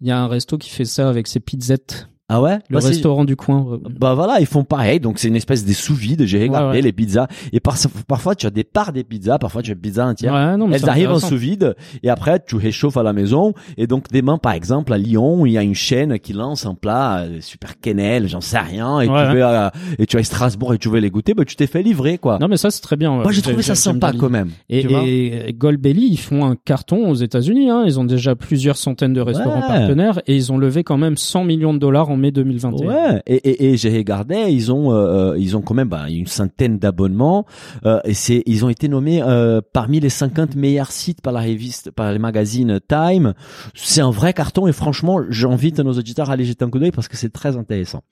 Il 0.00 0.06
y 0.06 0.10
a 0.10 0.18
un 0.18 0.28
resto 0.28 0.58
qui 0.58 0.70
fait 0.70 0.84
ça 0.84 1.08
avec 1.08 1.26
ses 1.26 1.40
pizzettes. 1.40 2.08
Ah 2.30 2.40
ouais? 2.40 2.58
Le 2.70 2.78
Bah, 2.78 2.86
restaurant 2.86 3.26
du 3.26 3.36
coin. 3.36 3.66
euh, 3.72 3.78
Bah 4.00 4.14
voilà, 4.14 4.40
ils 4.40 4.46
font 4.46 4.64
pareil, 4.64 4.98
donc 4.98 5.18
c'est 5.18 5.28
une 5.28 5.36
espèce 5.36 5.66
de 5.66 5.72
sous-vide, 5.74 6.24
j'ai 6.24 6.40
regardé 6.42 6.66
Ouais, 6.68 6.72
ouais. 6.76 6.80
les 6.80 6.92
pizzas, 6.92 7.26
et 7.52 7.60
par- 7.60 7.76
parfois 8.08 8.34
tu 8.34 8.46
as 8.46 8.50
des 8.50 8.64
parts 8.64 8.92
des 8.94 9.04
pizzas, 9.04 9.38
parfois 9.38 9.60
tu 9.60 9.70
as 9.72 9.74
des 9.74 9.80
pizzas 9.80 10.06
entières. 10.06 10.32
Ouais, 10.32 10.56
non, 10.56 10.66
mais 10.66 10.76
Elles 10.76 10.88
arrivent 10.88 11.10
en 11.10 11.18
sous-vide 11.18 11.74
et 12.02 12.08
après 12.08 12.40
tu 12.46 12.56
réchauffes 12.56 12.96
à 12.96 13.02
la 13.02 13.12
maison 13.12 13.52
et 13.76 13.86
donc 13.86 14.06
demain 14.10 14.38
par 14.38 14.52
exemple 14.52 14.94
à 14.94 14.98
Lyon 14.98 15.44
il 15.44 15.52
y 15.52 15.58
a 15.58 15.62
une 15.62 15.74
chaîne 15.74 16.18
qui 16.18 16.32
lance 16.32 16.64
un 16.64 16.74
plat 16.74 17.18
euh, 17.24 17.40
super 17.42 17.78
quenelle 17.78 18.26
j'en 18.28 18.40
sais 18.40 18.58
rien 18.58 19.00
et 19.00 19.06
tu 19.06 19.12
vas 19.12 19.66
à, 19.66 19.72
et 19.98 20.06
tu 20.06 20.16
vas 20.16 20.20
à 20.20 20.24
Strasbourg 20.24 20.72
et 20.72 20.78
tu 20.78 20.88
veux 20.88 21.00
les 21.00 21.10
goûter 21.10 21.34
bah 21.34 21.44
tu 21.44 21.56
t'es 21.56 21.66
fait 21.66 21.82
livrer 21.82 22.16
quoi. 22.16 22.38
Non, 22.38 22.48
mais 22.48 22.56
ça 22.56 22.70
c'est 22.70 22.80
très 22.80 22.96
bien. 22.96 23.10
Moi 23.12 23.32
j'ai 23.32 23.42
trouvé 23.42 23.62
ça 23.62 23.74
sympa 23.74 24.12
quand 24.18 24.30
même. 24.30 24.48
Et, 24.70 24.80
et 25.48 25.52
Goldbelly, 25.52 26.06
ils 26.10 26.16
font 26.16 26.44
un 26.46 26.56
carton 26.56 27.08
aux 27.10 27.14
États-Unis. 27.14 27.68
Hein. 27.70 27.82
Ils 27.86 28.00
ont 28.00 28.04
déjà 28.04 28.34
plusieurs 28.34 28.76
centaines 28.78 29.12
de 29.12 29.20
restaurants 29.20 29.60
partenaires 29.60 30.20
et 30.26 30.34
ils 30.34 30.50
ont 30.52 30.56
levé 30.58 30.84
quand 30.84 30.96
même 30.96 31.16
100 31.18 31.44
millions 31.44 31.74
de 31.74 31.78
dollars 31.78 32.08
en 32.10 32.13
mai 32.16 32.30
2021. 32.30 32.86
Ouais, 32.86 33.22
et, 33.26 33.36
et, 33.36 33.72
et 33.72 33.76
j'ai 33.76 33.96
regardé, 33.96 34.46
ils 34.48 34.72
ont 34.72 34.92
euh, 34.92 35.36
ils 35.38 35.56
ont 35.56 35.62
quand 35.62 35.74
même 35.74 35.88
bah, 35.88 36.06
une 36.08 36.26
centaine 36.26 36.78
d'abonnements 36.78 37.46
euh, 37.84 38.00
et 38.04 38.14
c'est 38.14 38.42
ils 38.46 38.64
ont 38.64 38.68
été 38.68 38.88
nommés 38.88 39.22
euh, 39.22 39.60
parmi 39.72 40.00
les 40.00 40.08
50 40.08 40.56
meilleurs 40.56 40.92
sites 40.92 41.20
par 41.20 41.32
la 41.32 41.40
revue 41.40 41.70
par 41.94 42.12
les 42.12 42.18
magazines 42.18 42.80
Time. 42.88 43.34
C'est 43.74 44.00
un 44.00 44.10
vrai 44.10 44.32
carton 44.32 44.66
et 44.66 44.72
franchement, 44.72 45.20
j'invite 45.28 45.80
nos 45.80 45.92
auditeurs 45.92 46.30
à 46.30 46.34
aller 46.34 46.44
jeter 46.44 46.64
un 46.64 46.70
coup 46.70 46.78
d'œil 46.78 46.90
parce 46.90 47.08
que 47.08 47.16
c'est 47.16 47.32
très 47.32 47.56
intéressant. 47.56 48.02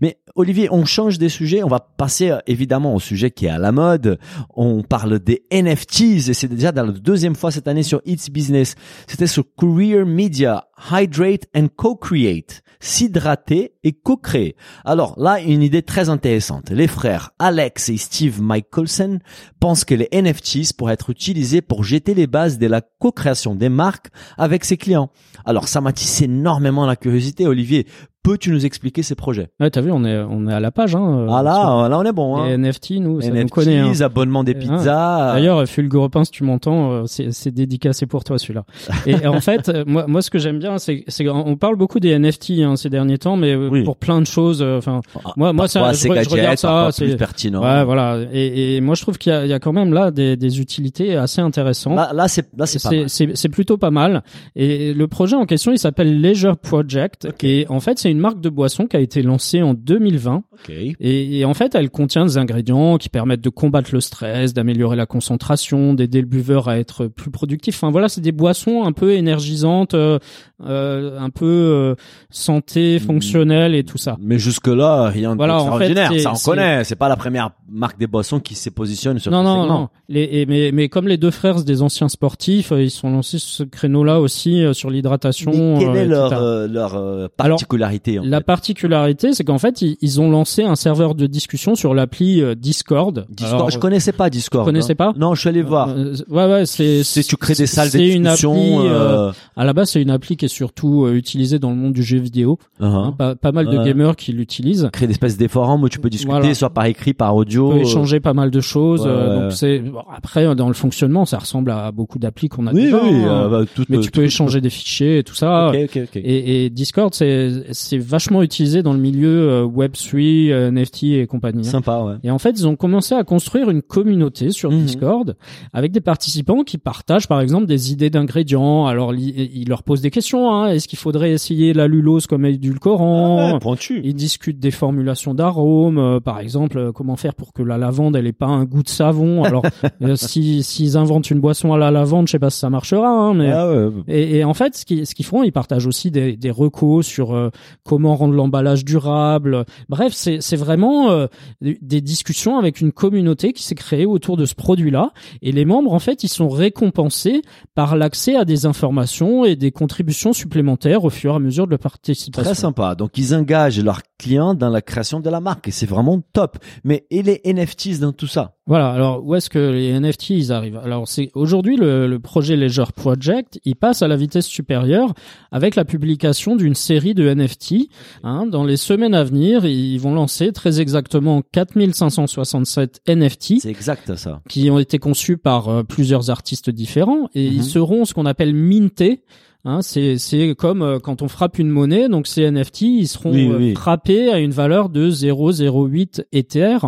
Mais 0.00 0.18
Olivier, 0.34 0.68
on 0.70 0.84
change 0.84 1.18
des 1.18 1.28
sujets, 1.28 1.62
on 1.62 1.68
va 1.68 1.80
passer 1.80 2.30
euh, 2.30 2.38
évidemment 2.46 2.94
au 2.94 3.00
sujet 3.00 3.30
qui 3.30 3.46
est 3.46 3.50
à 3.50 3.58
la 3.58 3.72
mode. 3.72 4.18
On 4.54 4.82
parle 4.82 5.18
des 5.18 5.44
NFTs 5.52 6.28
et 6.28 6.34
c'est 6.34 6.48
déjà 6.48 6.72
dans 6.72 6.86
la 6.86 6.92
deuxième 6.92 7.34
fois 7.34 7.50
cette 7.50 7.68
année 7.68 7.82
sur 7.82 8.00
It's 8.04 8.30
Business. 8.30 8.74
C'était 9.06 9.26
sur 9.26 9.44
Career 9.58 10.06
Media, 10.06 10.68
Hydrate 10.90 11.46
and 11.54 11.68
Co-Create, 11.76 12.62
s'hydrater 12.80 13.74
et 13.84 13.92
co-créer. 13.92 14.56
Alors 14.84 15.14
là, 15.18 15.40
une 15.40 15.62
idée 15.62 15.82
très 15.82 16.08
intéressante. 16.08 16.70
Les 16.70 16.88
frères 16.88 17.30
Alex 17.38 17.90
et 17.90 17.96
Steve 17.96 18.40
Michelson 18.42 19.20
pensent 19.60 19.84
que 19.84 19.94
les 19.94 20.08
NFTs 20.12 20.72
pourraient 20.72 20.94
être 20.94 21.10
utilisés 21.10 21.60
pour 21.60 21.84
jeter 21.84 22.14
les 22.14 22.26
bases 22.26 22.58
de 22.58 22.66
la 22.66 22.80
co-création 22.80 23.54
des 23.54 23.68
marques 23.68 24.08
avec 24.38 24.64
ses 24.64 24.76
clients. 24.76 25.10
Alors 25.44 25.68
ça 25.68 25.80
m'a 25.80 25.92
tissé 25.92 26.24
énormément 26.24 26.86
la 26.86 26.96
curiosité. 26.96 27.46
Olivier, 27.46 27.86
peux-tu 28.22 28.50
nous 28.50 28.66
expliquer 28.66 29.02
ces 29.02 29.14
projets? 29.14 29.48
Ouais, 29.60 29.70
t'as 29.70 29.80
vu, 29.80 29.90
on 29.90 30.04
est 30.04 30.18
on 30.18 30.46
est 30.48 30.52
à 30.52 30.60
la 30.60 30.70
page. 30.70 30.94
Hein, 30.94 31.26
Ah 31.28 31.32
sur 31.38 31.42
là, 31.42 31.88
là 31.88 31.98
on 31.98 32.04
est 32.04 32.12
bon. 32.12 32.36
Hein. 32.36 32.56
NFT, 32.58 32.92
nous, 33.00 33.20
ça 33.20 33.28
nous 33.28 33.34
NFTs, 33.36 33.50
connaît. 33.50 33.78
hein. 33.78 33.92
abonnement 34.00 34.44
des 34.44 34.52
Hein. 34.52 34.58
pizzas. 34.76 35.32
D'ailleurs, 35.34 35.66
Fulguropin, 35.66 36.24
si 36.24 36.30
tu 36.30 36.44
m'entends, 36.44 36.90
euh, 36.92 37.02
c'est 37.06 37.32
c'est 37.32 37.50
dédicacé 37.50 38.06
pour 38.06 38.24
toi 38.24 38.38
celui-là. 38.38 38.64
Et 39.06 39.26
en 39.26 39.40
fait, 39.40 39.68
euh, 39.68 39.84
moi, 39.86 40.06
moi, 40.06 40.22
ce 40.22 40.30
que 40.30 40.38
j'aime 40.38 40.58
bien, 40.58 40.78
c'est 40.78 41.04
c'est 41.08 41.28
on 41.28 41.56
parle 41.56 41.76
beaucoup 41.76 42.00
des 42.00 42.18
NFT 42.18 42.60
hein, 42.62 42.76
ces 42.76 42.90
derniers 42.90 43.18
temps, 43.18 43.36
mais 43.36 43.52
euh, 43.54 43.68
Oui. 43.70 43.84
pour 43.84 43.96
plein 43.96 44.20
de 44.20 44.26
choses. 44.26 44.60
euh, 44.62 44.78
Enfin, 44.78 45.00
Ah, 45.24 45.32
moi, 45.36 45.52
moi, 45.52 45.68
ça, 45.68 45.92
je, 45.92 45.98
je 46.02 46.28
regarde 46.28 46.58
ça. 46.58 46.88
c'est- 46.92 47.04
plus 47.06 47.16
pertinent. 47.16 47.62
Ouais, 47.62 47.84
voilà. 47.84 48.18
Et, 48.32 48.76
et 48.76 48.80
moi, 48.80 48.94
je 48.94 49.02
trouve 49.02 49.18
qu'il 49.18 49.32
y 49.32 49.34
a, 49.34 49.44
il 49.44 49.50
y 49.50 49.52
a 49.52 49.58
quand 49.58 49.72
même 49.72 49.92
là 49.92 50.10
des, 50.10 50.36
des 50.36 50.60
utilités 50.60 51.16
assez 51.16 51.40
intéressantes. 51.40 51.96
Là, 51.96 52.10
là 52.14 52.28
c'est 52.28 52.48
là 52.56 52.66
c'est 52.66 52.82
pas 52.82 52.90
mal. 52.90 53.08
C'est 53.08 53.36
c'est 53.36 53.48
plutôt 53.48 53.76
pas 53.78 53.90
mal. 53.90 54.22
Et 54.56 54.92
le 54.94 55.08
projet 55.08 55.36
en 55.36 55.46
question, 55.46 55.72
il 55.72 55.78
s'appelle 55.78 56.20
Leisure 56.20 56.56
Project. 56.56 57.28
Et 57.42 57.66
en 57.68 57.80
fait, 57.80 57.98
c'est 57.98 58.09
une 58.10 58.18
marque 58.18 58.40
de 58.40 58.48
boisson 58.48 58.86
qui 58.86 58.96
a 58.96 59.00
été 59.00 59.22
lancée 59.22 59.62
en 59.62 59.74
2020. 59.74 60.42
Ok. 60.52 60.70
Et, 60.70 61.38
et 61.38 61.44
en 61.44 61.54
fait, 61.54 61.74
elle 61.74 61.90
contient 61.90 62.24
des 62.26 62.38
ingrédients 62.38 62.98
qui 62.98 63.08
permettent 63.08 63.40
de 63.40 63.48
combattre 63.50 63.90
le 63.92 64.00
stress, 64.00 64.52
d'améliorer 64.54 64.96
la 64.96 65.06
concentration, 65.06 65.94
d'aider 65.94 66.20
le 66.20 66.26
buveur 66.26 66.68
à 66.68 66.78
être 66.78 67.06
plus 67.06 67.30
productif. 67.30 67.76
Enfin 67.76 67.90
voilà, 67.90 68.08
c'est 68.08 68.20
des 68.20 68.32
boissons 68.32 68.84
un 68.84 68.92
peu 68.92 69.12
énergisantes, 69.12 69.94
euh, 69.94 70.18
euh, 70.64 71.18
un 71.18 71.30
peu 71.30 71.46
euh, 71.46 71.94
santé, 72.30 72.96
Mm. 72.96 73.00
fonctionnelle 73.00 73.74
et 73.74 73.84
tout 73.84 73.98
ça. 73.98 74.16
Mais 74.20 74.38
jusque 74.38 74.66
là, 74.68 75.08
rien 75.08 75.34
Voilà, 75.36 75.54
en 75.54 75.58
d'extraordinaire. 75.78 76.08
fait, 76.10 76.14
c'est- 76.18 76.24
ça 76.24 76.32
on 76.32 76.50
connaît. 76.50 76.84
C'est 76.84 76.96
pas 76.96 77.08
la 77.08 77.16
première 77.16 77.50
marque 77.68 77.98
des 77.98 78.06
boissons 78.06 78.40
qui 78.40 78.54
se 78.54 78.70
positionne 78.70 79.18
sur 79.18 79.30
Non, 79.32 79.40
ce 79.40 79.44
non, 79.44 79.62
segment. 79.62 79.78
non. 79.80 79.88
Les, 80.08 80.22
et- 80.32 80.46
mais, 80.46 80.70
mais 80.72 80.88
comme 80.88 81.08
les 81.08 81.16
deux 81.16 81.30
frères, 81.30 81.62
des 81.64 81.82
anciens 81.82 82.08
sportifs, 82.08 82.72
ils 82.76 82.90
sont 82.90 83.10
lancés 83.10 83.38
sur 83.38 83.50
ce 83.50 83.62
créneau-là 83.62 84.20
aussi 84.20 84.62
sur 84.72 84.90
l'hydratation. 84.90 85.78
Quelle 85.78 85.96
est 85.96 86.06
leur 86.06 86.32
etc. 86.32 86.72
leur 86.72 86.94
Alors, 87.38 87.58
particularité 88.00 88.18
en 88.18 88.24
La 88.24 88.38
fait 88.38 88.44
particularité, 88.44 89.32
c'est 89.34 89.44
qu'en 89.44 89.58
fait, 89.58 89.82
ils, 89.82 89.96
ils 90.00 90.20
ont 90.20 90.30
lancé 90.30 90.62
un 90.62 90.76
serveur 90.76 91.14
de 91.14 91.26
discussion 91.26 91.74
sur 91.74 91.94
l'appli 91.94 92.40
euh, 92.42 92.54
Discord. 92.54 93.26
Discord, 93.30 93.54
Alors, 93.54 93.70
je 93.70 93.78
connaissais 93.78 94.12
pas 94.12 94.30
Discord. 94.30 94.64
Tu 94.64 94.68
connaissais 94.72 94.92
hein. 94.92 94.96
pas 94.96 95.12
Non, 95.16 95.34
je 95.34 95.40
suis 95.40 95.48
allé 95.48 95.62
voir. 95.62 95.88
euh, 95.90 96.14
ouais, 96.28 96.46
ouais, 96.46 96.66
c'est 96.66 97.02
C'est 97.04 97.22
tu 97.22 97.36
crées 97.36 97.54
des 97.54 97.66
salles 97.66 97.88
de 97.88 97.92
c'est 97.92 98.08
une 98.08 98.22
discussion. 98.24 98.52
appli, 98.52 98.88
euh, 98.88 99.28
euh, 99.28 99.32
À 99.56 99.64
la 99.64 99.72
base, 99.72 99.90
c'est 99.90 100.02
une 100.02 100.10
appli 100.10 100.36
qui 100.36 100.44
est 100.46 100.48
surtout 100.48 101.04
euh, 101.04 101.14
utilisée 101.14 101.58
dans 101.58 101.70
le 101.70 101.76
monde 101.76 101.92
du 101.92 102.02
jeu 102.02 102.18
vidéo. 102.18 102.58
uh-huh. 102.80 102.84
hein, 102.86 103.14
pas, 103.16 103.34
pas 103.34 103.52
mal 103.52 103.66
de 103.66 103.84
gamers 103.84 104.16
qui 104.16 104.32
l'utilisent. 104.32 104.88
Créer 104.92 105.06
des 105.08 105.12
espèces 105.14 105.36
forums 105.48 105.82
où 105.82 105.88
tu 105.88 105.98
peux 105.98 106.10
discuter, 106.10 106.30
Voilà. 106.32 106.54
soit 106.54 106.70
par 106.70 106.84
écrit, 106.86 107.14
par 107.14 107.32
Tu 107.32 107.38
audio. 107.38 107.70
peux 107.70 107.76
euh, 107.78 107.80
échanger 107.82 108.20
pas 108.20 108.34
mal 108.34 108.50
de 108.50 108.60
choses. 108.60 109.02
ouais, 109.02 109.08
euh, 109.10 109.42
donc 109.42 109.52
c'est 109.52 109.78
bon, 109.80 110.00
après 110.14 110.54
dans 110.54 110.68
le 110.68 110.74
fonctionnement, 110.74 111.24
ça 111.24 111.38
ressemble 111.38 111.70
à 111.70 111.90
beaucoup 111.92 112.18
d'applis 112.18 112.48
qu'on 112.48 112.66
a 112.66 112.72
Oui, 112.72 112.82
déjà. 112.84 113.02
oui. 113.02 113.10
hein. 113.24 113.28
euh, 113.44 113.48
bah, 113.48 113.64
tout- 113.74 113.84
mais 113.88 113.96
tout- 113.96 114.02
tu 114.04 114.10
peux 114.10 114.20
tout- 114.20 114.26
échanger 114.26 114.60
des 114.60 114.70
fichiers 114.70 115.18
et 115.18 115.24
tout 115.24 115.34
ça. 115.34 115.68
Ok, 115.68 115.76
ok, 115.84 116.00
ok. 116.04 116.16
Et, 116.16 116.64
et 116.64 116.70
Discord, 116.70 117.12
c'est 117.14 117.62
c'est 117.90 117.98
vachement 117.98 118.42
utilisé 118.42 118.82
dans 118.82 118.92
le 118.92 118.98
milieu 118.98 119.50
euh, 119.50 119.66
Web3, 119.66 120.50
euh, 120.50 120.70
NFT 120.70 121.02
et 121.04 121.26
compagnie. 121.26 121.60
hein. 121.66 121.70
Sympa, 121.70 122.02
ouais. 122.02 122.14
Et 122.22 122.30
en 122.30 122.38
fait, 122.38 122.50
ils 122.58 122.66
ont 122.66 122.76
commencé 122.76 123.14
à 123.14 123.24
construire 123.24 123.68
une 123.70 123.82
communauté 123.82 124.50
sur 124.50 124.70
Mhm. 124.70 124.84
Discord 124.84 125.36
avec 125.72 125.92
des 125.92 126.00
participants 126.00 126.62
qui 126.62 126.78
partagent, 126.78 127.28
par 127.28 127.40
exemple, 127.40 127.66
des 127.66 127.92
idées 127.92 128.10
d'ingrédients. 128.10 128.86
Alors, 128.86 129.12
ils 129.14 129.68
leur 129.68 129.82
posent 129.82 130.00
des 130.00 130.10
questions. 130.10 130.52
Hein. 130.52 130.68
Est-ce 130.68 130.88
qu'il 130.88 130.98
faudrait 130.98 131.32
essayer 131.32 131.72
la 131.72 131.86
lulose 131.88 132.26
comme 132.26 132.44
édulcorant? 132.46 133.38
Ah 133.40 133.52
ouais, 133.54 133.58
pointu. 133.58 134.00
Ils 134.04 134.14
discutent 134.14 134.58
des 134.60 134.70
formulations 134.70 135.34
d'arômes, 135.34 135.98
euh, 135.98 136.20
par 136.20 136.38
exemple, 136.40 136.78
euh, 136.78 136.92
comment 136.92 137.16
faire 137.16 137.34
pour 137.34 137.52
que 137.52 137.62
la 137.62 137.78
lavande 137.78 138.16
elle 138.16 138.26
ait 138.26 138.32
pas 138.32 138.46
un 138.46 138.64
goût 138.64 138.82
de 138.82 138.88
savon. 138.88 139.42
Alors, 139.44 139.62
euh, 140.02 140.16
si 140.16 140.62
s'ils 140.62 140.96
inventent 140.96 141.30
une 141.30 141.40
boisson 141.40 141.72
à 141.72 141.78
la 141.78 141.90
lavande, 141.90 142.26
je 142.28 142.32
sais 142.32 142.38
pas 142.38 142.50
si 142.50 142.58
ça 142.58 142.70
marchera, 142.70 143.08
hein, 143.08 143.34
mais 143.34 143.50
Ah 143.50 143.68
ouais. 143.70 143.88
et, 144.08 144.38
et 144.38 144.44
en 144.44 144.54
fait, 144.54 144.76
ce 144.76 144.84
qu'ils 144.86 145.06
ce 145.06 145.14
qu'ils 145.14 145.26
font, 145.26 145.42
ils 145.42 145.52
partagent 145.52 145.86
aussi 145.86 146.10
des, 146.10 146.36
des 146.36 146.50
recos 146.50 147.06
sur 147.06 147.34
euh, 147.34 147.50
comment 147.84 148.16
rendre 148.16 148.34
l'emballage 148.34 148.84
durable. 148.84 149.64
Bref, 149.88 150.12
c'est 150.12 150.56
vraiment 150.56 151.10
euh, 151.10 151.26
des 151.60 152.00
discussions 152.00 152.58
avec 152.58 152.80
une 152.80 152.92
communauté 152.92 153.52
qui 153.52 153.62
s'est 153.62 153.74
créée 153.74 154.06
autour 154.06 154.36
de 154.36 154.46
ce 154.46 154.54
produit-là. 154.54 155.12
Et 155.42 155.52
les 155.52 155.64
membres, 155.64 155.92
en 155.92 155.98
fait, 155.98 156.24
ils 156.24 156.28
sont 156.28 156.48
récompensés 156.48 157.42
par 157.74 157.96
l'accès 157.96 158.36
à 158.36 158.44
des 158.44 158.66
informations 158.66 159.44
et 159.44 159.56
des 159.56 159.70
contributions 159.70 160.32
supplémentaires 160.32 161.04
au 161.04 161.10
fur 161.10 161.32
et 161.32 161.36
à 161.36 161.38
mesure 161.38 161.66
de 161.66 161.70
leur 161.70 161.78
participation. 161.78 162.42
Très 162.42 162.54
sympa. 162.54 162.94
Donc 162.94 163.16
ils 163.16 163.34
engagent 163.34 163.82
leurs 163.82 164.02
clients 164.18 164.54
dans 164.54 164.68
la 164.68 164.82
création 164.82 165.20
de 165.20 165.30
la 165.30 165.40
marque 165.40 165.68
et 165.68 165.70
c'est 165.70 165.86
vraiment 165.86 166.20
top. 166.32 166.58
Mais 166.84 167.06
et 167.10 167.22
les 167.22 167.40
NFTs 167.44 168.00
dans 168.00 168.12
tout 168.12 168.26
ça? 168.26 168.56
Voilà. 168.70 168.88
Alors 168.90 169.22
où 169.26 169.34
est-ce 169.34 169.50
que 169.50 169.58
les 169.58 169.92
NFT 170.00 170.30
ils 170.30 170.52
arrivent? 170.52 170.80
Alors 170.82 171.06
c'est 171.08 171.30
aujourd'hui 171.34 171.76
le, 171.76 172.06
le 172.06 172.18
projet 172.20 172.56
Ledger 172.56 172.84
Project, 172.96 173.58
il 173.66 173.74
passe 173.76 174.00
à 174.00 174.08
la 174.08 174.16
vitesse 174.16 174.46
supérieure 174.46 175.12
avec 175.52 175.74
la 175.74 175.84
publication 175.84 176.54
d'une 176.56 176.74
série 176.76 177.12
de 177.14 177.28
NFT. 177.34 177.88
Hein, 178.22 178.46
dans 178.46 178.64
les 178.64 178.76
semaines 178.78 179.14
à 179.14 179.24
venir, 179.24 179.66
ils 179.66 179.98
vont 179.98 180.14
lancer 180.14 180.52
très 180.52 180.80
exactement 180.80 181.42
4567 181.52 183.00
NFT 183.08 183.60
C'est 183.60 183.68
exact 183.70 184.14
ça. 184.16 184.40
qui 184.48 184.70
ont 184.70 184.78
été 184.78 184.98
conçus 184.98 185.36
par 185.36 185.68
euh, 185.68 185.82
plusieurs 185.82 186.30
artistes 186.30 186.70
différents 186.70 187.28
et 187.34 187.48
Mhm. 187.50 187.56
ils 187.56 187.64
seront 187.64 188.04
ce 188.04 188.14
qu'on 188.14 188.26
appelle 188.26 188.54
mintés. 188.54 189.24
Hein, 189.66 189.80
c'est 189.82 190.16
comme 190.56 190.80
euh, 190.80 190.98
quand 190.98 191.20
on 191.20 191.28
frappe 191.28 191.58
une 191.58 191.68
monnaie, 191.68 192.08
donc 192.08 192.26
ces 192.26 192.50
NFT 192.50 192.80
ils 192.80 193.06
seront 193.08 193.30
Oui, 193.32 193.46
oui, 193.54 193.72
euh, 193.72 193.74
frappés 193.74 194.30
à 194.30 194.38
une 194.38 194.52
valeur 194.52 194.88
de 194.88 195.10
0,08 195.10 196.22
Ether, 196.32 196.78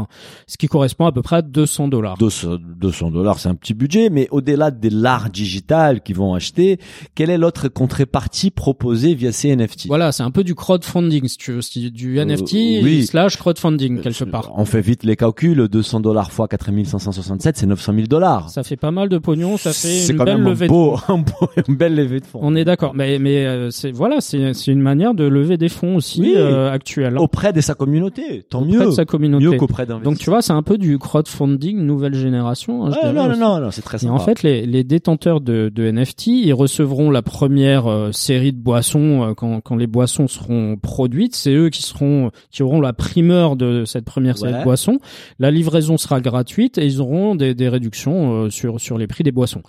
ce 0.47 0.57
qui 0.57 0.69
correspond 0.69 1.05
à 1.07 1.13
peu 1.13 1.21
près 1.21 1.37
à 1.37 1.43
200 1.43 1.89
dollars. 1.89 2.17
200 2.17 2.57
200 2.81 3.11
dollars, 3.11 3.39
c'est 3.39 3.51
un 3.51 3.55
petit 3.55 3.75
budget, 3.75 4.09
mais 4.09 4.27
au-delà 4.31 4.71
de 4.71 4.89
l'art 4.91 5.29
digital 5.29 6.01
qu'ils 6.03 6.17
vont 6.17 6.33
acheter, 6.35 6.79
quelle 7.15 7.29
est 7.29 7.37
l'autre 7.37 7.69
contrepartie 7.69 8.51
proposée 8.51 9.15
via 9.15 9.33
ces 9.33 9.55
NFT 9.55 9.89
Voilà, 9.89 10.11
c'est 10.13 10.23
un 10.23 10.31
peu 10.31 10.43
du 10.43 10.55
crowdfunding, 10.55 11.29
si 11.29 11.37
tu 11.37 11.53
veux, 11.53 11.61
du 11.91 12.19
Euh, 12.21 12.25
NFT 12.25 12.55
oui. 12.83 13.05
slash 13.07 13.37
crowdfunding 13.37 14.01
quelque 14.01 14.25
part. 14.25 14.53
On 14.57 14.65
fait 14.65 14.81
vite 14.81 15.05
les 15.05 15.17
calculs, 15.17 15.69
200 15.69 16.01
dollars 16.01 16.33
fois 16.33 16.49
4567, 16.49 17.57
c'est 17.59 17.67
900 17.67 17.93
000 17.95 18.07
dollars. 18.07 18.49
Ça 18.51 18.63
fait 18.63 18.77
pas 18.77 18.91
mal 18.91 19.09
de 19.11 19.19
pognon, 19.19 19.57
ça 19.59 19.73
fait 19.75 20.07
une 20.09 20.17
quand 20.17 20.25
belle 20.25 20.39
même 20.39 20.47
un 20.47 20.51
levée 20.51 20.67
de 20.69 20.73
beau, 20.73 20.97
un 21.09 21.19
beau- 21.19 21.51
une 21.69 21.77
belle 21.77 21.95
levée 21.95 22.21
de 22.21 22.25
fonds. 22.27 22.39
On 22.43 22.55
est 22.57 22.62
d'accord, 22.65 22.93
mais 22.95 23.19
mais 23.19 23.45
euh, 23.47 23.71
c'est 23.71 23.91
voilà, 23.93 24.21
c'est 24.21 24.55
c'est 24.55 24.71
une 24.73 24.81
manière 24.81 25.15
de 25.15 25.25
lever 25.25 25.57
des 25.57 25.69
fonds 25.69 25.97
aussi 25.97 26.21
Oui. 26.21 26.35
euh, 26.37 26.71
actuelle. 26.71 27.19
Auprès 27.19 27.53
de 27.53 27.61
sa 27.61 27.75
communauté, 27.75 28.43
tant 28.49 28.63
auprès 28.63 28.73
mieux. 28.79 28.87
de 28.87 28.91
sa 28.91 29.05
communauté. 29.05 29.45
Mieux 29.47 29.57
qu'auprès. 29.57 29.87
Donc 29.87 30.19
tu 30.19 30.31
vois, 30.31 30.43
c'est 30.43 30.53
un 30.53 30.63
peu 30.63 30.79
du 30.79 30.99
crowdfunding 30.99 31.79
nouvelle 31.79 32.15
génération. 32.15 32.85
hein, 32.87 32.91
Ouais, 32.91 32.97
dirais 33.01 33.13
non, 33.13 33.29
non, 33.29 33.37
non, 33.37 33.61
non, 33.61 33.71
c'est 33.71 33.83
très 33.83 33.97
Et 33.99 34.01
sympa. 34.01 34.13
en 34.15 34.19
fait, 34.19 34.43
les, 34.43 34.67
les 34.67 34.85
détenteurs 34.85 35.41
de, 35.41 35.71
de 35.75 35.91
NFT, 35.91 36.27
ils 36.29 36.53
recevront 36.53 37.11
la 37.11 37.23
première 37.23 37.87
euh, 37.87 38.13
série 38.13 38.53
de 38.53 38.59
boissons 38.61 39.23
euh, 39.31 39.35
quand, 39.35 39.61
quand 39.61 39.77
les 39.77 39.87
boissons 39.87 40.29
seront 40.29 40.77
produites. 40.77 41.35
C'est 41.35 41.55
eux 41.55 41.69
qui 41.71 41.83
seront, 41.83 42.31
qui 42.51 42.63
auront 42.63 42.81
la 42.81 42.93
primeur 42.93 43.57
de 43.57 43.85
cette 43.85 44.05
première 44.05 44.37
série 44.39 44.53
Ouais. 44.53 44.59
de 44.59 44.65
boissons. 44.65 44.99
La 45.39 45.51
livraison 45.51 45.97
sera 45.97 46.21
gratuite 46.21 46.77
et 46.79 46.85
ils 46.85 47.01
auront 47.01 47.35
des, 47.35 47.55
des 47.55 47.69
réductions 47.69 48.45
euh, 48.45 48.51
sur 48.51 48.81
sur 48.81 48.99
les 48.99 49.07
prix 49.07 49.23
des 49.25 49.33
boissons. 49.33 49.63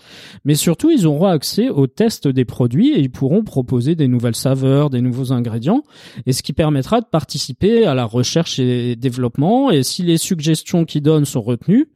Mais 0.45 0.55
surtout, 0.55 0.89
ils 0.91 1.05
auront 1.07 1.27
accès 1.27 1.69
au 1.69 1.87
test 1.87 2.27
des 2.27 2.45
produits 2.45 2.82
et 2.89 2.99
ils 2.99 3.11
pourront 3.11 3.43
proposer 3.43 3.95
des 3.95 4.07
nouvelles 4.07 4.35
saveurs, 4.35 4.89
des 4.89 5.01
nouveaux 5.01 5.31
ingrédients, 5.31 5.83
et 6.25 6.33
ce 6.33 6.43
qui 6.43 6.53
permettra 6.53 7.01
de 7.01 7.05
participer 7.05 7.85
à 7.85 7.93
la 7.93 8.05
recherche 8.05 8.59
et 8.59 8.95
développement. 8.95 9.71
Et 9.71 9.83
si 9.83 10.03
les 10.03 10.17
suggestions 10.17 10.85
qu'ils 10.85 11.01
donnent 11.01 11.25
sont 11.25 11.41
retenues 11.41 11.89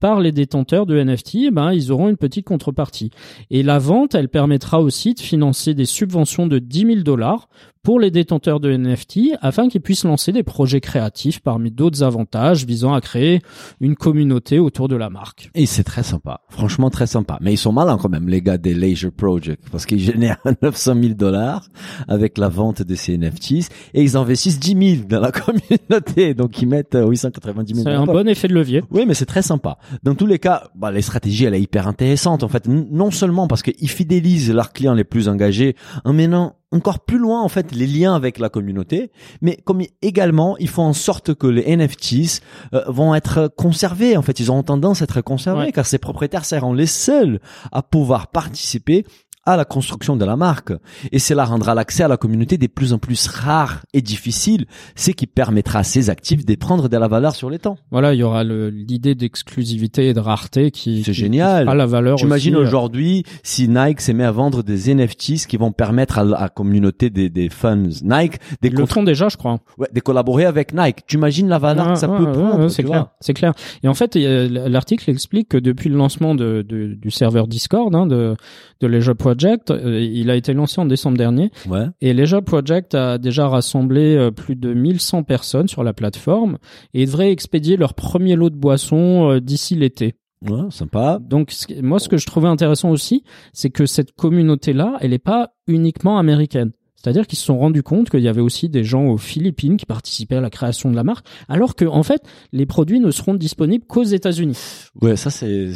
par 0.00 0.20
les 0.20 0.32
détenteurs 0.32 0.86
de 0.86 1.02
NFT, 1.02 1.34
eh 1.34 1.50
ben, 1.50 1.72
ils 1.72 1.90
auront 1.90 2.08
une 2.08 2.16
petite 2.16 2.46
contrepartie. 2.46 3.10
Et 3.50 3.62
la 3.62 3.78
vente, 3.78 4.14
elle 4.14 4.28
permettra 4.28 4.80
aussi 4.80 5.14
de 5.14 5.20
financer 5.20 5.74
des 5.74 5.86
subventions 5.86 6.46
de 6.46 6.58
10 6.58 6.86
000 6.86 7.00
dollars 7.00 7.48
pour 7.88 8.00
les 8.00 8.10
détenteurs 8.10 8.60
de 8.60 8.70
NFT 8.70 9.38
afin 9.40 9.70
qu'ils 9.70 9.80
puissent 9.80 10.04
lancer 10.04 10.30
des 10.30 10.42
projets 10.42 10.82
créatifs 10.82 11.40
parmi 11.40 11.70
d'autres 11.70 12.02
avantages 12.02 12.66
visant 12.66 12.92
à 12.92 13.00
créer 13.00 13.40
une 13.80 13.96
communauté 13.96 14.58
autour 14.58 14.88
de 14.88 14.96
la 14.96 15.08
marque. 15.08 15.48
Et 15.54 15.64
c'est 15.64 15.84
très 15.84 16.02
sympa. 16.02 16.42
Franchement, 16.50 16.90
très 16.90 17.06
sympa. 17.06 17.38
Mais 17.40 17.54
ils 17.54 17.56
sont 17.56 17.72
malins 17.72 17.96
quand 17.96 18.10
même, 18.10 18.28
les 18.28 18.42
gars 18.42 18.58
des 18.58 18.74
Leisure 18.74 19.10
Project, 19.10 19.64
parce 19.72 19.86
qu'ils 19.86 20.00
génèrent 20.00 20.36
900 20.62 20.96
000 21.00 21.14
dollars 21.14 21.66
avec 22.08 22.36
la 22.36 22.50
vente 22.50 22.82
de 22.82 22.94
ces 22.94 23.16
NFTs 23.16 23.70
et 23.94 24.02
ils 24.02 24.18
investissent 24.18 24.60
10 24.60 24.96
000 24.96 25.08
dans 25.08 25.20
la 25.20 25.32
communauté. 25.32 26.34
Donc 26.34 26.60
ils 26.60 26.68
mettent 26.68 26.94
euh, 26.94 27.08
890 27.08 27.74
000 27.74 27.84
C'est 27.88 27.94
un 27.94 28.04
bon 28.04 28.28
effet 28.28 28.48
de 28.48 28.54
levier. 28.54 28.82
Oui, 28.90 29.06
mais 29.08 29.14
c'est 29.14 29.24
très 29.24 29.40
sympa. 29.40 29.78
Dans 30.02 30.14
tous 30.14 30.26
les 30.26 30.38
cas, 30.38 30.64
bah, 30.74 30.90
les 30.90 31.00
stratégies, 31.00 31.46
elle 31.46 31.54
est 31.54 31.62
hyper 31.62 31.88
intéressante. 31.88 32.42
En 32.42 32.48
fait, 32.48 32.68
non 32.68 33.10
seulement 33.10 33.48
parce 33.48 33.62
qu'ils 33.62 33.88
fidélisent 33.88 34.52
leurs 34.52 34.74
clients 34.74 34.92
les 34.92 35.04
plus 35.04 35.30
engagés 35.30 35.74
en 36.04 36.12
menant 36.12 36.57
encore 36.70 37.00
plus 37.00 37.18
loin, 37.18 37.42
en 37.42 37.48
fait, 37.48 37.72
les 37.72 37.86
liens 37.86 38.14
avec 38.14 38.38
la 38.38 38.48
communauté, 38.50 39.10
mais 39.40 39.56
comme 39.64 39.82
également, 40.02 40.56
ils 40.58 40.68
font 40.68 40.82
en 40.82 40.92
sorte 40.92 41.34
que 41.34 41.46
les 41.46 41.62
NFTs 41.76 42.40
euh, 42.74 42.84
vont 42.88 43.14
être 43.14 43.48
conservés. 43.56 44.16
En 44.16 44.22
fait, 44.22 44.38
ils 44.40 44.52
ont 44.52 44.62
tendance 44.62 45.00
à 45.00 45.04
être 45.04 45.20
conservés 45.22 45.66
Ouais. 45.66 45.72
car 45.72 45.86
ces 45.86 45.98
propriétaires 45.98 46.44
seront 46.44 46.74
les 46.74 46.86
seuls 46.86 47.40
à 47.72 47.82
pouvoir 47.82 48.26
participer 48.28 49.06
à 49.52 49.56
la 49.56 49.64
construction 49.64 50.16
de 50.16 50.24
la 50.24 50.36
marque. 50.36 50.72
Et 51.12 51.18
cela 51.18 51.44
rendra 51.44 51.74
l'accès 51.74 52.02
à 52.04 52.08
la 52.08 52.16
communauté 52.16 52.58
de 52.58 52.66
plus 52.66 52.92
en 52.92 52.98
plus 52.98 53.26
rare 53.28 53.80
et 53.92 54.02
difficile, 54.02 54.66
ce 54.96 55.10
qui 55.10 55.26
permettra 55.26 55.80
à 55.80 55.82
ces 55.82 56.10
actifs 56.10 56.44
de 56.44 56.54
prendre 56.54 56.88
de 56.88 56.96
la 56.96 57.08
valeur 57.08 57.34
sur 57.34 57.50
les 57.50 57.58
temps. 57.58 57.76
Voilà, 57.90 58.14
il 58.14 58.18
y 58.20 58.22
aura 58.22 58.44
l'idée 58.44 59.14
d'exclusivité 59.14 60.08
et 60.08 60.14
de 60.14 60.20
rareté 60.20 60.70
qui, 60.70 61.02
C'est 61.04 61.12
génial. 61.12 61.68
qui 61.68 61.76
la 61.76 61.86
valeur. 61.86 62.18
J'imagine 62.18 62.56
euh, 62.56 62.60
aujourd'hui 62.62 63.24
si 63.42 63.68
Nike 63.68 64.00
s'est 64.00 64.12
mis 64.12 64.22
à 64.24 64.30
vendre 64.32 64.62
des 64.62 64.94
NFTs 64.94 65.46
qui 65.48 65.56
vont 65.56 65.72
permettre 65.72 66.18
à 66.18 66.24
la 66.24 66.48
communauté 66.48 67.10
des, 67.10 67.30
des 67.30 67.48
fans 67.48 67.76
Nike 67.76 68.38
de, 68.62 68.68
Ils 68.68 68.74
le 68.74 68.86
font 68.86 69.02
déjà, 69.02 69.28
je 69.28 69.36
crois. 69.36 69.60
ouais, 69.78 69.88
de 69.94 70.00
collaborer 70.00 70.44
avec 70.44 70.74
Nike. 70.74 71.06
Tu 71.06 71.16
imagines 71.16 71.48
la 71.48 71.58
valeur 71.58 71.86
Ouais, 71.86 71.92
que 71.94 71.98
ça 71.98 72.08
ouais, 72.10 72.18
peut 72.18 72.32
prendre 72.32 72.68
c'est 72.68 72.82
clair, 72.82 73.06
c'est 73.20 73.34
clair. 73.34 73.52
Et 73.82 73.88
en 73.88 73.94
fait, 73.94 74.14
l'article 74.16 75.10
explique 75.10 75.48
que 75.50 75.56
depuis 75.58 75.88
le 75.88 75.96
lancement 75.96 76.34
de, 76.34 76.62
de- 76.68 76.94
du 76.94 77.10
serveur 77.10 77.46
Discord 77.46 77.94
hein, 77.94 78.06
de, 78.06 78.36
de 78.80 78.86
Leisure 78.86 79.16
Project, 79.38 79.70
euh, 79.70 80.00
il 80.00 80.30
a 80.30 80.34
été 80.34 80.52
lancé 80.52 80.80
en 80.80 80.86
décembre 80.86 81.16
dernier. 81.16 81.50
Ouais. 81.68 81.86
Et 82.00 82.12
Leisure 82.12 82.42
Project 82.42 82.94
a 82.96 83.18
déjà 83.18 83.46
rassemblé 83.46 84.16
euh, 84.16 84.32
plus 84.32 84.56
de 84.56 84.74
1100 84.74 85.22
personnes 85.22 85.68
sur 85.68 85.84
la 85.84 85.92
plateforme 85.92 86.58
et 86.92 87.02
ils 87.02 87.06
devraient 87.06 87.30
expédier 87.30 87.76
leur 87.76 87.94
premier 87.94 88.34
lot 88.34 88.50
de 88.50 88.56
boissons 88.56 89.30
euh, 89.30 89.40
d'ici 89.40 89.76
l'été. 89.76 90.16
Ouais, 90.42 90.70
sympa. 90.70 91.18
Donc 91.20 91.52
moi, 91.80 92.00
ce 92.00 92.08
que 92.08 92.16
je 92.16 92.26
trouvais 92.26 92.48
intéressant 92.48 92.90
aussi, 92.90 93.22
c'est 93.52 93.70
que 93.70 93.86
cette 93.86 94.12
communauté-là, 94.12 94.96
elle 95.00 95.10
n'est 95.10 95.18
pas 95.18 95.50
uniquement 95.68 96.18
américaine. 96.18 96.72
C'est-à-dire 97.02 97.26
qu'ils 97.28 97.38
se 97.38 97.44
sont 97.44 97.58
rendus 97.58 97.82
compte 97.84 98.10
qu'il 98.10 98.20
y 98.20 98.28
avait 98.28 98.40
aussi 98.40 98.68
des 98.68 98.82
gens 98.82 99.04
aux 99.06 99.16
Philippines 99.18 99.76
qui 99.76 99.86
participaient 99.86 100.36
à 100.36 100.40
la 100.40 100.50
création 100.50 100.90
de 100.90 100.96
la 100.96 101.04
marque, 101.04 101.24
alors 101.48 101.76
que 101.76 101.84
en 101.84 102.02
fait, 102.02 102.22
les 102.52 102.66
produits 102.66 102.98
ne 102.98 103.10
seront 103.12 103.34
disponibles 103.34 103.84
qu'aux 103.86 104.02
États-Unis. 104.02 104.58
Ouais, 105.00 105.16
ça 105.16 105.30
c'est 105.30 105.68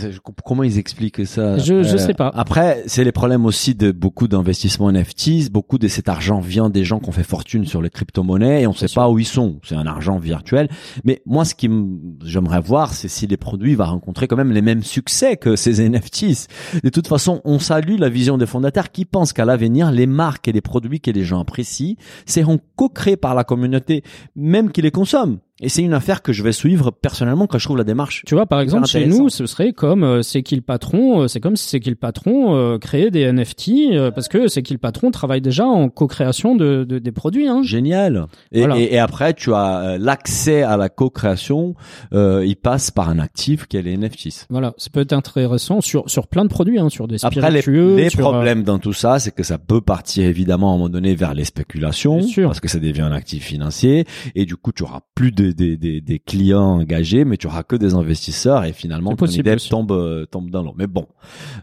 comment 0.44 0.64
ils 0.64 0.78
expliquent 0.78 1.24
ça. 1.26 1.58
Je- 1.58 1.84
je 1.84 1.96
sais 1.96 2.14
pas. 2.14 2.32
Après, 2.34 2.82
c'est 2.86 3.04
les 3.04 3.12
problèmes 3.12 3.46
aussi 3.46 3.74
de 3.76 3.92
beaucoup 3.92 4.26
d'investissements 4.26 4.90
NFTs. 4.90 5.50
Beaucoup 5.50 5.78
de 5.78 5.86
cet 5.86 6.08
argent 6.08 6.40
vient 6.40 6.70
des 6.70 6.84
gens 6.84 6.98
qui 6.98 7.08
ont 7.08 7.12
fait 7.12 7.22
fortune 7.22 7.66
sur 7.66 7.82
les 7.82 7.90
crypto-monnaies 7.90 8.62
et 8.62 8.66
on 8.66 8.72
sait 8.72 8.86
pas 8.92 9.08
où 9.08 9.18
ils 9.18 9.24
sont. 9.24 9.60
C'est 9.62 9.76
un 9.76 9.86
argent 9.86 10.18
virtuel. 10.18 10.68
Mais 11.04 11.22
moi, 11.24 11.44
ce 11.44 11.54
qui 11.54 11.70
j'aimerais 12.24 12.60
voir, 12.60 12.94
c'est 12.94 13.08
si 13.08 13.26
les 13.28 13.36
produits 13.36 13.74
vont 13.76 13.84
rencontrer 13.84 14.26
quand 14.26 14.36
même 14.36 14.50
les 14.52 14.62
mêmes 14.62 14.82
succès 14.82 15.36
que 15.36 15.54
ces 15.56 15.80
NFTs. 15.88 16.48
De 16.82 16.88
toute 16.88 17.06
façon, 17.06 17.40
on 17.44 17.58
salue 17.60 17.96
la 17.98 18.08
vision 18.08 18.38
des 18.38 18.46
fondateurs 18.46 18.90
qui 18.90 19.04
pensent 19.04 19.32
qu'à 19.32 19.44
l'avenir, 19.44 19.92
les 19.92 20.06
marques 20.06 20.48
et 20.48 20.52
les 20.52 20.60
produits 20.60 21.00
que 21.00 21.12
les 21.12 21.21
gens 21.24 21.40
apprécient 21.40 21.96
seront 22.26 22.60
co-créés 22.76 23.16
par 23.16 23.34
la 23.34 23.44
communauté, 23.44 24.02
même 24.34 24.70
qui 24.70 24.82
les 24.82 24.90
consomment. 24.90 25.38
Et 25.62 25.68
c'est 25.68 25.82
une 25.82 25.94
affaire 25.94 26.22
que 26.22 26.32
je 26.32 26.42
vais 26.42 26.52
suivre 26.52 26.90
personnellement 26.90 27.46
quand 27.46 27.58
je 27.58 27.64
trouve 27.64 27.78
la 27.78 27.84
démarche 27.84 28.22
Tu 28.26 28.34
vois, 28.34 28.46
par 28.46 28.60
exemple, 28.60 28.86
chez 28.86 29.06
nous, 29.06 29.28
ce 29.28 29.46
serait 29.46 29.72
comme 29.72 30.02
euh, 30.04 30.22
C'est 30.22 30.42
qui 30.42 30.56
le 30.56 30.60
patron 30.62 31.22
euh, 31.22 31.28
C'est 31.28 31.40
comme 31.40 31.56
si 31.56 31.68
C'est 31.68 31.80
qui 31.80 31.88
le 31.90 31.96
patron 31.96 32.54
euh, 32.56 32.78
créait 32.78 33.10
des 33.10 33.30
NFT 33.32 33.68
euh, 33.92 34.10
parce 34.10 34.28
que 34.28 34.48
C'est 34.48 34.62
qui 34.62 34.72
le 34.74 34.78
patron 34.78 35.10
travaille 35.10 35.40
déjà 35.40 35.64
en 35.64 35.88
co-création 35.88 36.56
de, 36.56 36.84
de- 36.84 36.98
des 36.98 37.12
produits. 37.12 37.46
Hein. 37.48 37.62
Génial. 37.62 38.26
Et, 38.50 38.58
Voilà. 38.60 38.78
et, 38.78 38.94
et 38.94 38.98
après, 38.98 39.34
tu 39.34 39.54
as 39.54 39.78
euh, 39.94 39.98
l'accès 39.98 40.62
à 40.62 40.76
la 40.76 40.88
co-création. 40.88 41.74
Euh, 42.12 42.44
il 42.44 42.56
passe 42.56 42.90
par 42.90 43.08
un 43.08 43.18
actif 43.20 43.66
qui 43.66 43.76
est 43.76 43.82
les 43.82 43.96
NFTs. 43.96 44.46
Voilà, 44.50 44.74
ça 44.76 44.90
peut 44.92 45.00
être 45.00 45.12
intéressant 45.12 45.80
sur 45.80 46.10
sur 46.10 46.26
plein 46.26 46.44
de 46.44 46.50
produits, 46.50 46.78
hein, 46.80 46.88
sur 46.88 47.06
des 47.06 47.24
Après, 47.24 47.50
les, 47.50 47.60
spiritueux. 47.62 47.96
les 47.96 48.10
sur, 48.10 48.20
problèmes 48.20 48.64
dans 48.64 48.78
tout 48.80 48.92
ça, 48.92 49.18
c'est 49.20 49.32
que 49.34 49.44
ça 49.44 49.58
peut 49.58 49.80
partir 49.80 50.24
évidemment 50.26 50.70
à 50.72 50.74
un 50.74 50.76
moment 50.78 50.88
donné 50.88 51.14
vers 51.14 51.34
les 51.34 51.44
spéculations, 51.44 52.18
Bien 52.18 52.26
sûr. 52.26 52.48
parce 52.48 52.58
que 52.60 52.68
ça 52.68 52.78
devient 52.80 53.02
un 53.02 53.12
actif 53.12 53.44
financier, 53.44 54.04
et 54.34 54.44
du 54.44 54.56
coup, 54.56 54.72
tu 54.72 54.82
auras 54.82 55.00
plus 55.14 55.30
de 55.30 55.51
des, 55.54 55.76
des, 55.76 55.76
des, 55.76 56.00
des 56.00 56.18
clients 56.18 56.80
engagés, 56.80 57.24
mais 57.24 57.36
tu 57.36 57.46
auras 57.46 57.62
que 57.62 57.76
des 57.76 57.94
investisseurs 57.94 58.64
et 58.64 58.72
finalement 58.72 59.14
ton 59.16 59.26
idée 59.26 59.56
tombe 59.56 59.92
euh, 59.92 60.26
tombe 60.26 60.50
dans 60.50 60.62
l'eau. 60.62 60.74
Mais 60.76 60.86
bon, 60.86 61.06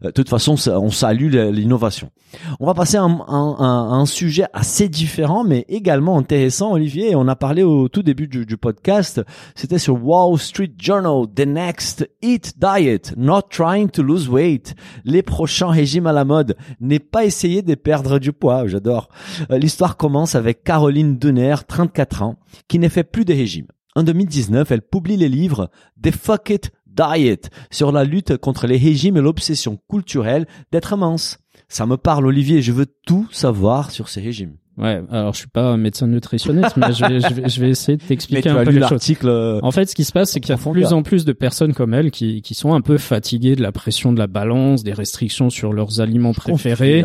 euh, 0.04 0.08
de 0.08 0.12
toute 0.12 0.30
façon, 0.30 0.56
on 0.68 0.90
salue 0.90 1.34
l'innovation. 1.52 2.12
On 2.60 2.66
va 2.66 2.74
passer 2.74 2.98
à 2.98 3.04
un, 3.04 4.06
sujet 4.06 4.46
assez 4.54 4.90
différent, 4.90 5.44
mais 5.44 5.66
également 5.68 6.18
intéressant, 6.18 6.74
Olivier. 6.74 7.16
On 7.16 7.28
a 7.28 7.36
parlé 7.36 7.64
au 7.64 7.90
tout 7.90 8.04
début 8.04 8.28
du, 8.28 8.46
du 8.46 8.58
podcast. 8.58 9.22
C'était 9.56 9.80
sur 9.80 10.04
Wall 10.04 10.38
Street 10.40 10.72
Journal, 10.78 11.26
The 11.36 11.46
Next 11.46 12.10
Eat 12.22 12.54
Diet, 12.60 13.14
Not 13.18 13.44
Trying 13.50 13.90
to 13.90 14.04
Lose 14.04 14.30
Weight. 14.30 14.76
Les 15.06 15.24
prochains 15.24 15.70
régimes 15.70 16.08
à 16.08 16.14
la 16.14 16.26
mode. 16.26 16.56
N'est 16.80 17.00
pas 17.00 17.26
essayer 17.26 17.62
de 17.62 17.76
perdre 17.76 18.20
du 18.20 18.32
poids. 18.32 18.68
J'adore. 18.68 19.10
Euh, 19.52 19.58
L'histoire 19.58 19.98
commence 19.98 20.36
avec 20.36 20.64
Caroline 20.64 21.18
Denner, 21.18 21.56
34 21.68 22.24
ans, 22.24 22.38
qui 22.68 22.80
ne 22.80 22.90
fait 22.90 23.04
plus 23.04 23.26
de 23.26 23.34
régime. 23.34 23.68
En 24.00 24.04
2019, 24.04 24.72
elle 24.72 24.82
publie 24.82 25.18
les 25.18 25.28
livres 25.28 25.70
The 26.02 26.12
Fuck 26.12 26.52
It 26.52 26.72
Diet 26.86 27.50
sur 27.70 27.92
la 27.92 28.06
lutte 28.06 28.38
contre 28.38 28.66
les 28.66 28.78
régimes 28.78 29.18
et 29.18 29.22
l'obsession 29.22 29.78
culturelle 29.90 30.48
d'être 30.72 30.96
mince. 30.96 31.40
Ça 31.68 31.86
me 31.86 31.98
parle, 31.98 32.26
Olivier. 32.26 32.62
Je 32.62 32.72
veux 32.72 32.86
tout 32.86 33.28
savoir 33.30 33.92
sur 33.92 34.08
ces 34.08 34.22
régimes. 34.22 34.56
Ouais, 34.80 35.02
alors 35.12 35.34
je 35.34 35.40
suis 35.40 35.48
pas 35.48 35.64
un 35.64 35.78
médecin 35.78 36.08
nutritionniste, 36.08 36.78
mais 36.78 36.94
je 36.94 37.06
vais, 37.06 37.20
je 37.20 37.34
vais, 37.34 37.50
je 37.50 37.60
vais 37.62 37.70
essayer 37.70 37.98
de 37.98 38.04
t'expliquer 38.04 38.50
un 38.50 38.64
peu 38.64 38.72
l'article. 38.72 39.28
euh, 39.28 39.60
En 39.62 39.72
fait, 39.72 39.90
ce 39.90 39.96
qui 39.96 40.06
se 40.06 40.12
passe, 40.14 40.32
c'est 40.32 40.40
qu'il 40.40 40.50
y 40.50 40.54
a 40.54 40.64
de 40.64 40.72
plus 40.72 40.94
en 40.94 41.04
plus 41.04 41.26
de 41.26 41.34
personnes 41.34 41.74
comme 41.74 41.94
elle 41.94 42.12
qui, 42.12 42.42
qui 42.42 42.54
sont 42.54 42.74
un 42.74 42.82
peu 42.82 42.98
fatiguées 42.98 43.56
de 43.56 43.62
la 43.62 43.72
pression 43.72 44.14
de 44.14 44.20
la 44.20 44.28
balance, 44.28 44.84
des 44.84 44.94
restrictions 44.94 45.50
sur 45.50 45.74
leurs 45.74 46.00
aliments 46.00 46.34
préférés 46.34 47.04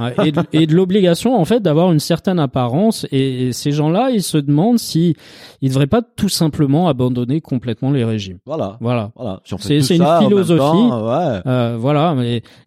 ouais, 0.00 0.32
et 0.52 0.66
de, 0.66 0.74
l'obligation 0.74 1.38
en 1.38 1.44
fait 1.44 1.60
d'avoir 1.60 1.90
une 1.92 2.00
certaine 2.00 2.38
apparence. 2.38 3.06
Et, 3.12 3.48
et 3.48 3.52
ces 3.52 3.72
gens-là, 3.72 4.10
ils 4.12 4.22
se 4.22 4.36
demandent 4.38 4.78
si 4.78 5.16
ils 5.62 5.70
devraient 5.70 5.86
pas 5.86 6.02
tout 6.02 6.28
simplement 6.28 6.88
abandonner 6.88 7.40
complètement 7.40 7.90
les 7.90 8.04
régimes. 8.04 8.38
Voilà. 8.44 8.76
Voilà. 8.80 9.12
Voilà. 9.16 9.40
C'est- 9.58 9.78
une 9.96 10.04
philosophie. 10.20 10.58
temps, 10.58 11.06
ouais. 11.06 11.40
Euh, 11.46 11.76
voilà. 11.78 12.14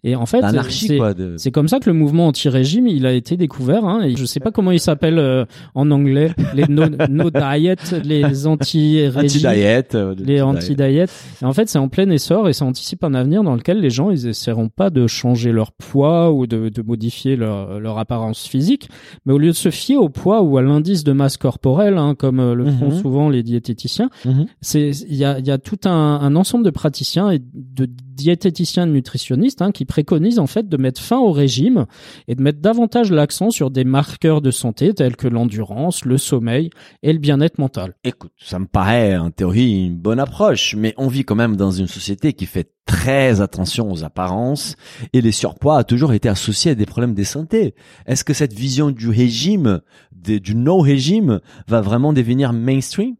Et 0.04 0.16
en 0.16 0.26
fait, 0.26 0.42
c'est-. 0.70 0.98
De... 1.16 1.36
c'est 1.38 1.52
comme 1.52 1.68
ça 1.68 1.80
que 1.80 1.90
le 1.90 1.96
mouvement 1.96 2.28
anti-régime, 2.28 2.88
il 2.88 3.06
a 3.06 3.14
été 3.14 3.38
découvert. 3.38 3.86
Hein, 3.86 4.02
et 4.04 4.16
je 4.16 4.26
sais 4.26 4.39
pas 4.40 4.52
comment 4.52 4.72
il 4.72 4.80
s'appelle 4.80 5.20
euh, 5.20 5.46
en 5.76 5.92
anglais, 5.92 6.32
les 6.54 6.66
no, 6.68 6.86
no 7.10 7.30
diet, 7.30 7.78
les 8.04 8.48
anti-régimes, 8.48 9.20
Anti-diet. 9.48 9.96
euh, 9.96 10.16
de- 10.16 10.24
les 10.24 10.42
anti-diet. 10.42 10.74
anti-diet. 10.84 11.10
Et 11.42 11.46
en 11.46 11.54
fait, 11.54 11.70
c'est 11.70 11.80
en 11.80 11.88
plein 11.90 12.10
essor 12.10 12.50
et 12.50 12.54
ça 12.54 12.66
anticipe 12.66 13.04
un 13.04 13.14
avenir 13.14 13.44
dans 13.44 13.56
lequel 13.56 13.80
les 13.80 13.90
gens, 13.90 14.12
ils 14.12 14.28
essaieront 14.28 14.70
pas 14.70 14.90
de 14.90 15.08
changer 15.08 15.52
leur 15.52 15.72
poids 15.72 16.32
ou 16.32 16.48
de, 16.48 16.70
de 16.70 16.82
modifier 16.82 17.36
leur, 17.36 17.80
leur 17.80 17.98
apparence 17.98 18.48
physique, 18.48 18.90
mais 19.26 19.34
au 19.34 19.38
lieu 19.38 19.50
de 19.50 19.54
se 19.54 19.70
fier 19.70 19.98
au 19.98 20.10
poids 20.10 20.42
ou 20.42 20.58
à 20.58 20.62
l'indice 20.62 21.04
de 21.04 21.12
masse 21.12 21.38
corporelle, 21.38 21.98
hein, 21.98 22.16
comme 22.18 22.40
euh, 22.40 22.54
le 22.54 22.66
font 22.72 22.90
Mhm. 22.90 23.00
souvent 23.02 23.30
les 23.30 23.44
diététiciens, 23.44 24.10
Mhm. 24.26 24.46
c'est 24.62 24.90
il 25.10 25.16
y 25.16 25.26
a, 25.26 25.40
il 25.40 25.46
y 25.48 25.52
a 25.52 25.58
tout 25.58 25.80
un, 25.86 25.92
un 26.22 26.36
ensemble 26.36 26.64
de 26.66 26.70
praticiens 26.70 27.30
et 27.32 27.40
de 27.40 27.88
diététiciens 28.20 28.86
nutritionnistes 28.86 29.62
hein, 29.62 29.72
qui 29.72 29.86
préconisent 29.86 30.40
en 30.40 30.48
fait 30.48 30.68
de 30.68 30.78
mettre 30.78 31.02
fin 31.02 31.18
au 31.18 31.32
régime 31.32 31.86
et 32.28 32.36
de 32.36 32.42
mettre 32.42 32.60
davantage 32.60 33.12
l'accent 33.12 33.50
sur 33.50 33.72
des 33.72 33.86
marqueurs 33.86 34.42
de 34.42 34.52
santé 34.52 34.94
tels 34.94 35.16
que 35.16 35.28
l'endurance, 35.28 36.04
le 36.04 36.18
sommeil 36.18 36.70
et 37.02 37.14
le 37.14 37.20
bien-être 37.20 37.58
mental. 37.58 37.96
Écoute, 38.04 38.34
ça 38.38 38.60
me 38.60 38.66
paraît 38.66 39.18
en 39.18 39.32
théorie 39.32 39.86
une 39.86 39.98
bonne 39.98 40.20
approche, 40.20 40.76
mais 40.76 40.94
on 40.98 41.08
vit 41.08 41.24
quand 41.24 41.36
même 41.36 41.56
dans 41.56 41.72
une 41.72 41.88
société 41.88 42.34
qui 42.34 42.46
fait 42.46 42.72
très 42.86 43.40
attention 43.40 43.92
aux 43.92 44.04
apparences 44.04 44.76
et 45.14 45.22
les 45.22 45.32
surpoids 45.32 45.78
a 45.78 45.84
toujours 45.84 46.14
été 46.14 46.28
associé 46.28 46.72
à 46.72 46.76
des 46.76 46.86
problèmes 46.86 47.14
de 47.14 47.24
santé. 47.24 47.76
Est-ce 48.06 48.24
que 48.26 48.34
cette 48.34 48.54
vision 48.54 48.92
du 48.92 49.10
régime, 49.10 49.82
du 50.12 50.56
no-régime, 50.56 51.40
va 51.68 51.82
vraiment 51.82 52.14
devenir 52.14 52.52
mainstream? 52.52 53.16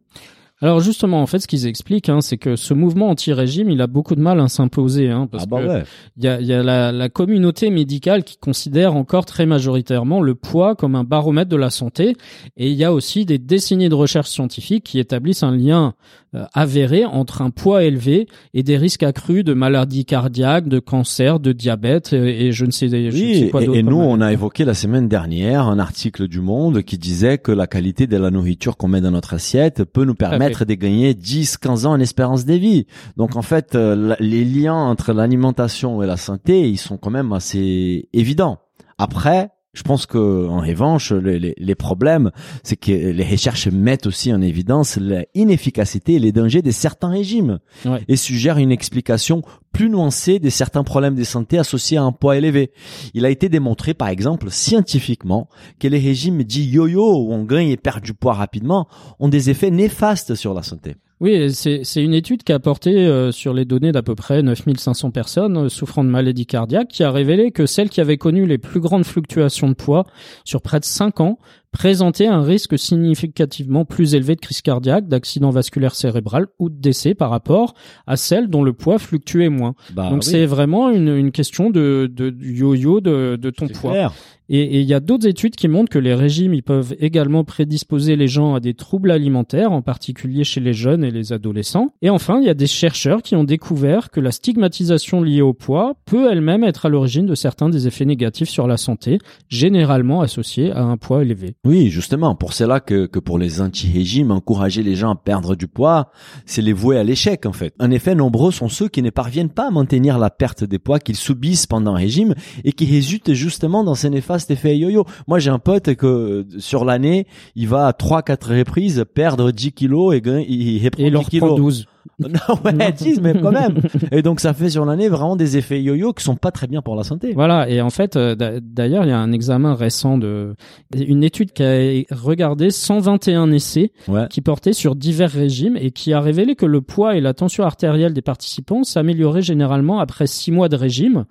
Alors 0.62 0.82
justement, 0.82 1.22
en 1.22 1.26
fait, 1.26 1.40
ce 1.40 1.48
qu'ils 1.48 1.68
expliquent, 1.68 2.10
hein, 2.10 2.20
c'est 2.22 2.38
que 2.38 2.56
ce 2.58 2.74
mouvement 2.74 3.10
anti-régime, 3.10 3.70
il 3.70 3.80
a 3.82 3.88
beaucoup 3.88 4.16
de 4.16 4.20
mal 4.20 4.40
à 4.42 4.48
s'imposer, 4.50 5.10
hein, 5.10 5.28
parce 5.32 5.46
Ah 5.46 5.48
bah 5.50 5.62
que 5.62 5.68
ouais. 5.68 5.84
il 6.18 6.24
y 6.26 6.28
a, 6.28 6.42
y 6.42 6.52
a 6.52 6.62
la, 6.64 6.92
la 6.92 7.08
communauté 7.10 7.70
médicale 7.70 8.24
qui 8.26 8.38
considère 8.38 8.96
encore 8.96 9.26
très 9.26 9.46
majoritairement 9.46 10.22
le 10.22 10.36
poids 10.36 10.76
comme 10.76 10.96
un 10.96 11.06
baromètre 11.06 11.50
de 11.50 11.56
la 11.56 11.70
santé, 11.70 12.16
et 12.58 12.68
il 12.70 12.76
y 12.76 12.84
a 12.84 12.92
aussi 12.92 13.26
des 13.26 13.38
décennies 13.38 13.88
de 13.88 13.96
recherches 13.96 14.30
scientifiques 14.30 14.84
qui 14.84 15.00
établissent 15.00 15.44
un 15.44 15.56
lien 15.56 15.94
euh, 16.36 16.44
avéré 16.54 17.06
entre 17.06 17.42
un 17.42 17.50
poids 17.52 17.84
élevé 17.86 18.28
et 18.54 18.62
des 18.62 18.76
risques 18.78 19.02
accrus 19.04 19.44
de 19.46 19.54
maladies 19.54 20.04
cardiaques, 20.06 20.68
de 20.68 20.80
cancer, 20.80 21.40
de 21.40 21.54
diabète 21.54 22.12
et, 22.12 22.48
et 22.48 22.52
je 22.52 22.66
ne 22.66 22.72
sais, 22.72 22.90
je 22.90 22.96
ne 22.98 23.12
sais 23.12 23.18
Oui, 23.46 23.50
quoi 23.50 23.64
d'autre. 23.64 23.78
et 23.80 23.82
nous, 23.84 23.98
on 23.98 24.20
a 24.20 24.32
évoqué 24.34 24.66
la 24.66 24.74
semaine 24.74 25.08
dernière 25.08 25.68
un 25.68 25.80
article 25.80 26.28
du 26.28 26.42
Monde 26.42 26.84
qui 26.84 26.98
disait 26.98 27.38
que 27.38 27.52
la 27.54 27.66
qualité 27.66 28.08
de 28.08 28.18
la 28.18 28.30
nourriture 28.30 28.76
qu'on 28.76 28.90
met 28.90 29.00
dans 29.02 29.10
notre 29.12 29.34
assiette 29.34 29.86
peut 29.86 30.04
nous 30.04 30.16
permettre 30.16 30.49
de 30.50 30.74
gagner 30.74 31.14
10, 31.14 31.58
15 31.58 31.86
ans 31.86 31.92
en 31.92 32.00
espérance 32.00 32.46
de 32.46 32.54
vie. 32.54 32.88
Donc 33.18 33.36
en 33.36 33.42
fait, 33.42 33.76
euh, 33.76 34.16
les 34.20 34.44
liens 34.46 34.76
entre 34.76 35.14
l'alimentation 35.14 36.02
et 36.04 36.08
la 36.08 36.18
santé, 36.18 36.70
ils 36.70 36.78
sont 36.78 36.98
quand 36.98 37.12
même 37.12 37.34
assez 37.34 38.10
évidents. 38.14 38.60
Après, 38.98 39.52
je 39.74 39.84
pense 39.84 40.06
que 40.06 40.48
en 40.48 40.60
revanche, 40.62 41.12
les, 41.12 41.38
les- 41.40 41.54
les 41.58 41.76
problèmes, 41.76 42.32
c'est 42.64 42.76
que 42.76 42.92
les 42.92 43.24
recherches 43.24 43.68
mettent 43.68 44.08
aussi 44.08 44.34
en 44.34 44.42
évidence 44.42 44.98
l'inefficacité 45.36 46.14
et 46.16 46.20
les 46.20 46.32
dangers 46.32 46.62
de 46.62 46.72
certains 46.72 47.10
régimes 47.10 47.60
Ouais. 47.86 48.04
et 48.08 48.16
suggèrent 48.16 48.58
une 48.58 48.72
explication 48.72 49.42
plus 49.72 49.90
nuancée 49.90 50.40
de 50.40 50.50
certains 50.50 50.84
problèmes 50.84 51.16
de 51.16 51.24
santé 51.24 51.58
associés 51.60 51.98
à 51.98 52.04
un 52.04 52.12
poids 52.12 52.36
élevé. 52.38 52.72
Il 53.14 53.26
a 53.26 53.30
été 53.30 53.48
démontré, 53.50 53.94
par 53.94 54.08
exemple, 54.08 54.50
scientifiquement, 54.50 55.48
que 55.80 55.88
les 55.88 56.00
régimes 56.00 56.44
dits 56.44 56.66
yo-yo, 56.68 57.04
où 57.28 57.32
on 57.34 57.44
gagne 57.44 57.70
et 57.70 57.78
perd 57.78 58.02
du 58.04 58.14
poids 58.14 58.34
rapidement, 58.34 58.88
ont 59.20 59.30
des 59.30 59.50
effets 59.50 59.72
néfastes 59.72 60.34
sur 60.36 60.54
la 60.54 60.64
santé. 60.64 60.96
Oui, 61.22 61.54
c'est 61.54 62.02
une 62.02 62.14
étude 62.14 62.44
qui 62.44 62.54
a 62.54 62.60
porté 62.60 62.96
euh, 62.96 63.34
sur 63.34 63.54
les 63.54 63.66
données 63.66 63.92
d'à 63.92 64.02
peu 64.02 64.16
près 64.16 64.42
9500 64.42 65.12
personnes 65.12 65.58
euh, 65.58 65.70
souffrant 65.70 66.06
de 66.06 66.10
maladies 66.10 66.46
cardiaques 66.46 66.88
qui 66.88 67.04
a 67.04 67.12
révélé 67.12 67.52
que 67.52 67.66
celles 67.66 67.90
qui 67.90 68.00
avaient 68.00 68.18
connu 68.18 68.46
les 68.46 68.58
plus 68.58 68.80
grandes 68.80 69.04
fluctuations 69.04 69.68
de 69.68 69.74
poids 69.74 70.06
sur 70.46 70.62
près 70.62 70.80
de 70.80 70.86
5 70.86 71.20
ans 71.20 71.38
présentaient 71.72 72.28
un 72.28 72.42
risque 72.42 72.78
significativement 72.78 73.86
plus 73.86 74.16
élevé 74.16 74.36
de 74.36 74.42
crise 74.42 74.62
cardiaque, 74.62 75.08
d'accident 75.08 75.50
vasculaire 75.50 75.96
cérébral 75.96 76.48
ou 76.60 76.70
de 76.70 76.80
décès 76.80 77.14
par 77.14 77.30
rapport 77.30 77.74
à 78.08 78.18
celles 78.18 78.48
dont 78.50 78.64
le 78.64 78.74
poids 78.74 79.00
fluctuait 79.00 79.50
moins. 79.50 79.76
Bah, 79.94 80.10
Donc 80.10 80.24
oui, 80.24 80.30
c'est 80.30 80.46
vraiment 80.46 80.90
une, 80.90 81.10
une 81.10 81.32
question 81.32 81.70
de, 81.70 82.12
yo-yo 82.42 83.02
de, 83.02 83.38
de 83.40 83.50
ton 83.50 83.68
poids. 83.68 83.92
clair. 83.92 84.14
Et 84.52 84.80
il 84.80 84.88
y 84.88 84.96
a 84.96 85.00
d'autres 85.00 85.28
études 85.28 85.56
qui 85.56 85.68
montrent 85.68 85.92
que 85.92 86.00
les 86.00 86.16
régimes 86.16 86.56
ils 86.56 86.64
peuvent 86.64 86.96
également 87.00 87.44
prédisposer 87.44 88.16
les 88.16 88.28
gens 88.28 88.56
à 88.56 88.60
des 88.60 88.74
troubles 88.74 89.12
alimentaires, 89.12 89.72
en 89.72 89.84
particulier 89.84 90.44
chez 90.44 90.60
les 90.60 90.74
jeunes 90.74 91.04
et 91.04 91.12
les 91.12 91.32
adolescents. 91.34 91.90
Et 92.02 92.10
enfin, 92.10 92.40
il 92.40 92.48
y 92.48 92.50
a 92.50 92.56
des 92.56 92.66
chercheurs 92.66 93.22
qui 93.22 93.36
ont 93.36 93.44
découvert 93.44 94.10
que 94.10 94.20
la 94.20 94.32
stigmatisation 94.32 95.22
liée 95.22 95.44
au 95.44 95.54
poids 95.54 95.94
peut 96.06 96.32
elle-même 96.32 96.64
être 96.64 96.88
à 96.88 96.90
l'origine 96.90 97.28
de 97.28 97.36
certains 97.36 97.70
des 97.70 97.86
effets 97.86 98.06
négatifs 98.06 98.50
sur 98.50 98.66
la 98.66 98.78
santé, 98.78 99.20
généralement 99.50 100.22
associés 100.22 100.72
à 100.72 100.82
un 100.82 100.98
poids 100.98 101.22
élevé. 101.22 101.56
Oui, 101.68 101.90
justement, 101.90 102.36
pour 102.36 102.54
cela 102.54 102.80
que, 102.80 103.06
que 103.06 103.20
pour 103.20 103.38
les 103.38 103.60
anti-régimes, 103.60 104.32
encourager 104.32 104.82
les 104.82 104.96
gens 104.96 105.12
à 105.12 105.16
perdre 105.16 105.58
du 105.58 105.68
poids, 105.68 106.10
c'est 106.46 106.62
les 106.62 106.72
vouer 106.72 106.98
à 106.98 107.04
l'échec 107.04 107.46
en 107.46 107.52
fait. 107.52 107.74
En 107.82 107.92
effet, 107.92 108.16
nombreux 108.16 108.54
sont 108.54 108.70
ceux 108.70 108.88
qui 108.88 109.02
ne 109.02 109.10
parviennent 109.10 109.50
pas 109.50 109.68
à 109.68 109.70
maintenir 109.72 110.20
la 110.20 110.30
perte 110.30 110.64
des 110.64 110.80
poids 110.80 111.00
qu'ils 111.00 111.18
subissent 111.18 111.68
pendant 111.68 111.96
un 111.96 111.98
régime 111.98 112.34
et 112.64 112.72
qui 112.72 112.86
résultent 112.86 113.34
justement 113.34 113.84
dans 113.84 113.94
ces 113.96 114.10
néfastes 114.10 114.50
effets 114.52 114.78
yo-yo. 114.78 115.04
Moi, 115.28 115.40
j'ai 115.40 115.50
un 115.50 115.60
pote 115.60 115.96
que 115.96 116.48
sur 116.60 116.86
l'année, 116.86 117.28
il 117.56 117.68
va 117.68 117.88
à 117.88 117.92
3-4 117.92 118.58
reprises 118.60 119.04
perdre 119.14 119.52
10 119.52 119.74
kilos 119.74 120.16
et 120.16 120.22
gagne- 120.22 120.46
il 120.48 120.82
reprend 120.86 121.04
Et 121.04 121.08
il 121.08 121.12
10 121.12 121.18
en 121.18 121.20
reprend 121.20 121.30
kilos. 121.30 121.56
12. 121.58 121.86
non, 122.20 122.30
ouais, 122.66 122.92
10, 122.92 123.22
mais 123.22 123.34
quand 123.40 123.52
même. 123.52 123.80
Et 124.12 124.22
donc, 124.22 124.40
ça 124.40 124.54
fait 124.54 124.70
sur 124.70 124.86
l'année 124.86 125.10
vraiment 125.10 125.36
des 125.36 125.58
effets 125.58 125.82
yo-yo 125.82 126.14
qui 126.14 126.24
sont 126.24 126.36
pas 126.36 126.52
très 126.52 126.68
bien 126.68 126.82
pour 126.82 126.96
la 126.96 127.04
santé. 127.04 127.34
Voilà, 127.34 127.70
et 127.70 127.82
en 127.82 127.90
fait, 127.90 128.16
euh, 128.16 128.36
d'a- 128.36 128.60
d'ailleurs, 128.60 129.04
il 129.06 129.10
y 129.10 129.14
a 129.14 129.18
un 129.20 129.32
examen 129.32 129.74
récent 129.76 130.18
de 130.18 130.56
une 130.98 131.24
étude 131.24 131.52
qui 131.54 131.64
a 131.64 132.04
regardé 132.16 132.70
121 132.72 133.52
essais 133.52 133.92
Ouais. 134.08 134.28
qui 134.30 134.42
portait 134.42 134.74
sur 134.74 134.96
divers 134.96 135.30
régimes 135.32 135.78
et 135.78 135.92
qui 135.92 136.14
a 136.14 136.20
révélé 136.22 136.56
que 136.56 136.66
le 136.66 136.82
poids 136.82 137.16
et 137.16 137.22
la 137.22 137.34
tension 137.34 137.64
artérielle 137.64 138.14
des 138.14 138.22
participants 138.22 138.84
s'amélioraient 138.84 139.42
généralement 139.42 140.00
après 140.00 140.28
six 140.28 140.52
mois 140.52 140.70
de 140.70 140.76
régime, 140.76 141.26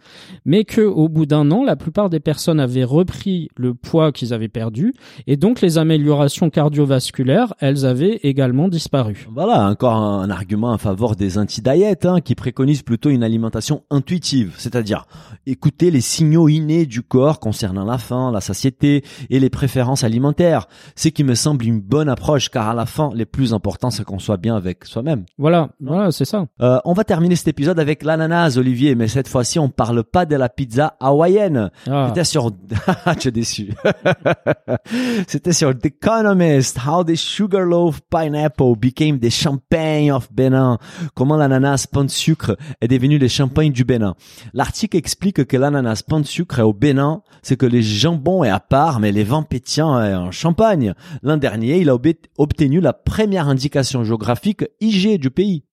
mais 0.44 0.64
que 0.64 0.80
au 0.82 1.08
bout 1.08 1.26
d'un 1.26 1.50
an, 1.50 1.64
la 1.64 1.76
plupart 1.76 2.10
des 2.10 2.20
personnes 2.20 2.60
avaient 2.60 2.84
repris 2.84 3.48
le 3.56 3.74
poids 3.74 4.12
qu'ils 4.12 4.32
avaient 4.34 4.48
perdu 4.48 4.94
et 5.26 5.36
donc 5.36 5.60
les 5.60 5.78
améliorations 5.78 6.50
cardiovasculaires, 6.50 7.54
elles 7.60 7.84
avaient 7.86 8.20
également 8.22 8.68
disparu. 8.68 9.26
Voilà, 9.32 9.68
encore 9.68 9.94
un 9.96 10.30
argument 10.30 10.57
argument 10.59 10.72
en 10.72 10.78
faveur 10.78 11.16
des 11.16 11.38
anti-diet 11.38 12.04
hein, 12.04 12.20
qui 12.20 12.34
préconisent 12.34 12.82
plutôt 12.82 13.11
une 13.11 13.22
alimentation 13.22 13.82
intuitive, 13.90 14.54
c'est-à-dire 14.59 15.06
écouter 15.46 15.90
les 15.90 16.00
signaux 16.00 16.48
innés 16.48 16.86
du 16.86 17.02
corps 17.02 17.40
concernant 17.40 17.84
la 17.84 17.98
faim, 17.98 18.30
la 18.32 18.40
satiété 18.40 19.04
et 19.30 19.40
les 19.40 19.50
préférences 19.50 20.04
alimentaires. 20.04 20.66
Ce 20.96 21.09
qui 21.09 21.24
me 21.24 21.34
semble 21.34 21.64
une 21.64 21.80
bonne 21.80 22.09
approche 22.09 22.50
car 22.50 22.68
à 22.68 22.74
la 22.74 22.86
fin, 22.86 23.11
les 23.14 23.26
plus 23.26 23.54
important 23.54 23.90
c'est 23.90 24.04
qu'on 24.04 24.18
soit 24.18 24.36
bien 24.36 24.56
avec 24.56 24.84
soi-même. 24.84 25.24
Voilà, 25.38 25.70
voilà, 25.80 26.11
c'est 26.11 26.24
ça. 26.24 26.46
Euh, 26.61 26.78
on 26.84 26.92
va 26.92 27.04
terminer 27.04 27.36
cet 27.36 27.48
épisode 27.48 27.78
avec 27.78 28.02
l'ananas, 28.02 28.56
Olivier, 28.56 28.94
mais 28.94 29.09
cette 29.09 29.28
fois-ci, 29.28 29.59
on 29.59 29.68
parle 29.68 30.02
pas 30.02 30.26
de 30.26 30.36
la 30.36 30.48
pizza 30.48 30.96
hawaïenne. 31.00 31.70
Ah. 31.88 32.06
C'était 32.09 32.24
sur, 32.24 32.50
tu 33.18 33.28
es 33.28 33.30
déçu. 33.30 33.72
C'était 35.28 35.52
sur 35.52 35.76
The 35.76 35.86
Economist, 35.86 36.78
how 36.86 37.04
the 37.04 37.14
sugarloaf 37.14 38.00
pineapple 38.11 38.76
became 38.76 39.18
the 39.18 39.30
champagne 39.30 40.11
of 40.11 40.28
Comment 41.14 41.36
l'ananas 41.36 41.86
pain 41.90 42.05
de 42.05 42.11
sucre 42.11 42.57
est 42.80 42.88
devenu 42.88 43.18
le 43.18 43.28
champagne 43.28 43.72
du 43.72 43.84
Bénin? 43.84 44.14
L'article 44.55 44.96
explique 44.96 45.44
que 45.44 45.57
l'ananas 45.57 46.03
pain 46.07 46.20
de 46.20 46.26
sucre 46.26 46.59
est 46.59 46.62
au 46.62 46.72
Bénin, 46.72 47.22
c'est 47.42 47.57
que 47.57 47.66
les 47.66 47.82
jambons 47.82 48.44
est 48.44 48.51
à 48.51 48.61
part, 48.61 49.01
mais 49.01 49.12
les 49.12 49.24
vins 49.24 49.42
pétillants 49.42 50.01
est 50.03 50.14
en 50.14 50.30
Champagne. 50.30 50.94
L'an 51.22 51.36
dernier, 51.36 51.78
il 51.78 51.90
a 51.90 51.99
obtenu 52.38 52.80
la 52.80 52.92
première 52.92 53.49
indication 53.49 54.05
géographique 54.05 54.64
IG 54.80 55.20
du 55.20 55.30
pays. 55.30 55.64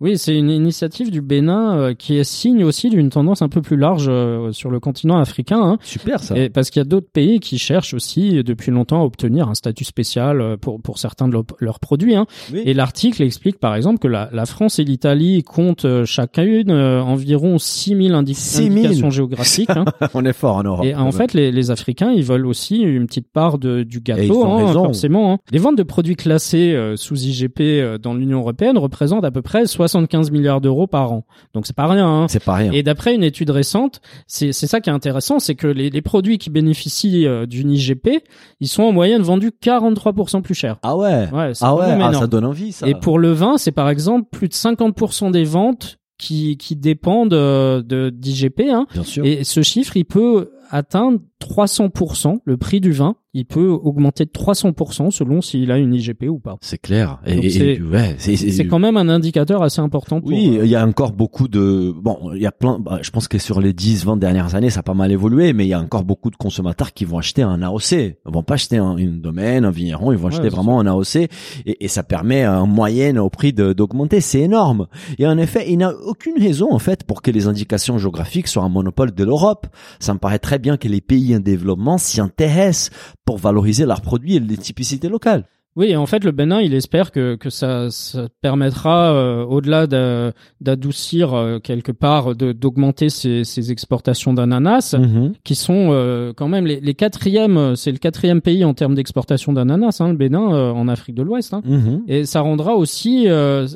Oui, 0.00 0.16
c'est 0.16 0.34
une 0.34 0.48
initiative 0.48 1.10
du 1.10 1.20
Bénin 1.20 1.76
euh, 1.76 1.94
qui 1.94 2.16
est 2.16 2.24
signe 2.24 2.64
aussi 2.64 2.88
d'une 2.88 3.10
tendance 3.10 3.42
un 3.42 3.50
peu 3.50 3.60
plus 3.60 3.76
large 3.76 4.06
euh, 4.08 4.50
sur 4.50 4.70
le 4.70 4.80
continent 4.80 5.18
africain. 5.18 5.60
Hein. 5.60 5.78
Super 5.82 6.20
ça. 6.22 6.38
Et 6.38 6.48
parce 6.48 6.70
qu'il 6.70 6.80
y 6.80 6.84
a 6.84 6.88
d'autres 6.88 7.10
pays 7.12 7.38
qui 7.38 7.58
cherchent 7.58 7.92
aussi 7.92 8.42
depuis 8.42 8.70
longtemps 8.70 9.02
à 9.02 9.04
obtenir 9.04 9.48
un 9.50 9.54
statut 9.54 9.84
spécial 9.84 10.40
euh, 10.40 10.56
pour 10.56 10.80
pour 10.80 10.96
certains 10.98 11.28
de 11.28 11.34
leurs- 11.34 11.44
leurs 11.58 11.80
produits. 11.80 12.14
Hein. 12.16 12.24
Oui. 12.50 12.62
Et 12.64 12.72
l'article 12.72 13.22
explique 13.22 13.58
par 13.58 13.74
exemple 13.74 13.98
que 13.98 14.08
la, 14.08 14.30
la 14.32 14.46
France 14.46 14.78
et 14.78 14.84
l'Italie 14.84 15.42
comptent 15.42 15.84
euh, 15.84 16.06
chacune 16.06 16.72
environ 16.72 17.58
6000 17.58 18.14
indi 18.14 18.34
6 18.34 18.56
000. 18.56 18.70
indications 18.78 19.10
géographiques. 19.10 19.68
hein. 19.68 19.84
on 20.14 20.24
est 20.24 20.32
fort 20.32 20.56
en 20.56 20.62
Europe. 20.62 20.84
Et 20.86 20.94
en 20.94 21.12
fait, 21.12 21.34
les, 21.34 21.52
les 21.52 21.70
Africains, 21.70 22.10
ils 22.10 22.24
veulent 22.24 22.46
aussi 22.46 22.78
une 22.78 23.06
petite 23.06 23.30
part 23.30 23.58
de, 23.58 23.82
du 23.82 24.00
gâteau, 24.00 24.42
forcément. 24.72 25.38
Les 25.52 25.58
ventes 25.58 25.76
de 25.76 25.82
produits 25.82 26.16
classés 26.16 26.74
sous 26.96 27.16
IGP 27.22 27.98
dans 28.02 28.14
l'Union 28.14 28.38
européenne 28.38 28.78
représentent 28.78 29.24
à 29.26 29.30
peu 29.30 29.42
près 29.42 29.49
75 29.66 30.30
milliards 30.30 30.60
d'euros 30.60 30.86
par 30.86 31.12
an. 31.12 31.24
Donc 31.54 31.66
c'est 31.66 31.76
pas 31.76 31.86
rien. 31.86 32.06
Hein. 32.06 32.26
c'est 32.28 32.42
pas 32.42 32.54
rien. 32.54 32.72
Et 32.72 32.82
d'après 32.82 33.14
une 33.14 33.24
étude 33.24 33.50
récente, 33.50 34.00
c'est 34.26 34.52
c'est 34.52 34.66
ça 34.66 34.80
qui 34.80 34.90
est 34.90 34.92
intéressant, 34.92 35.38
c'est 35.38 35.54
que 35.54 35.66
les, 35.66 35.90
les 35.90 36.02
produits 36.02 36.38
qui 36.38 36.50
bénéficient 36.50 37.26
euh, 37.26 37.46
d'une 37.46 37.70
IGP, 37.70 38.22
ils 38.60 38.68
sont 38.68 38.82
en 38.82 38.92
moyenne 38.92 39.22
vendus 39.22 39.52
43% 39.62 40.42
plus 40.42 40.54
cher. 40.54 40.76
Ah 40.82 40.96
ouais. 40.96 41.28
Ouais, 41.32 41.52
Ah 41.60 41.74
ouais, 41.74 41.98
ah, 42.00 42.12
ça 42.14 42.26
donne 42.26 42.44
envie 42.44 42.72
ça. 42.72 42.86
Et 42.88 42.94
pour 42.94 43.18
le 43.18 43.32
vin, 43.32 43.58
c'est 43.58 43.72
par 43.72 43.88
exemple 43.88 44.28
plus 44.30 44.48
de 44.48 44.54
50% 44.54 45.30
des 45.30 45.44
ventes 45.44 45.98
qui, 46.18 46.56
qui 46.58 46.76
dépendent 46.76 47.32
euh, 47.32 47.82
de 47.82 48.10
d'IGP. 48.10 48.62
Hein. 48.70 48.86
Bien 48.92 49.04
sûr. 49.04 49.24
Et 49.24 49.42
ce 49.44 49.62
chiffre, 49.62 49.96
il 49.96 50.04
peut 50.04 50.50
atteindre 50.70 51.18
300%, 51.40 52.40
le 52.44 52.56
prix 52.56 52.80
du 52.80 52.92
vin, 52.92 53.16
il 53.32 53.44
peut 53.46 53.68
augmenter 53.68 54.24
de 54.24 54.30
300% 54.30 55.10
selon 55.12 55.40
s'il 55.40 55.70
a 55.70 55.78
une 55.78 55.94
IGP 55.94 56.24
ou 56.28 56.38
pas. 56.40 56.56
C'est 56.62 56.78
clair. 56.80 57.20
Et, 57.26 57.46
et- 57.46 57.50
c'est- 57.50 57.80
ouais, 57.80 58.16
c'est 58.18 58.36
C'est 58.36 58.66
quand 58.66 58.78
même 58.80 58.96
un 58.96 59.08
indicateur 59.08 59.62
assez 59.62 59.80
important 59.80 60.20
pour... 60.20 60.30
Oui, 60.30 60.58
euh, 60.58 60.64
il 60.64 60.70
y 60.70 60.74
a 60.76 60.84
encore 60.84 61.12
beaucoup 61.12 61.46
de 61.46 61.92
bon, 61.96 62.32
il 62.34 62.42
y 62.42 62.46
a 62.46 62.52
plein 62.52 62.78
bah, 62.80 62.98
je 63.02 63.10
pense 63.10 63.28
que 63.28 63.38
sur 63.38 63.60
les 63.60 63.72
10 63.72 64.04
20 64.04 64.16
dernières 64.16 64.54
années, 64.56 64.70
ça 64.70 64.80
a 64.80 64.82
pas 64.82 64.94
mal 64.94 65.12
évolué, 65.12 65.52
mais 65.52 65.64
il 65.64 65.68
y 65.68 65.74
a 65.74 65.80
encore 65.80 66.02
beaucoup 66.04 66.30
de 66.30 66.36
consommateurs 66.36 66.92
qui 66.92 67.04
vont 67.04 67.18
acheter 67.18 67.42
un 67.42 67.62
AOC. 67.62 67.92
Ils 67.92 68.14
vont 68.26 68.42
pas 68.42 68.54
acheter 68.54 68.78
un, 68.78 68.96
une 68.96 69.20
domaine, 69.20 69.64
un 69.64 69.70
vigneron, 69.70 70.10
ils 70.12 70.18
vont 70.18 70.28
acheter 70.28 70.48
vraiment 70.48 70.80
un 70.80 70.86
AOC 70.86 71.16
et, 71.16 71.28
et 71.66 71.88
ça 71.88 72.02
permet 72.02 72.46
en 72.46 72.66
moyenne 72.66 73.18
au 73.18 73.30
prix 73.30 73.52
d'augmenter, 73.52 74.20
c'est 74.20 74.40
énorme. 74.40 74.86
Et 75.18 75.26
en 75.26 75.38
effet, 75.38 75.66
il 75.70 75.78
n'y 75.78 75.84
a 75.84 75.94
aucune 76.04 76.36
raison 76.38 76.72
en 76.72 76.78
fait 76.78 77.04
pour 77.04 77.22
que 77.22 77.30
les 77.30 77.46
indications 77.46 77.96
géographiques 77.98 78.48
soient 78.48 78.64
un 78.64 78.68
monopole 78.68 79.12
de 79.12 79.22
l'Europe. 79.24 79.66
Ça 80.00 80.14
me 80.14 80.18
paraît 80.18 80.38
très 80.40 80.58
bien 80.58 80.76
que 80.76 80.88
les 80.88 81.00
pays 81.00 81.36
en 81.36 81.40
développement 81.40 81.96
s'y 81.98 82.20
intéressent 82.20 82.90
pour 83.30 83.38
valoriser 83.38 83.86
leurs 83.86 84.00
produits 84.00 84.34
et 84.34 84.40
les 84.40 84.56
typicités 84.56 85.08
locales. 85.08 85.44
Oui, 85.80 85.90
et 85.92 85.96
en 85.96 86.06
fait, 86.06 86.22
le 86.24 86.30
Bénin, 86.30 86.60
il 86.60 86.74
espère 86.74 87.10
que, 87.10 87.36
que 87.36 87.48
ça, 87.48 87.90
ça 87.90 88.28
permettra, 88.42 89.12
euh, 89.12 89.44
au-delà 89.44 89.86
d'a- 89.86 90.32
d'adoucir 90.60 91.32
euh, 91.34 91.58
quelque 91.58 91.90
part, 91.90 92.34
d'augmenter 92.36 93.08
ses, 93.08 93.44
ses 93.44 93.72
exportations 93.72 94.34
d'ananas, 94.34 94.94
Mhm. 94.98 95.32
qui 95.42 95.54
sont 95.54 95.88
euh, 95.90 96.32
quand 96.36 96.48
même 96.48 96.66
les, 96.66 96.80
les 96.80 96.94
quatrièmes, 96.94 97.74
c'est 97.76 97.92
le 97.92 97.98
quatrième 97.98 98.40
pays 98.42 98.64
en 98.64 98.74
termes 98.74 98.94
d'exportation 98.94 99.52
d'ananas, 99.54 100.00
hein, 100.00 100.08
le 100.10 100.16
Bénin, 100.16 100.38
en 100.40 100.86
Afrique 100.88 101.14
de 101.16 101.22
l'Ouest. 101.22 101.54
Hein. 101.54 101.62
Mhm. 101.64 102.02
Et 102.08 102.24
ça 102.26 102.40
rendra 102.42 102.74
aussi, 102.76 103.26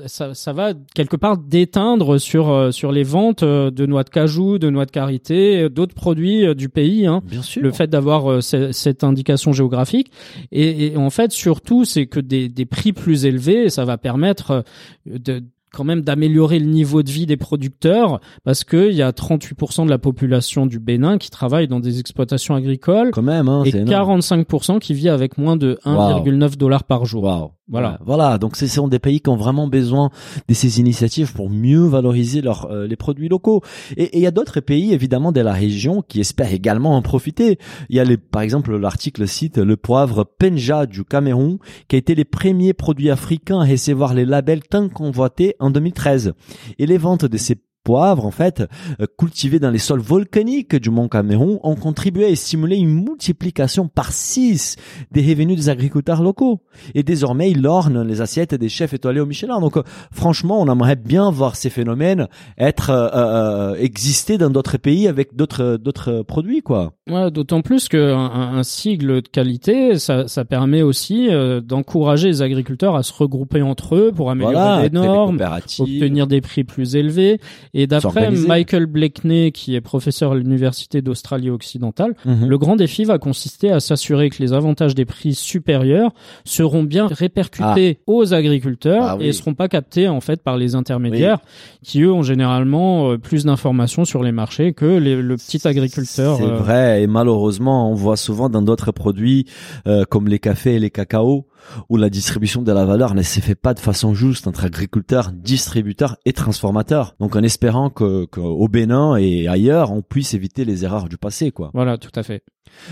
ça, 0.06 0.34
ça 0.34 0.52
va 0.52 0.72
quelque 0.94 1.16
part 1.16 1.38
déteindre 1.38 2.18
sur 2.18 2.68
sur 2.72 2.92
les 2.92 3.02
ventes 3.02 3.42
de 3.44 3.86
noix 3.86 4.04
de 4.04 4.10
cajou, 4.10 4.58
de 4.58 4.68
noix 4.70 4.84
de 4.84 4.90
karité, 4.90 5.68
d'autres 5.70 5.94
produits 5.94 6.54
du 6.54 6.68
pays. 6.68 7.06
Hein. 7.06 7.22
Bien 7.30 7.42
sûr. 7.42 7.62
Le 7.62 7.70
fait 7.70 7.88
d'avoir 7.88 8.42
ce- 8.42 8.72
cette 8.72 9.04
indication 9.04 9.52
géographique 9.52 10.10
et, 10.52 10.86
et 10.88 10.96
en 10.96 11.10
fait 11.10 11.32
surtout 11.32 11.84
c'est 11.94 12.06
que 12.06 12.20
des, 12.20 12.48
des 12.48 12.66
prix 12.66 12.92
plus 12.92 13.24
élevés, 13.24 13.70
ça 13.70 13.84
va 13.84 13.98
permettre 13.98 14.50
euh, 14.50 14.62
de 15.06 15.42
quand 15.74 15.84
même 15.84 16.00
d'améliorer 16.00 16.58
le 16.58 16.66
niveau 16.66 17.02
de 17.02 17.10
vie 17.10 17.26
des 17.26 17.36
producteurs 17.36 18.20
parce 18.44 18.64
que 18.64 18.88
il 18.88 18.96
y 18.96 19.02
a 19.02 19.10
38% 19.10 19.84
de 19.84 19.90
la 19.90 19.98
population 19.98 20.66
du 20.66 20.78
Bénin 20.78 21.18
qui 21.18 21.30
travaille 21.30 21.68
dans 21.68 21.80
des 21.80 22.00
exploitations 22.00 22.54
agricoles 22.54 23.10
Quand 23.12 23.22
même, 23.22 23.48
hein, 23.48 23.64
et 23.64 23.72
c'est 23.72 23.78
énorme. 23.80 24.20
45% 24.20 24.78
qui 24.78 24.94
vit 24.94 25.08
avec 25.10 25.36
moins 25.36 25.56
de 25.56 25.78
1,9 25.84 26.56
dollars 26.56 26.84
par 26.84 27.04
jour. 27.04 27.24
Waouh. 27.24 27.50
Voilà. 27.66 27.92
Ouais, 27.92 27.96
voilà. 28.04 28.36
Donc, 28.36 28.56
ce 28.56 28.66
sont 28.66 28.88
des 28.88 28.98
pays 28.98 29.20
qui 29.20 29.30
ont 29.30 29.36
vraiment 29.36 29.68
besoin 29.68 30.10
de 30.48 30.54
ces 30.54 30.80
initiatives 30.80 31.32
pour 31.32 31.48
mieux 31.48 31.86
valoriser 31.86 32.42
leurs 32.42 32.70
euh, 32.70 32.86
les 32.86 32.96
produits 32.96 33.28
locaux. 33.28 33.62
Et 33.96 34.14
et 34.14 34.18
il 34.18 34.22
y 34.22 34.26
a 34.28 34.30
d'autres 34.30 34.60
pays, 34.60 34.92
évidemment, 34.92 35.32
de 35.32 35.40
la 35.40 35.52
région 35.52 36.00
qui 36.00 36.20
espèrent 36.20 36.52
également 36.52 36.94
en 36.94 37.02
profiter. 37.02 37.58
Il 37.88 37.96
y 37.96 38.00
a 38.00 38.04
les, 38.04 38.16
par 38.16 38.42
exemple, 38.42 38.76
l'article 38.76 39.26
cite 39.26 39.58
le 39.58 39.76
poivre 39.76 40.24
Penja 40.24 40.86
du 40.86 41.04
Cameroun, 41.04 41.58
qui 41.88 41.96
a 41.96 41.98
été 41.98 42.14
les 42.14 42.24
premiers 42.24 42.74
produits 42.74 43.10
africains 43.10 43.60
à 43.60 43.64
recevoir 43.64 44.14
les 44.14 44.24
labels 44.24 44.62
tant 44.62 44.88
convoités 44.88 45.56
en 45.64 45.70
2013. 45.70 46.34
Et 46.78 46.86
les 46.86 46.98
ventes 46.98 47.24
de 47.24 47.36
ces 47.36 47.56
poivres, 47.84 48.26
en 48.26 48.30
fait, 48.30 48.64
euh, 49.00 49.06
cultivés 49.18 49.58
dans 49.60 49.70
les 49.70 49.78
sols 49.78 50.00
volcaniques 50.00 50.74
du 50.74 50.90
Mont 50.90 51.08
Cameroun, 51.08 51.58
ont 51.62 51.76
contribué 51.76 52.26
à 52.26 52.34
stimuler 52.34 52.76
une 52.76 53.04
multiplication 53.04 53.88
par 53.88 54.12
six 54.12 54.76
des 55.12 55.20
revenus 55.20 55.56
des 55.56 55.68
agriculteurs 55.68 56.22
locaux 56.22 56.60
et 56.94 57.02
désormais 57.02 57.50
il 57.50 57.66
orne 57.66 58.02
les 58.02 58.20
assiettes 58.20 58.54
des 58.54 58.68
chefs 58.68 58.94
étoilés 58.94 59.20
au 59.20 59.26
Michelin. 59.26 59.60
Donc 59.60 59.76
euh, 59.76 59.82
franchement, 60.10 60.60
on 60.60 60.72
aimerait 60.72 60.96
bien 60.96 61.30
voir 61.30 61.56
ces 61.56 61.70
phénomènes 61.70 62.26
être 62.58 62.90
euh, 62.90 63.08
euh, 63.14 63.74
exister 63.76 64.38
dans 64.38 64.50
d'autres 64.50 64.78
pays 64.78 65.06
avec 65.08 65.36
d'autres 65.36 65.76
d'autres 65.76 66.22
produits 66.22 66.62
quoi. 66.62 66.94
Ouais, 67.10 67.30
d'autant 67.30 67.60
plus 67.60 67.88
qu'un 67.88 68.16
un, 68.16 68.56
un 68.58 68.62
sigle 68.62 69.22
de 69.22 69.28
qualité, 69.28 69.98
ça, 69.98 70.26
ça 70.26 70.44
permet 70.44 70.82
aussi 70.82 71.28
euh, 71.30 71.60
d'encourager 71.60 72.28
les 72.28 72.42
agriculteurs 72.42 72.96
à 72.96 73.02
se 73.02 73.12
regrouper 73.12 73.62
entre 73.62 73.96
eux 73.96 74.12
pour 74.14 74.30
améliorer 74.30 74.54
Voilà, 74.54 74.82
les 74.82 74.90
normes, 74.90 75.38
obtenir 75.78 76.26
des 76.26 76.40
prix 76.40 76.64
plus 76.64 76.96
élevés. 76.96 77.40
Et 77.74 77.86
d'après. 77.86 78.30
Michael 78.30 78.86
Blakeney, 78.86 79.50
qui 79.52 79.74
est 79.74 79.80
professeur 79.80 80.32
à 80.32 80.34
l'université 80.36 81.02
d'Australie 81.02 81.50
occidentale, 81.50 82.14
Mhm. 82.24 82.46
le 82.46 82.58
grand 82.58 82.76
défi 82.76 83.04
va 83.04 83.18
consister 83.18 83.70
à 83.70 83.80
s'assurer 83.80 84.30
que 84.30 84.40
les 84.42 84.52
avantages 84.52 84.94
des 84.94 85.04
prix 85.04 85.34
supérieurs 85.34 86.12
seront 86.44 86.84
bien 86.84 87.06
répercutés 87.08 87.98
aux 88.06 88.32
agriculteurs 88.32 89.02
Ah 89.04 89.16
oui. 89.18 89.26
et 89.26 89.32
seront 89.32 89.54
pas 89.54 89.68
captés 89.68 90.08
en 90.08 90.20
fait 90.20 90.42
par 90.42 90.56
les 90.56 90.74
intermédiaires 90.74 91.38
qui 91.82 92.02
eux 92.02 92.12
ont 92.12 92.22
généralement 92.22 93.10
euh, 93.10 93.18
plus 93.18 93.44
d'informations 93.44 94.04
sur 94.04 94.22
les 94.22 94.32
marchés 94.32 94.72
que 94.72 94.84
les- 94.98 95.20
le 95.20 95.36
petit 95.36 95.66
agriculteur. 95.66 96.36
C'est 96.36 96.44
euh, 96.44 96.56
vrai 96.56 97.02
et 97.02 97.06
malheureusement 97.06 97.90
on 97.90 97.94
voit 97.94 98.16
souvent 98.16 98.48
dans 98.48 98.62
d'autres 98.62 98.92
produits 98.92 99.46
euh, 99.86 100.04
comme 100.08 100.28
les 100.28 100.38
cafés 100.38 100.74
et 100.74 100.78
les 100.78 100.90
cacao 100.90 101.46
où 101.88 101.96
la 101.96 102.10
distribution 102.10 102.62
de 102.62 102.72
la 102.72 102.84
valeur 102.84 103.14
ne 103.14 103.22
se 103.22 103.40
fait 103.40 103.54
pas 103.54 103.74
de 103.74 103.80
façon 103.80 104.14
juste 104.14 104.46
entre 104.46 104.64
agriculteurs, 104.64 105.32
distributeurs 105.32 106.16
et 106.24 106.32
transformateurs. 106.32 107.14
Donc 107.20 107.36
en 107.36 107.42
espérant 107.42 107.90
que, 107.90 108.26
que 108.26 108.40
au 108.40 108.68
Bénin 108.68 109.16
et 109.16 109.48
ailleurs 109.48 109.92
on 109.92 110.02
puisse 110.02 110.34
éviter 110.34 110.64
les 110.64 110.84
erreurs 110.84 111.08
du 111.08 111.18
passé 111.18 111.50
quoi. 111.50 111.70
Voilà, 111.74 111.98
tout 111.98 112.12
à 112.14 112.22
fait. 112.22 112.42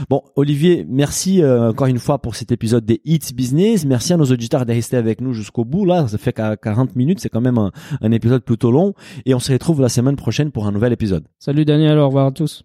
Bon, 0.09 0.23
Olivier, 0.37 0.87
merci 0.89 1.43
euh, 1.43 1.71
encore 1.71 1.87
une 1.87 1.99
fois 1.99 2.21
pour 2.21 2.37
cet 2.37 2.53
épisode 2.53 2.85
des 2.85 3.01
Hits 3.05 3.35
Business. 3.35 3.85
Merci 3.85 4.13
à 4.13 4.17
nos 4.17 4.27
auditeurs 4.27 4.67
de 4.67 4.73
rester 4.73 4.97
avec 4.97 5.21
nous 5.21 5.33
jusqu'au 5.33 5.65
bout. 5.65 5.85
Là, 5.85 6.07
ça 6.09 6.19
fait 6.19 6.33
qu'à 6.33 6.57
40 6.57 6.97
minutes, 6.97 7.21
c'est 7.21 7.29
quand 7.29 7.41
même 7.41 7.59
un, 7.59 7.73
un 8.01 8.13
épisode 8.13 8.45
plutôt 8.45 8.71
long. 8.71 8.95
Et 9.27 9.35
on 9.35 9.41
se 9.41 9.53
retrouve 9.53 9.81
la 9.81 9.89
semaine 9.89 10.17
prochaine 10.17 10.51
pour 10.51 10.67
un 10.67 10.73
nouvel 10.73 10.93
épisode. 10.93 11.25
Salut 11.39 11.65
Daniel, 11.65 11.99
au 11.99 12.07
revoir 12.07 12.27
à 12.27 12.33
tous. 12.33 12.65